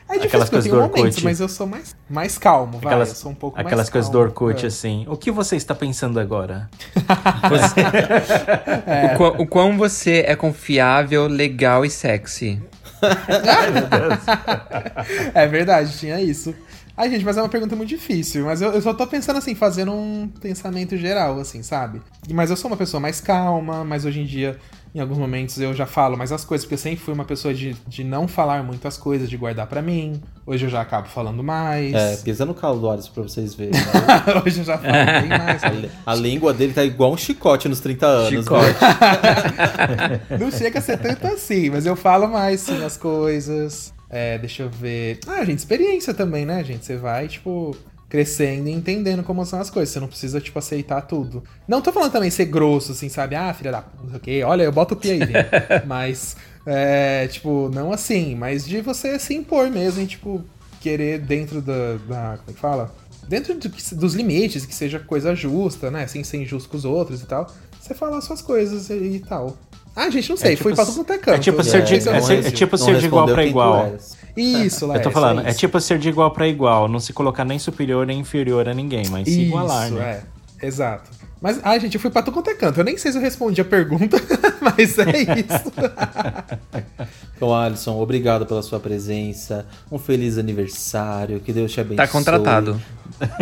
é 0.10 0.14
difícil 0.14 0.28
aquelas 0.28 0.50
coisas 0.50 0.64
tenho 0.66 0.76
do 0.76 0.82
momentos, 0.82 1.06
Orkut. 1.06 1.24
mas 1.24 1.40
eu 1.40 1.50
sou 1.50 1.68
mais, 1.68 1.96
mais 2.10 2.38
calmo, 2.38 2.80
vai. 2.80 2.94
Aquelas, 2.94 3.10
eu 3.10 3.16
sou 3.16 3.32
um 3.32 3.36
pouco 3.36 3.60
aquelas 3.60 3.78
mais 3.78 3.90
coisas 3.90 4.10
do 4.10 4.18
calmo, 4.18 4.28
Orkut, 4.28 4.64
é. 4.64 4.68
assim. 4.68 5.06
O 5.08 5.16
que 5.18 5.32
você 5.32 5.56
está 5.56 5.74
pensando 5.74 6.20
agora? 6.20 6.70
O, 9.14 9.18
quão, 9.18 9.42
o 9.42 9.48
quão 9.48 9.78
você 9.78 10.24
é 10.28 10.36
confiável, 10.36 11.28
legal 11.28 11.86
e 11.86 11.90
sexy. 11.90 12.62
É 15.34 15.48
verdade, 15.48 15.98
tinha 15.98 16.22
isso. 16.22 16.54
Ai, 16.96 17.10
gente, 17.10 17.26
mas 17.26 17.38
é 17.38 17.42
uma 17.42 17.50
pergunta 17.50 17.76
muito 17.76 17.90
difícil. 17.90 18.46
Mas 18.46 18.62
eu, 18.62 18.72
eu 18.72 18.82
só 18.82 18.94
tô 18.94 19.08
pensando 19.08 19.38
assim, 19.38 19.56
fazendo 19.56 19.92
um 19.92 20.28
pensamento 20.40 20.96
geral, 20.96 21.40
assim, 21.40 21.64
sabe? 21.64 22.02
Mas 22.32 22.50
eu 22.52 22.56
sou 22.56 22.70
uma 22.70 22.78
pessoa 22.78 23.02
mais 23.02 23.20
calma, 23.20 23.84
mas 23.84 24.06
hoje 24.06 24.20
em 24.20 24.26
dia, 24.26 24.60
em 24.94 25.00
alguns 25.00 25.18
momentos, 25.18 25.60
eu 25.60 25.74
já 25.74 25.88
falo 25.88 26.16
mais 26.16 26.32
as 26.32 26.46
coisas, 26.46 26.64
porque 26.66 26.76
eu 26.76 26.78
sempre 26.78 27.00
fui 27.04 27.12
uma 27.12 27.26
pessoa 27.26 27.52
de, 27.52 27.76
de 27.88 28.04
não 28.04 28.28
falar 28.28 28.62
muitas 28.64 28.96
coisas, 28.96 29.28
de 29.28 29.36
guardar 29.36 29.66
pra 29.66 29.82
mim. 29.82 30.22
Hoje 30.46 30.66
eu 30.68 30.70
já 30.70 30.82
acabo 30.82 31.08
falando 31.08 31.42
mais. 31.44 31.94
É, 31.96 32.16
pisa 32.18 32.46
no 32.46 32.54
calo 32.54 32.80
do 32.80 32.88
Alisson 32.90 33.12
pra 33.12 33.24
vocês 33.24 33.56
verem. 33.56 33.72
né? 33.74 33.82
hoje 34.46 34.60
eu 34.60 34.66
já 34.66 34.78
falo 34.78 34.94
bem 34.94 35.30
mais. 35.36 35.64
A, 35.64 35.70
li- 35.70 35.92
a 36.06 36.14
língua 36.14 36.54
dele 36.54 36.74
tá 36.74 36.84
igual 36.84 37.12
um 37.12 37.18
chicote 37.18 37.68
nos 37.68 37.80
30 37.80 38.06
anos. 38.06 38.30
Chicote. 38.44 38.68
né? 38.72 40.22
Não 40.40 40.52
chega 40.52 40.78
a 40.78 40.82
ser 40.82 40.98
tanto 41.00 41.26
assim, 41.26 41.70
mas 41.72 41.86
eu 41.88 41.96
falo 41.96 42.28
mais, 42.28 42.60
sim, 42.62 42.84
as 42.84 42.98
coisas. 42.98 43.93
É, 44.16 44.38
deixa 44.38 44.62
eu 44.62 44.70
ver. 44.70 45.18
Ah, 45.26 45.44
gente, 45.44 45.58
experiência 45.58 46.14
também, 46.14 46.46
né, 46.46 46.64
gente? 46.64 46.86
Você 46.86 46.96
vai, 46.96 47.28
tipo, 47.28 47.76
crescendo 48.08 48.70
e 48.70 48.72
entendendo 48.72 49.24
como 49.24 49.44
são 49.44 49.60
as 49.60 49.72
coisas. 49.72 49.92
Você 49.92 50.00
não 50.00 50.08
precisa, 50.08 50.40
tipo, 50.40 50.60
aceitar 50.60 51.02
tudo. 51.02 51.44
Não 51.68 51.82
tô 51.82 51.92
falando 51.92 52.12
também 52.12 52.30
ser 52.30 52.46
grosso, 52.46 52.92
assim, 52.92 53.10
sabe? 53.10 53.36
Ah, 53.36 53.52
filha 53.56 53.72
da 53.72 53.82
puta, 53.82 54.04
não 54.04 54.10
sei 54.12 54.18
o 54.18 54.22
quê. 54.22 54.44
Olha, 54.44 54.62
eu 54.62 54.72
boto 54.72 54.94
o 54.94 54.98
pi 54.98 55.10
aí. 55.14 55.20
Mas, 55.88 56.38
é, 56.64 57.28
tipo, 57.28 57.72
não 57.74 57.92
assim, 57.92 58.36
mas 58.36 58.64
de 58.66 58.82
você 58.82 59.18
se 59.18 59.34
impor 59.34 59.70
mesmo 59.72 60.04
e, 60.04 60.06
tipo, 60.06 60.46
querer 60.80 61.18
dentro 61.18 61.60
da. 61.60 61.96
da 62.08 62.38
como 62.38 62.52
é 62.52 62.54
que 62.54 62.60
fala? 62.60 62.96
Dentro 63.28 63.56
do 63.56 63.70
dos 63.96 64.14
limites, 64.14 64.64
que 64.64 64.76
seja 64.76 65.00
coisa 65.00 65.34
justa, 65.34 65.90
né? 65.90 66.06
Sem 66.06 66.24
ser 66.24 66.38
injusto 66.38 66.70
com 66.70 66.78
os 66.78 66.86
outros 66.86 67.24
e 67.24 67.26
tal. 67.26 67.52
Você 67.82 67.96
falar 67.96 68.22
suas 68.22 68.44
coisas 68.44 68.92
e, 68.92 68.94
e 68.94 69.20
tal. 69.22 69.58
Ah, 69.96 70.10
gente, 70.10 70.30
não 70.30 70.38
sei. 70.38 70.54
É 70.54 70.56
tipo 70.56 70.64
Fui 70.64 70.76
pra 70.76 70.86
tudo 70.86 70.96
quanto 70.98 71.14
é 71.14 71.18
canto. 71.18 71.36
é 71.36 71.40
tipo 71.40 71.60
Eu 71.60 71.64
ser 71.64 71.84
de- 71.84 71.94
é 72.10 72.14
respondi. 72.14 72.48
é 72.48 72.52
tipo 72.52 72.78
ser 72.78 72.98
de 72.98 73.06
igual 73.06 73.28
pra 73.28 73.46
igual. 73.46 73.96
Isso, 74.36 74.92
Eu 74.92 75.02
tô 75.02 75.12
falando, 75.12 75.42
é 75.42 75.46
é 75.46 75.50
isso. 75.52 75.60
tipo 75.60 75.80
ser 75.80 76.00
de 76.00 76.10
igual 76.10 76.32
pra 76.32 76.48
igual, 76.48 76.88
não 76.88 77.00
se 77.00 77.14
colocar 77.14 77.46
nem 77.46 77.60
superior 77.60 78.06
nem 78.08 78.20
inferior 78.20 78.68
a 78.68 78.74
ninguém, 78.74 79.04
mas 79.10 79.28
se 79.30 79.42
igualar, 79.42 79.86
Isso, 79.88 79.96
né? 79.96 80.22
é. 80.62 80.66
Exato. 80.66 81.12
Mas, 81.40 81.60
ai, 81.62 81.78
gente, 81.80 81.96
eu 81.96 82.00
fui 82.02 82.10
pra 82.10 82.22
tudo 82.24 82.34
quanto 82.36 82.50
é 82.50 82.54
canto. 82.56 82.80
Eu 82.80 82.86
nem 82.86 82.98
sei 82.98 83.12
se 83.12 83.18
eu 83.18 83.22
respondi 83.22 83.60
a 83.60 83.66
pergunta, 83.66 84.16
mas 84.62 84.98
é 84.98 85.04
isso. 85.40 85.74
Então, 87.36 87.54
Alisson, 87.54 88.00
obrigado 88.02 88.46
pela 88.46 88.62
sua 88.62 88.80
presença. 88.80 89.66
Um 89.92 90.00
feliz 90.00 90.38
aniversário. 90.38 91.42
Que 91.42 91.52
Deus 91.52 91.72
te 91.74 91.82
abençoe. 91.82 91.98
Tá 91.98 92.08
contratado. 92.08 92.82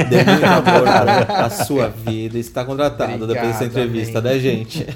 Dê 0.10 0.24
muito 0.24 0.44
amor 0.48 0.88
a 1.30 1.50
sua 1.52 1.88
vida. 1.90 2.40
Está 2.40 2.66
contratado 2.66 3.28
depois 3.28 3.28
dessa 3.28 3.66
Obrigado, 3.66 3.66
entrevista, 3.66 4.18
amém. 4.20 4.34
né, 4.34 4.40
gente? 4.40 4.88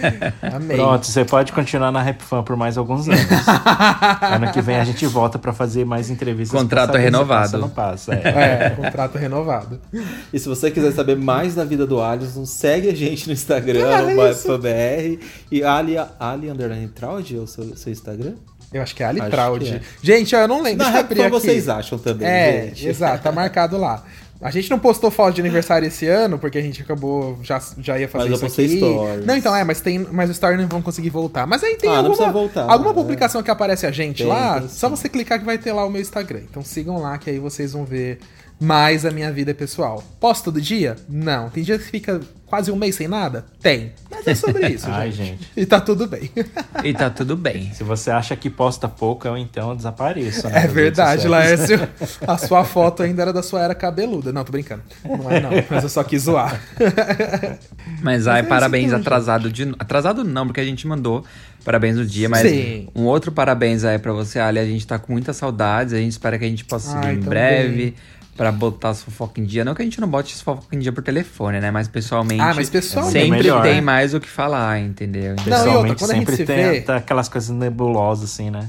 Amei. 0.42 0.76
Pronto, 0.76 1.06
você 1.06 1.24
pode 1.24 1.52
continuar 1.52 1.90
na 1.92 2.02
Rap 2.02 2.22
Fan 2.22 2.42
por 2.42 2.56
mais 2.56 2.76
alguns 2.78 3.08
anos. 3.08 3.20
ano 4.22 4.52
que 4.52 4.60
vem 4.60 4.76
a 4.76 4.84
gente 4.84 5.06
volta 5.06 5.38
pra 5.38 5.52
fazer 5.52 5.84
mais 5.84 6.10
entrevistas. 6.10 6.60
Contrato 6.60 6.96
renovado. 6.96 7.58
Não 7.58 7.68
passa, 7.68 8.14
é. 8.14 8.22
É, 8.28 8.70
contrato 8.70 9.18
renovado. 9.18 9.80
E 10.32 10.38
se 10.38 10.48
você 10.48 10.70
quiser 10.70 10.92
saber 10.92 11.16
mais 11.16 11.54
da 11.54 11.64
vida 11.64 11.86
do 11.86 12.00
Alisson, 12.02 12.44
segue 12.44 12.88
a 12.88 12.94
gente 12.94 13.26
no 13.26 13.32
Instagram, 13.32 14.12
isso. 14.30 14.52
FBR. 14.52 15.18
E 15.50 15.62
Ali, 15.62 15.96
Ali 16.18 16.50
Underline 16.50 16.88
Traud 16.88 17.36
é 17.36 17.40
o 17.40 17.46
seu, 17.46 17.76
seu 17.76 17.92
Instagram? 17.92 18.32
Eu 18.72 18.80
acho 18.82 18.94
que 18.96 19.02
é 19.02 19.06
Ali 19.06 19.20
Traud. 19.20 19.68
é. 19.68 19.80
Gente, 20.02 20.34
eu 20.34 20.48
não 20.48 20.62
lembro. 20.62 20.78
Na 20.78 20.90
eu 20.90 20.92
Rap 20.94 21.04
abrir 21.04 21.16
Fan 21.20 21.26
aqui. 21.26 21.30
vocês 21.40 21.68
acham 21.68 21.98
também, 21.98 22.26
É, 22.26 22.62
gente. 22.68 22.88
exato, 22.88 23.22
tá 23.22 23.30
marcado 23.30 23.76
lá. 23.76 24.02
A 24.42 24.50
gente 24.50 24.68
não 24.68 24.78
postou 24.78 25.08
foto 25.10 25.34
de 25.36 25.40
aniversário 25.40 25.86
esse 25.86 26.06
ano, 26.06 26.36
porque 26.38 26.58
a 26.58 26.62
gente 26.62 26.82
acabou, 26.82 27.38
já, 27.42 27.62
já 27.78 27.96
ia 27.98 28.08
fazer 28.08 28.28
Mas 28.28 28.42
eu 28.42 28.46
isso 28.48 28.56
postei 28.56 28.66
aqui. 28.66 28.76
stories. 28.78 29.24
Não, 29.26 29.36
então 29.36 29.54
é, 29.54 29.62
mas 29.62 29.80
tem, 29.80 30.00
mas 30.10 30.28
os 30.30 30.36
stories 30.36 30.60
não 30.60 30.66
vão 30.68 30.82
conseguir 30.82 31.10
voltar. 31.10 31.46
Mas 31.46 31.62
aí 31.62 31.76
tem 31.76 31.88
Ah, 31.88 31.98
alguma, 31.98 32.32
voltar, 32.32 32.62
alguma 32.68 32.90
né? 32.90 32.94
publicação 32.94 33.40
que 33.42 33.50
aparece 33.52 33.86
a 33.86 33.92
gente 33.92 34.18
Tem, 34.18 34.26
lá, 34.26 34.58
tem 34.58 34.68
só 34.68 34.88
você 34.88 35.08
clicar 35.08 35.38
que 35.38 35.44
vai 35.44 35.58
ter 35.58 35.72
lá 35.72 35.86
o 35.86 35.90
meu 35.90 36.00
Instagram. 36.02 36.40
Então 36.50 36.62
sigam 36.64 36.98
lá 37.00 37.16
que 37.18 37.30
aí 37.30 37.38
vocês 37.38 37.72
vão 37.72 37.84
ver 37.84 38.18
mais 38.62 39.04
a 39.04 39.10
minha 39.10 39.30
vida 39.32 39.52
pessoal. 39.52 40.02
Posto 40.20 40.44
todo 40.44 40.60
dia? 40.60 40.94
Não. 41.08 41.50
Tem 41.50 41.64
dia 41.64 41.76
que 41.76 41.84
fica 41.84 42.20
quase 42.46 42.70
um 42.70 42.76
mês 42.76 42.94
sem 42.94 43.08
nada? 43.08 43.44
Tem. 43.60 43.92
Mas 44.08 44.26
é 44.26 44.34
sobre 44.36 44.68
isso, 44.68 44.86
Ai, 44.90 45.10
gente. 45.10 45.30
gente. 45.30 45.50
E 45.56 45.66
tá 45.66 45.80
tudo 45.80 46.06
bem. 46.06 46.30
E 46.84 46.92
tá 46.94 47.10
tudo 47.10 47.36
bem. 47.36 47.72
Se 47.74 47.82
você 47.82 48.10
acha 48.10 48.36
que 48.36 48.48
posta 48.48 48.88
pouco, 48.88 49.26
eu 49.26 49.36
então 49.36 49.74
desapareço. 49.74 50.46
né, 50.48 50.64
É 50.64 50.66
verdade. 50.68 51.26
Laércio. 51.26 51.88
A 52.26 52.38
sua 52.38 52.62
foto 52.64 53.02
ainda 53.02 53.22
era 53.22 53.32
da 53.32 53.42
sua 53.42 53.62
era 53.62 53.74
cabeluda. 53.74 54.32
Não, 54.32 54.44
tô 54.44 54.52
brincando. 54.52 54.82
Não 55.04 55.28
é, 55.30 55.40
não. 55.40 55.50
Mas 55.68 55.82
eu 55.82 55.88
só 55.88 56.04
quis 56.04 56.22
zoar. 56.22 56.60
Mas 58.00 58.26
ai, 58.28 58.40
é 58.40 58.42
parabéns 58.44 58.86
então, 58.88 59.00
atrasado 59.00 59.50
de. 59.50 59.74
Atrasado 59.78 60.22
não, 60.22 60.46
porque 60.46 60.60
a 60.60 60.64
gente 60.64 60.86
mandou 60.86 61.24
parabéns 61.64 61.96
no 61.96 62.04
dia, 62.04 62.28
mas 62.28 62.48
Sim. 62.48 62.88
um 62.94 63.04
outro 63.04 63.32
parabéns 63.32 63.84
aí 63.84 63.98
pra 63.98 64.12
você, 64.12 64.38
Ali. 64.38 64.58
A 64.58 64.64
gente 64.64 64.86
tá 64.86 64.98
com 64.98 65.12
muitas 65.12 65.36
saudades, 65.36 65.92
a 65.94 65.98
gente 65.98 66.12
espera 66.12 66.38
que 66.38 66.44
a 66.44 66.48
gente 66.48 66.64
possa 66.64 66.90
se 66.90 66.98
ver 66.98 67.06
Ai, 67.06 67.14
em 67.14 67.20
breve. 67.20 67.94
Pra 68.42 68.50
botar 68.50 68.88
as 68.88 69.02
fofocas 69.04 69.38
em 69.38 69.46
dia. 69.46 69.64
Não 69.64 69.72
que 69.72 69.82
a 69.82 69.84
gente 69.84 70.00
não 70.00 70.08
bote 70.08 70.34
as 70.34 70.40
fofocas 70.40 70.72
em 70.72 70.80
dia 70.80 70.90
por 70.92 71.00
telefone, 71.04 71.60
né? 71.60 71.70
Mas 71.70 71.86
pessoalmente. 71.86 72.40
Ah, 72.40 72.52
mas 72.52 72.68
pessoalmente. 72.68 73.12
Sempre 73.18 73.38
É 73.38 73.42
melhor. 73.42 73.62
tem 73.62 73.80
mais 73.80 74.14
o 74.14 74.18
que 74.20 74.28
falar, 74.28 74.80
entendeu? 74.80 75.36
Não, 75.36 75.44
e 75.44 75.50
outra, 75.52 75.52
Pessoalmente, 75.64 75.94
quando 76.00 76.10
a 76.10 76.14
gente 76.14 76.20
sempre 76.26 76.36
se 76.38 76.44
tem 76.44 76.82
vê- 76.84 76.92
aquelas 76.92 77.28
coisas 77.28 77.50
nebulosas, 77.50 78.32
assim, 78.32 78.50
né? 78.50 78.68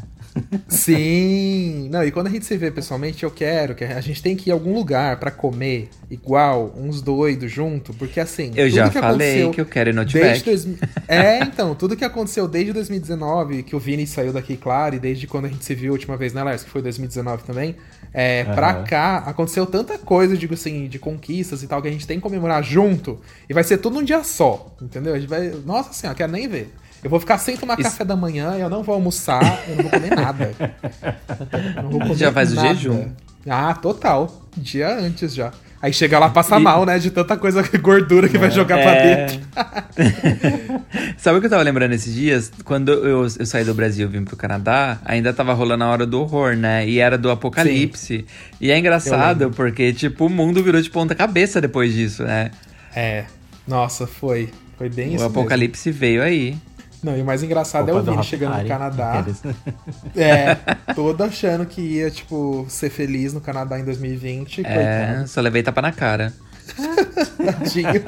Sim. 0.67 1.89
Não, 1.91 2.03
e 2.03 2.11
quando 2.11 2.27
a 2.27 2.29
gente 2.29 2.45
se 2.45 2.57
vê 2.57 2.71
pessoalmente, 2.71 3.23
eu 3.23 3.31
quero 3.31 3.75
que 3.75 3.83
a 3.83 4.01
gente 4.01 4.21
tem 4.21 4.35
que 4.35 4.49
ir 4.49 4.51
em 4.51 4.53
algum 4.53 4.73
lugar 4.73 5.17
pra 5.19 5.31
comer 5.31 5.89
igual, 6.09 6.73
uns 6.75 7.01
doidos 7.01 7.51
junto, 7.51 7.93
porque 7.93 8.19
assim. 8.19 8.51
Eu 8.55 8.69
já 8.69 8.89
que 8.89 8.99
falei 8.99 9.49
que 9.51 9.61
eu 9.61 9.65
quero 9.65 9.89
ir 9.89 9.93
no 9.93 10.03
desde 10.05 10.43
dois 10.43 10.67
É, 11.07 11.39
então, 11.39 11.75
tudo 11.75 11.95
que 11.95 12.05
aconteceu 12.05 12.47
desde 12.47 12.73
2019, 12.73 13.63
que 13.63 13.75
o 13.75 13.79
Vini 13.79 14.05
saiu 14.07 14.33
daqui, 14.33 14.57
claro, 14.57 14.95
e 14.95 14.99
desde 14.99 15.27
quando 15.27 15.45
a 15.45 15.49
gente 15.49 15.63
se 15.63 15.75
viu 15.75 15.91
a 15.91 15.93
última 15.93 16.17
vez, 16.17 16.33
né, 16.33 16.43
Lars? 16.43 16.63
Que 16.63 16.69
foi 16.69 16.81
2019 16.81 17.43
também. 17.43 17.75
É, 18.13 18.43
pra 18.43 18.71
Aham. 18.71 18.83
cá, 18.83 19.17
aconteceu 19.17 19.65
tanta 19.65 19.97
coisa, 19.97 20.37
digo 20.37 20.53
assim, 20.53 20.87
de 20.87 20.99
conquistas 20.99 21.63
e 21.63 21.67
tal, 21.67 21.81
que 21.81 21.87
a 21.87 21.91
gente 21.91 22.05
tem 22.05 22.17
que 22.17 22.23
comemorar 22.23 22.63
junto. 22.63 23.19
E 23.49 23.53
vai 23.53 23.63
ser 23.63 23.77
tudo 23.77 23.95
num 23.95 24.03
dia 24.03 24.23
só, 24.23 24.75
entendeu? 24.81 25.13
A 25.15 25.19
gente 25.19 25.29
vai. 25.29 25.51
Nossa 25.65 25.93
senhora, 25.93 26.15
quero 26.15 26.31
nem 26.31 26.47
ver. 26.47 26.73
Eu 27.03 27.09
vou 27.09 27.19
ficar 27.19 27.37
sem 27.37 27.57
tomar 27.57 27.73
Isso- 27.79 27.89
café 27.89 28.05
da 28.05 28.15
manhã, 28.15 28.53
eu 28.57 28.69
não 28.69 28.81
vou 28.83 28.95
almoçar, 28.95 29.63
eu 29.67 29.75
não 29.75 29.83
vou 29.83 29.91
comer 29.91 30.15
nada. 30.15 30.51
Vou 31.89 31.99
comer 31.99 32.15
Já 32.15 32.31
faz 32.31 32.51
o 32.51 32.55
nada. 32.55 32.69
jejum. 32.73 33.09
Ah, 33.47 33.73
total. 33.73 34.41
Dia 34.55 34.95
antes 34.97 35.33
já. 35.33 35.51
Aí 35.81 35.91
chega 35.91 36.17
lá, 36.17 36.29
passa 36.29 36.57
mal, 36.61 36.85
né? 36.85 36.97
De 36.97 37.11
tanta 37.11 37.35
coisa, 37.35 37.61
gordura 37.77 38.29
que 38.29 38.37
vai 38.37 38.49
jogar 38.49 38.77
pra 38.81 38.95
É. 38.95 39.25
dentro. 39.25 39.41
Sabe 41.17 41.37
o 41.37 41.41
que 41.41 41.47
eu 41.47 41.49
tava 41.49 41.61
lembrando 41.63 41.91
esses 41.91 42.13
dias? 42.13 42.51
Quando 42.63 42.91
eu, 42.93 43.23
eu 43.37 43.45
saí 43.45 43.65
do 43.65 43.73
Brasil 43.73 44.07
e 44.07 44.11
vim 44.11 44.23
pro 44.23 44.37
Canadá, 44.37 44.97
ainda 45.03 45.33
tava 45.33 45.51
rolando 45.53 45.83
a 45.83 45.87
hora 45.89 46.05
do 46.05 46.21
horror, 46.21 46.55
né? 46.55 46.87
E 46.87 46.99
era 46.99 47.17
do 47.17 47.29
apocalipse. 47.29 48.25
E 48.61 48.71
é 48.71 48.79
engraçado 48.79 49.51
porque, 49.51 49.91
tipo, 49.91 50.27
o 50.27 50.29
mundo 50.29 50.63
virou 50.63 50.81
de 50.81 50.89
ponta 50.89 51.13
cabeça 51.13 51.59
depois 51.59 51.93
disso, 51.93 52.23
né? 52.23 52.51
É. 52.95 53.25
Nossa, 53.67 54.07
foi. 54.07 54.49
Foi 54.77 54.89
bem 54.89 55.11
o 55.11 55.15
isso. 55.15 55.25
apocalipse 55.25 55.91
veio 55.91 56.23
aí. 56.23 56.55
Não, 57.03 57.17
e 57.17 57.21
o 57.21 57.25
mais 57.25 57.43
engraçado 57.43 57.89
é 57.89 57.91
Culpa 57.91 57.99
o 57.99 58.03
do 58.05 58.11
Vini 58.13 58.23
chegando 58.23 58.57
no. 58.61 58.67
Canadá. 58.67 59.19
Aqueles- 59.19 59.41
É, 60.15 60.55
todo 60.95 61.21
achando 61.23 61.65
que 61.65 61.81
ia, 61.81 62.09
tipo, 62.09 62.65
ser 62.69 62.89
feliz 62.89 63.33
no 63.33 63.41
Canadá 63.41 63.77
em 63.79 63.83
2020. 63.83 64.61
É, 64.61 64.63
Coitado. 65.09 65.27
só 65.27 65.41
levei 65.41 65.61
tapa 65.63 65.81
na 65.81 65.91
cara. 65.91 66.33
Tadinho. 67.37 67.89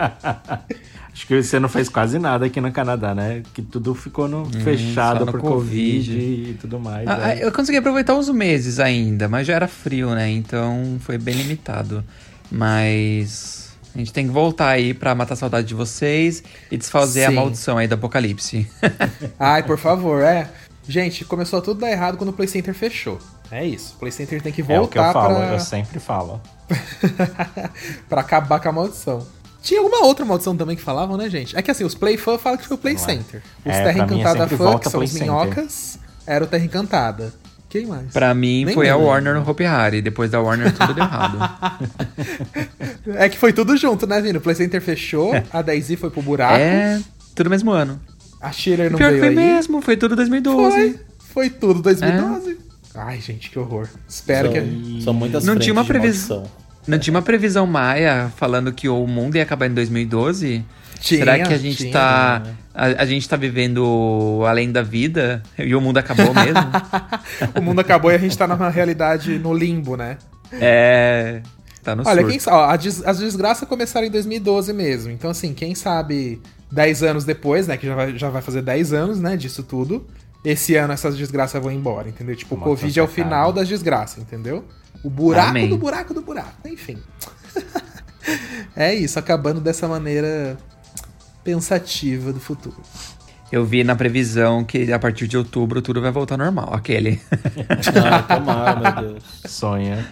Acho 1.14 1.28
que 1.28 1.42
você 1.42 1.60
não 1.60 1.70
fez 1.70 1.88
quase 1.88 2.20
nada 2.20 2.46
aqui 2.46 2.60
no 2.60 2.70
Canadá, 2.74 3.16
né? 3.16 3.42
Que 3.54 3.62
tudo 3.62 3.96
ficou 3.96 4.28
no, 4.28 4.46
fechado 4.62 5.20
só 5.20 5.26
no 5.26 5.32
por 5.32 5.40
Covid. 5.40 6.12
Covid. 6.12 6.20
e 6.52 6.58
tudo 6.60 6.78
mais. 6.78 7.08
Ah, 7.08 7.34
é. 7.34 7.46
Eu 7.46 7.54
consegui 7.54 7.78
aproveitar 7.78 8.16
uns 8.16 8.30
meses 8.30 8.80
ainda, 8.82 9.30
mas 9.30 9.48
já 9.48 9.54
era 9.56 9.66
frio, 9.68 10.10
né? 10.14 10.30
Então 10.30 10.98
foi 11.00 11.18
bem 11.18 11.34
limitado. 11.36 12.04
Mas 12.52 13.55
a 13.96 13.98
gente 13.98 14.12
tem 14.12 14.28
que 14.28 14.32
voltar 14.34 14.70
aí 14.70 14.94
pra 14.94 15.16
matar 15.16 15.34
a 15.36 15.38
saudade 15.38 15.68
de 15.68 15.74
vocês 15.74 16.44
e 16.70 16.78
desfazer 16.78 17.24
a 17.26 17.30
Sim. 17.30 17.36
maldição 17.36 17.78
aí 17.78 17.88
do 17.88 17.96
apocalipse. 17.96 18.70
Ai, 19.40 19.64
por 19.64 19.78
favor, 19.78 20.22
é. 20.22 20.50
Gente, 20.88 21.24
começou 21.26 21.62
tudo 21.62 21.84
a 21.84 21.88
dar 21.88 21.92
errado 21.94 22.18
quando 22.18 22.30
o 22.30 22.34
Play 22.34 22.48
Center 22.48 22.74
fechou. 22.74 23.18
É 23.50 23.66
isso. 23.66 23.94
O 23.96 24.00
Play 24.00 24.12
Center 24.12 24.42
tem 24.42 24.52
que 24.52 24.62
É 24.62 24.64
o 24.80 24.88
que 24.88 24.98
eu 24.98 25.04
voltar 25.04 25.14
falo, 25.14 25.36
pra... 25.36 25.54
eu 25.54 25.60
sempre 25.60 26.00
falo. 26.00 26.42
pra 28.10 28.22
acabar 28.22 28.60
com 28.60 28.70
a 28.70 28.72
maldição. 28.72 29.26
Tinha 29.62 29.80
alguma 29.80 30.06
outra 30.06 30.24
maldição 30.26 30.56
também 30.56 30.76
que 30.76 30.82
falavam, 30.84 31.18
né, 31.18 31.28
gente? 31.30 31.58
É 31.58 31.62
que 31.62 31.72
assim, 31.72 31.84
os 31.84 31.96
Play 31.96 32.18
Fã 32.18 32.38
falam 32.38 32.58
que 32.58 32.68
foi 32.68 32.76
o 32.76 32.80
Play 32.80 32.98
Center. 32.98 33.42
Os 33.66 33.72
É, 33.74 33.84
Terra 33.84 34.00
é 34.00 34.04
Encantada 34.04 34.40
sempre 34.42 34.58
Fã, 34.58 34.78
que 34.78 34.90
são 34.90 35.02
os 35.02 35.10
Center. 35.10 35.28
minhocas, 35.28 36.00
era 36.28 36.44
o 36.44 36.48
Terra 36.48 36.66
Encantada. 36.66 37.34
Quem 37.70 37.86
mais? 37.88 38.12
Pra 38.14 38.34
mim 38.34 38.64
Nem 38.66 38.74
foi 38.74 38.90
a. 38.90 38.96
Warner 38.96 39.34
no 39.36 39.50
Hopi 39.50 39.66
Hari. 39.66 40.02
Depois 40.02 40.32
da 40.32 40.40
Warner 40.42 40.72
tudo 40.74 40.94
deu 40.94 41.04
errado. 41.04 41.38
É 43.18 43.30
que 43.30 43.38
foi 43.38 43.54
tudo 43.54 43.78
junto, 43.78 44.08
né, 44.08 44.20
Vini? 44.22 44.38
O 44.38 44.42
Play 44.42 44.56
Center 44.56 44.82
fechou, 44.82 45.32
a 45.54 45.62
Daisy 45.62 45.96
foi 45.96 46.10
pro 46.10 46.22
buraco, 46.24 46.56
É, 46.56 47.00
tudo 47.36 47.50
mesmo 47.52 47.72
ano. 47.72 48.00
a 48.42 48.52
Schiller 48.52 48.90
não 48.90 48.98
Pior 48.98 49.12
que 49.14 49.20
veio 49.20 49.34
foi 49.34 49.44
aí. 49.44 49.50
mesmo, 49.54 49.82
foi 49.82 49.96
tudo 49.98 50.16
2012. 50.16 50.76
Foi, 50.76 51.00
foi 51.20 51.50
tudo 51.52 51.82
2012. 51.84 52.58
Ai, 52.96 53.20
gente, 53.22 53.50
que 53.52 53.60
horror. 53.60 53.88
Espero 54.10 54.52
São, 54.52 54.54
que... 54.64 55.02
são 55.04 55.14
muitas 55.14 55.44
Não 55.44 55.54
frentes 55.54 55.66
tinha 55.66 55.74
uma 55.74 55.86
previsão. 55.86 56.44
Não 56.88 57.00
tinha 57.00 57.14
uma 57.14 57.22
previsão 57.22 57.66
maia 57.66 58.32
falando 58.38 58.72
que 58.72 58.88
o 58.88 59.06
mundo 59.08 59.36
ia 59.36 59.44
acabar 59.44 59.68
em 59.68 59.74
2012? 59.74 60.64
Tinha, 61.00 61.20
Será 61.20 61.40
que 61.40 61.54
a 61.54 61.58
gente 61.58 61.78
tinha, 61.78 61.92
tá. 61.92 62.44
A, 62.74 62.86
a 62.86 63.06
gente 63.06 63.28
tá 63.28 63.36
vivendo 63.36 64.42
além 64.48 64.72
da 64.72 64.82
vida 64.82 65.42
e 65.58 65.76
o 65.76 65.82
mundo 65.82 65.98
acabou 65.98 66.34
mesmo? 66.34 66.62
o 67.58 67.62
mundo 67.62 67.80
acabou 67.80 68.12
e 68.12 68.16
a 68.16 68.18
gente 68.18 68.38
tá 68.38 68.48
numa 68.48 68.70
realidade 68.70 69.38
no 69.40 69.54
limbo, 69.54 69.96
né? 69.96 70.18
é. 70.54 71.42
Tá 71.84 71.96
no 71.96 72.02
Olha, 72.02 72.22
surto. 72.22 72.30
quem 72.32 72.40
sabe, 72.40 72.58
ó, 72.58 72.76
des- 72.76 73.06
as 73.06 73.20
desgraças 73.20 73.70
começaram 73.70 74.08
em 74.08 74.10
2012 74.10 74.74
mesmo. 74.74 75.12
Então, 75.12 75.30
assim, 75.30 75.54
quem 75.54 75.76
sabe 75.76 76.42
10 76.72 77.04
anos 77.04 77.26
depois, 77.26 77.68
né? 77.68 77.78
Que 77.78 77.86
já 77.86 77.94
vai, 77.94 78.18
já 78.18 78.30
vai 78.32 78.42
fazer 78.42 78.64
10 78.64 78.92
anos, 78.92 79.20
né? 79.20 79.38
Disso 79.38 79.62
tudo. 79.62 80.04
Esse 80.44 80.76
ano 80.76 80.94
essas 80.94 81.16
desgraças 81.16 81.62
vão 81.62 81.72
embora, 81.72 82.10
entendeu? 82.10 82.36
Tipo, 82.36 82.56
o 82.56 82.58
Covid 82.58 83.00
é 83.00 83.04
o 83.04 83.08
final 83.08 83.54
das 83.54 83.68
desgraças, 83.68 84.24
entendeu? 84.24 84.66
O 85.06 85.10
buraco 85.10 85.50
Amém. 85.50 85.70
do 85.70 85.78
buraco 85.78 86.16
do 86.16 86.22
buraco. 86.24 86.68
Enfim. 86.68 86.98
é 88.76 88.92
isso, 88.92 89.20
acabando 89.20 89.62
dessa 89.62 89.88
maneira 89.88 90.58
pensativa 91.44 92.34
do 92.34 92.40
futuro. 92.40 92.82
Eu 93.52 93.64
vi 93.64 93.84
na 93.84 93.96
previsão 93.96 94.64
que 94.64 94.92
a 94.92 94.98
partir 94.98 95.28
de 95.28 95.38
outubro 95.38 95.80
tudo 95.80 96.02
vai 96.02 96.12
voltar 96.12 96.38
normal. 96.38 96.74
Aquele. 96.74 97.22
Ah, 98.04 98.24
tomara, 98.24 98.94
meu 99.02 99.10
Deus. 99.10 99.24
Sonha. 99.46 100.04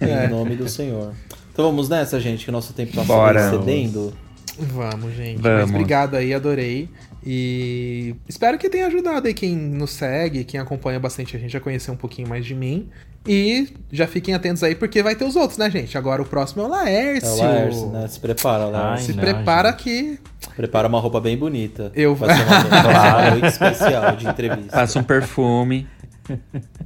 Em 0.00 0.30
nome 0.30 0.54
do 0.54 0.68
Senhor. 0.68 1.12
Então 1.52 1.64
vamos 1.64 1.88
nessa, 1.88 2.20
gente, 2.20 2.44
que 2.44 2.50
o 2.50 2.52
nosso 2.52 2.72
tempo 2.72 2.94
tá 2.94 3.02
Bora. 3.02 3.50
cedendo. 3.50 4.14
Vamos, 4.56 5.16
gente. 5.16 5.42
Vamos. 5.42 5.62
Mas 5.62 5.70
obrigado 5.70 6.14
aí, 6.14 6.32
adorei. 6.32 6.88
E 7.26 8.14
espero 8.28 8.56
que 8.56 8.70
tenha 8.70 8.86
ajudado 8.86 9.26
aí 9.26 9.34
quem 9.34 9.56
nos 9.56 9.90
segue, 9.90 10.44
quem 10.44 10.60
acompanha 10.60 11.00
bastante 11.00 11.36
a 11.36 11.40
gente 11.40 11.56
a 11.56 11.60
conhecer 11.60 11.90
um 11.90 11.96
pouquinho 11.96 12.28
mais 12.28 12.46
de 12.46 12.54
mim. 12.54 12.88
E 13.26 13.72
já 13.92 14.06
fiquem 14.08 14.34
atentos 14.34 14.62
aí, 14.64 14.74
porque 14.74 15.00
vai 15.02 15.14
ter 15.14 15.24
os 15.24 15.36
outros, 15.36 15.56
né, 15.56 15.70
gente? 15.70 15.96
Agora 15.96 16.20
o 16.20 16.24
próximo 16.24 16.62
é 16.62 16.66
o 16.66 16.68
É 16.68 16.70
Laércio. 16.70 17.30
o 17.32 17.36
Laércio, 17.38 17.86
né? 17.90 18.08
Se 18.08 18.18
prepara, 18.18 18.64
Laércio. 18.66 19.06
Se 19.06 19.12
não, 19.14 19.22
prepara 19.22 19.70
gente. 19.70 19.82
que. 19.82 20.18
Prepara 20.56 20.88
uma 20.88 20.98
roupa 21.00 21.20
bem 21.20 21.36
bonita. 21.36 21.92
Eu- 21.94 22.14
Vai 22.16 22.36
ser 22.36 22.42
uma, 22.42 23.30
noite 23.30 23.46
especial 23.46 24.16
de 24.16 24.26
entrevista. 24.26 24.72
Passa 24.72 24.98
um 24.98 25.04
perfume. 25.04 25.86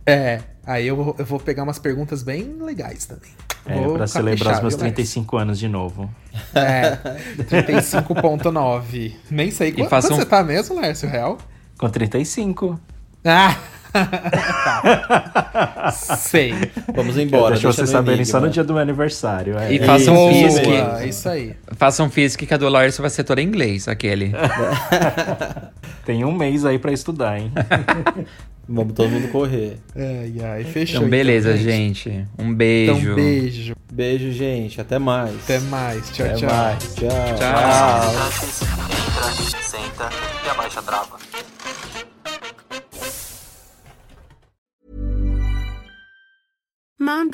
É. 0.09 0.41
Aí 0.64 0.87
eu 0.87 0.97
vou, 0.97 1.14
eu 1.18 1.24
vou 1.24 1.39
pegar 1.39 1.62
umas 1.64 1.78
perguntas 1.78 2.22
bem 2.22 2.57
legais 2.61 3.05
também. 3.07 3.30
É, 3.66 3.74
Vou 3.80 3.95
pra 3.97 4.07
celebrar 4.07 4.55
os 4.55 4.61
meus 4.61 4.74
viu, 4.74 4.82
Laércio? 4.82 4.95
35 4.95 5.37
anos 5.37 5.59
de 5.59 5.68
novo. 5.68 6.09
É. 6.55 6.97
35,9. 7.37 9.14
Nem 9.30 9.51
sei. 9.51 9.72
Quanto, 9.72 9.89
faça 9.89 10.09
quanto 10.09 10.18
um- 10.18 10.22
você 10.22 10.26
tá 10.28 10.43
mesmo, 10.43 10.76
Laércio 10.76 11.09
Real? 11.09 11.39
Com 11.78 11.89
35. 11.89 12.78
Ah! 13.24 13.57
Tá. 14.05 15.92
Sei. 16.18 16.55
Vamos 16.94 17.16
embora. 17.16 17.55
Deixa 17.55 17.72
vocês 17.72 17.88
saberem 17.88 18.24
só 18.24 18.40
no 18.40 18.51
dia 18.51 18.64
do 18.64 18.72
meu 18.72 18.82
aniversário. 18.82 19.59
É. 19.59 19.72
E 19.72 19.78
faça 19.78 20.11
um 20.11 20.14
Boa, 20.14 20.32
fisque. 20.32 21.09
isso 21.09 21.28
aí. 21.28 21.57
Faça 21.72 22.03
um 22.03 22.11
fisque 22.11 22.47
que 22.47 22.55
a 22.55 22.57
do 22.57 22.68
Laércio 22.68 23.01
vai 23.03 23.11
ser 23.11 23.24
toda 23.24 23.40
em 23.40 23.47
inglês, 23.47 23.88
aquele. 23.88 24.32
Tem 26.05 26.24
um 26.24 26.32
mês 26.32 26.64
aí 26.64 26.78
pra 26.78 26.92
estudar, 26.92 27.38
hein? 27.38 27.53
Vamos 28.68 28.94
todo 28.94 29.09
mundo 29.09 29.28
correr. 29.28 29.78
Ai, 29.94 30.34
ai, 30.44 30.64
fechou. 30.64 30.99
Então, 30.99 31.09
beleza, 31.09 31.57
gente. 31.57 32.26
Um 32.36 32.53
beijo. 32.53 32.92
Então, 32.92 33.14
beijo. 33.14 33.76
Beijo, 33.92 34.32
gente. 34.32 34.80
Até 34.80 34.99
mais. 34.99 35.34
Até 35.44 35.61
mais. 35.61 36.11
Tchau, 36.11 36.26
Até 36.26 36.34
tchau. 36.36 36.51
mais. 36.51 36.94
Tchau. 36.94 37.09
Tchau. 37.36 38.66
Entra, 38.90 39.62
senta 39.62 40.11
e 40.44 40.51
abaixa 40.51 40.80
a 40.80 40.82
trava. 40.82 41.26